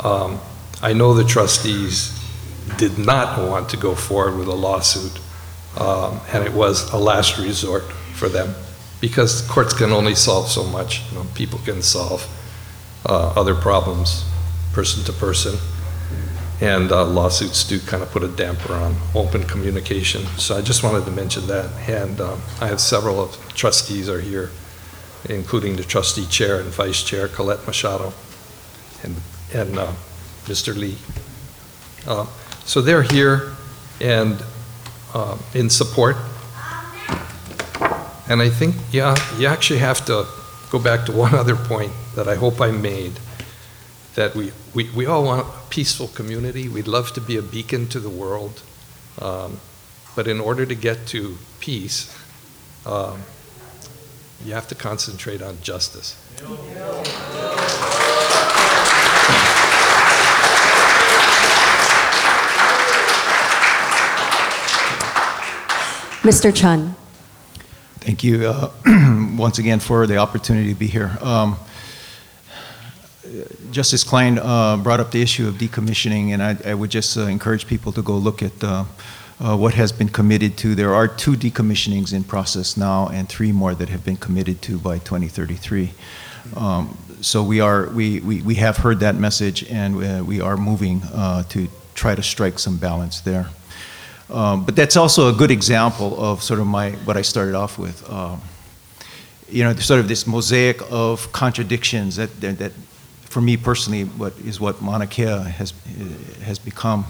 um, 0.02 0.40
I 0.82 0.92
know 0.92 1.14
the 1.14 1.24
trustees 1.24 2.13
did 2.76 2.98
not 2.98 3.38
want 3.38 3.68
to 3.70 3.76
go 3.76 3.94
forward 3.94 4.38
with 4.38 4.48
a 4.48 4.54
lawsuit, 4.54 5.18
um, 5.78 6.20
and 6.32 6.44
it 6.44 6.52
was 6.52 6.90
a 6.92 6.96
last 6.96 7.38
resort 7.38 7.84
for 8.14 8.28
them 8.28 8.54
because 9.00 9.42
courts 9.42 9.74
can 9.74 9.92
only 9.92 10.14
solve 10.14 10.48
so 10.48 10.64
much. 10.64 11.02
You 11.10 11.18
know, 11.18 11.26
people 11.34 11.58
can 11.58 11.82
solve 11.82 12.26
uh, 13.06 13.34
other 13.36 13.54
problems, 13.54 14.24
person 14.72 15.04
to 15.04 15.12
person, 15.12 15.58
and 16.60 16.90
uh, 16.90 17.04
lawsuits 17.04 17.64
do 17.64 17.78
kind 17.80 18.02
of 18.02 18.10
put 18.10 18.22
a 18.22 18.28
damper 18.28 18.72
on 18.72 18.96
open 19.14 19.42
communication. 19.44 20.24
So 20.38 20.56
I 20.56 20.62
just 20.62 20.82
wanted 20.82 21.04
to 21.04 21.10
mention 21.10 21.46
that, 21.48 21.70
and 21.88 22.20
um, 22.20 22.40
I 22.60 22.68
have 22.68 22.80
several 22.80 23.20
of 23.20 23.54
trustees 23.54 24.08
are 24.08 24.20
here, 24.20 24.50
including 25.28 25.76
the 25.76 25.84
trustee 25.84 26.26
chair 26.26 26.60
and 26.60 26.70
vice 26.70 27.02
chair, 27.02 27.28
Colette 27.28 27.66
Machado, 27.66 28.14
and 29.02 29.16
and 29.52 29.78
uh, 29.78 29.92
Mr. 30.46 30.74
Lee. 30.74 30.96
So 32.66 32.80
they're 32.80 33.02
here 33.02 33.52
and 34.00 34.42
uh, 35.12 35.38
in 35.54 35.70
support. 35.70 36.16
And 38.28 38.40
I 38.40 38.48
think, 38.48 38.74
yeah, 38.90 39.14
you 39.38 39.46
actually 39.46 39.80
have 39.80 40.04
to 40.06 40.26
go 40.70 40.78
back 40.78 41.06
to 41.06 41.12
one 41.12 41.34
other 41.42 41.56
point 41.56 41.92
that 42.14 42.26
I 42.26 42.36
hope 42.36 42.60
I 42.60 42.70
made, 42.70 43.12
that 44.14 44.34
we, 44.34 44.52
we, 44.74 44.90
we 44.90 45.06
all 45.06 45.24
want 45.24 45.46
a 45.46 45.50
peaceful 45.68 46.08
community. 46.08 46.68
We'd 46.68 46.88
love 46.88 47.12
to 47.12 47.20
be 47.20 47.36
a 47.36 47.42
beacon 47.42 47.86
to 47.88 48.00
the 48.00 48.10
world. 48.10 48.62
Um, 49.20 49.60
but 50.16 50.26
in 50.26 50.40
order 50.40 50.64
to 50.64 50.74
get 50.74 51.06
to 51.08 51.36
peace, 51.60 52.16
um, 52.86 53.22
you 54.44 54.52
have 54.54 54.68
to 54.68 54.74
concentrate 54.74 55.42
on 55.42 55.60
justice. 55.60 56.16
Mr. 66.24 66.54
Chun. 66.54 66.94
Thank 68.00 68.24
you 68.24 68.46
uh, 68.46 68.70
once 69.36 69.58
again 69.58 69.78
for 69.78 70.06
the 70.06 70.16
opportunity 70.16 70.72
to 70.72 70.74
be 70.74 70.86
here. 70.86 71.18
Um, 71.20 71.58
Justice 73.70 74.04
Klein 74.04 74.38
uh, 74.38 74.78
brought 74.78 75.00
up 75.00 75.10
the 75.10 75.20
issue 75.20 75.46
of 75.46 75.56
decommissioning, 75.56 76.30
and 76.30 76.42
I, 76.42 76.56
I 76.64 76.72
would 76.72 76.88
just 76.88 77.18
uh, 77.18 77.26
encourage 77.26 77.66
people 77.66 77.92
to 77.92 78.00
go 78.00 78.16
look 78.16 78.42
at 78.42 78.64
uh, 78.64 78.84
uh, 79.38 79.54
what 79.54 79.74
has 79.74 79.92
been 79.92 80.08
committed 80.08 80.56
to. 80.58 80.74
There 80.74 80.94
are 80.94 81.06
two 81.06 81.32
decommissionings 81.32 82.14
in 82.14 82.24
process 82.24 82.78
now, 82.78 83.08
and 83.08 83.28
three 83.28 83.52
more 83.52 83.74
that 83.74 83.90
have 83.90 84.02
been 84.02 84.16
committed 84.16 84.62
to 84.62 84.78
by 84.78 85.00
2033. 85.00 85.92
Um, 86.56 86.96
so 87.20 87.42
we 87.42 87.60
are 87.60 87.90
we, 87.90 88.20
we, 88.20 88.40
we 88.40 88.54
have 88.54 88.78
heard 88.78 89.00
that 89.00 89.16
message 89.16 89.62
and 89.70 90.02
uh, 90.02 90.24
we 90.24 90.40
are 90.40 90.56
moving 90.56 91.02
uh, 91.12 91.42
to 91.50 91.68
try 91.94 92.14
to 92.14 92.22
strike 92.22 92.58
some 92.58 92.78
balance 92.78 93.20
there. 93.20 93.50
Um, 94.30 94.64
but 94.64 94.74
that's 94.74 94.96
also 94.96 95.28
a 95.28 95.32
good 95.32 95.50
example 95.50 96.18
of 96.22 96.42
sort 96.42 96.60
of 96.60 96.66
my 96.66 96.92
what 97.04 97.16
I 97.16 97.22
started 97.22 97.54
off 97.54 97.78
with. 97.78 98.08
Um, 98.10 98.40
you 99.48 99.62
know, 99.62 99.74
sort 99.74 100.00
of 100.00 100.08
this 100.08 100.26
mosaic 100.26 100.80
of 100.90 101.30
contradictions 101.32 102.16
that, 102.16 102.40
that, 102.40 102.58
that 102.58 102.72
for 103.24 103.40
me 103.40 103.56
personally, 103.56 104.04
what 104.04 104.32
is 104.38 104.60
what 104.60 104.80
Mauna 104.80 105.06
Kea 105.06 105.42
has 105.42 105.72
has 106.42 106.58
become. 106.58 107.04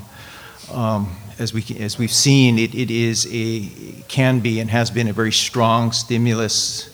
Um, 0.73 1.17
as 1.39 1.53
we 1.53 1.65
as 1.79 1.99
we've 1.99 2.13
seen, 2.13 2.59
it, 2.59 2.75
it 2.75 2.91
is 2.91 3.29
a 3.31 3.69
can 4.09 4.41
be 4.41 4.61
and 4.61 4.71
has 4.71 4.91
been 4.91 5.09
a 5.09 5.13
very 5.13 5.33
strong 5.33 5.93
stimulus 5.93 6.91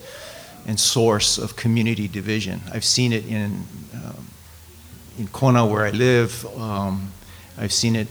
and 0.66 0.78
source 0.78 1.38
of 1.38 1.56
community 1.56 2.08
division. 2.08 2.60
I've 2.72 2.84
seen 2.84 3.12
it 3.12 3.26
in 3.26 3.64
um, 3.94 4.26
in 5.18 5.28
Kona 5.28 5.64
where 5.64 5.86
I 5.86 5.90
live. 5.90 6.46
Um, 6.58 7.12
I've 7.58 7.72
seen 7.72 7.96
it 7.96 8.08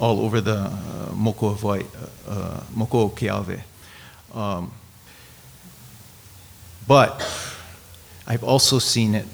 all 0.00 0.20
over 0.20 0.40
the 0.40 0.56
uh, 0.56 1.08
Moko 1.12 1.56
Hawaii, 1.56 1.84
uh, 2.26 2.30
uh, 2.30 2.60
Moko. 2.74 3.60
Um, 4.34 4.72
but 6.88 7.20
I've 8.26 8.42
also 8.42 8.78
seen 8.78 9.14
it 9.14 9.26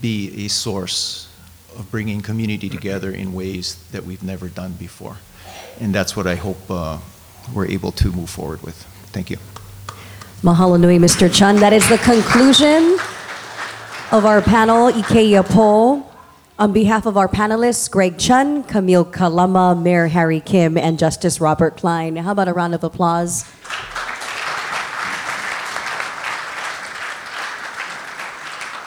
be 0.00 0.46
a 0.46 0.48
source 0.48 1.28
of 1.76 1.90
bringing 1.90 2.20
community 2.20 2.68
together 2.68 3.10
in 3.10 3.34
ways 3.34 3.76
that 3.90 4.04
we've 4.04 4.22
never 4.22 4.48
done 4.48 4.72
before. 4.72 5.16
And 5.80 5.94
that's 5.94 6.16
what 6.16 6.26
I 6.26 6.36
hope 6.36 6.58
uh, 6.70 6.98
we're 7.52 7.66
able 7.66 7.90
to 7.92 8.12
move 8.12 8.30
forward 8.30 8.62
with. 8.62 8.76
Thank 9.12 9.30
you. 9.30 9.38
Mahalo 10.42 10.78
nui, 10.78 10.98
Mr. 10.98 11.32
Chun. 11.32 11.56
That 11.56 11.72
is 11.72 11.88
the 11.88 11.98
conclusion 11.98 12.98
of 14.12 14.24
our 14.26 14.40
panel, 14.40 14.92
Ikeia 14.92 15.44
Po. 15.44 16.06
On 16.56 16.72
behalf 16.72 17.04
of 17.04 17.16
our 17.16 17.26
panelists, 17.26 17.90
Greg 17.90 18.16
Chun, 18.16 18.62
Camille 18.62 19.04
Kalama, 19.04 19.74
Mayor 19.74 20.06
Harry 20.06 20.38
Kim, 20.38 20.78
and 20.78 21.00
Justice 21.00 21.40
Robert 21.40 21.76
Klein. 21.76 22.14
How 22.14 22.30
about 22.30 22.46
a 22.46 22.52
round 22.52 22.76
of 22.76 22.84
applause? 22.84 23.44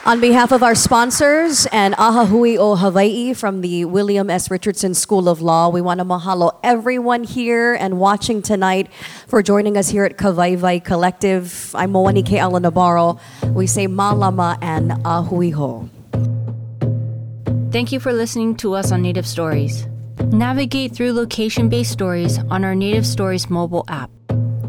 On 0.05 0.21
behalf 0.21 0.53
of 0.53 0.63
our 0.63 0.75
sponsors 0.75 1.65
and 1.73 1.93
Ahahui 1.95 2.55
o 2.57 2.77
Hawaii 2.77 3.33
from 3.33 3.59
the 3.59 3.83
William 3.83 4.29
S. 4.29 4.49
Richardson 4.49 4.93
School 4.93 5.27
of 5.27 5.41
Law, 5.41 5.67
we 5.67 5.81
want 5.81 5.97
to 5.97 6.05
mahalo 6.05 6.57
everyone 6.63 7.25
here 7.25 7.73
and 7.73 7.99
watching 7.99 8.41
tonight 8.41 8.89
for 9.27 9.43
joining 9.43 9.75
us 9.75 9.89
here 9.89 10.05
at 10.05 10.15
Kawaiwai 10.15 10.85
Collective. 10.85 11.75
I'm 11.75 11.91
Moani 11.91 12.25
Ke 12.25 12.41
Ala 12.41 12.61
Nabarro. 12.61 13.19
We 13.53 13.67
say 13.67 13.87
malama 13.87 14.57
and 14.61 14.91
ahui 15.03 15.51
ho. 15.51 15.89
Thank 17.77 17.91
you 17.91 17.99
for 17.99 18.11
listening 18.11 18.55
to 18.55 18.73
us 18.73 18.91
on 18.91 19.03
Native 19.03 19.27
Stories. 19.27 19.87
Navigate 20.31 20.95
through 20.95 21.13
location 21.13 21.69
based 21.69 21.91
stories 21.91 22.39
on 22.49 22.65
our 22.65 22.73
Native 22.73 23.05
Stories 23.05 23.51
mobile 23.51 23.85
app. 23.87 24.09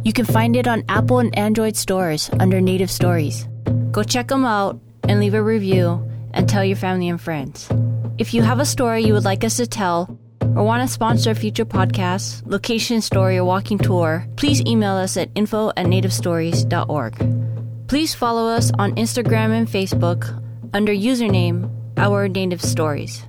You 0.05 0.13
can 0.13 0.27
find 0.27 0.55
it 0.55 0.69
on 0.69 0.85
Apple 0.91 1.19
and 1.19 1.37
Android 1.39 1.75
stores 1.75 2.29
under 2.39 2.61
Native 2.61 2.91
Stories. 2.91 3.49
Go 3.93 4.03
check 4.03 4.29
them 4.29 4.45
out 4.45 4.79
and 5.05 5.21
leave 5.21 5.33
a 5.33 5.43
review 5.43 6.07
and 6.35 6.47
tell 6.47 6.63
your 6.63 6.77
family 6.77 7.09
and 7.09 7.19
friends. 7.19 7.71
If 8.19 8.35
you 8.35 8.43
have 8.43 8.61
a 8.61 8.67
story 8.67 9.05
you 9.05 9.15
would 9.15 9.25
like 9.25 9.43
us 9.43 9.57
to 9.57 9.67
tell 9.67 10.19
or 10.43 10.63
want 10.63 10.87
to 10.87 10.93
sponsor 10.93 11.31
a 11.31 11.35
future 11.35 11.65
podcast, 11.65 12.43
location 12.45 13.01
story, 13.01 13.39
or 13.39 13.45
walking 13.47 13.79
tour, 13.79 14.27
please 14.37 14.61
email 14.67 14.93
us 14.93 15.17
at 15.17 15.31
info 15.35 15.71
at 15.79 15.87
nativestories.org. 15.87 17.89
Please 17.89 18.13
follow 18.13 18.49
us 18.49 18.71
on 18.79 18.95
Instagram 18.97 19.57
and 19.57 19.67
Facebook 19.67 20.29
under 20.75 20.93
username 20.93 21.75
Our 21.99 22.28
Native 22.28 22.62
Stories. 22.62 23.28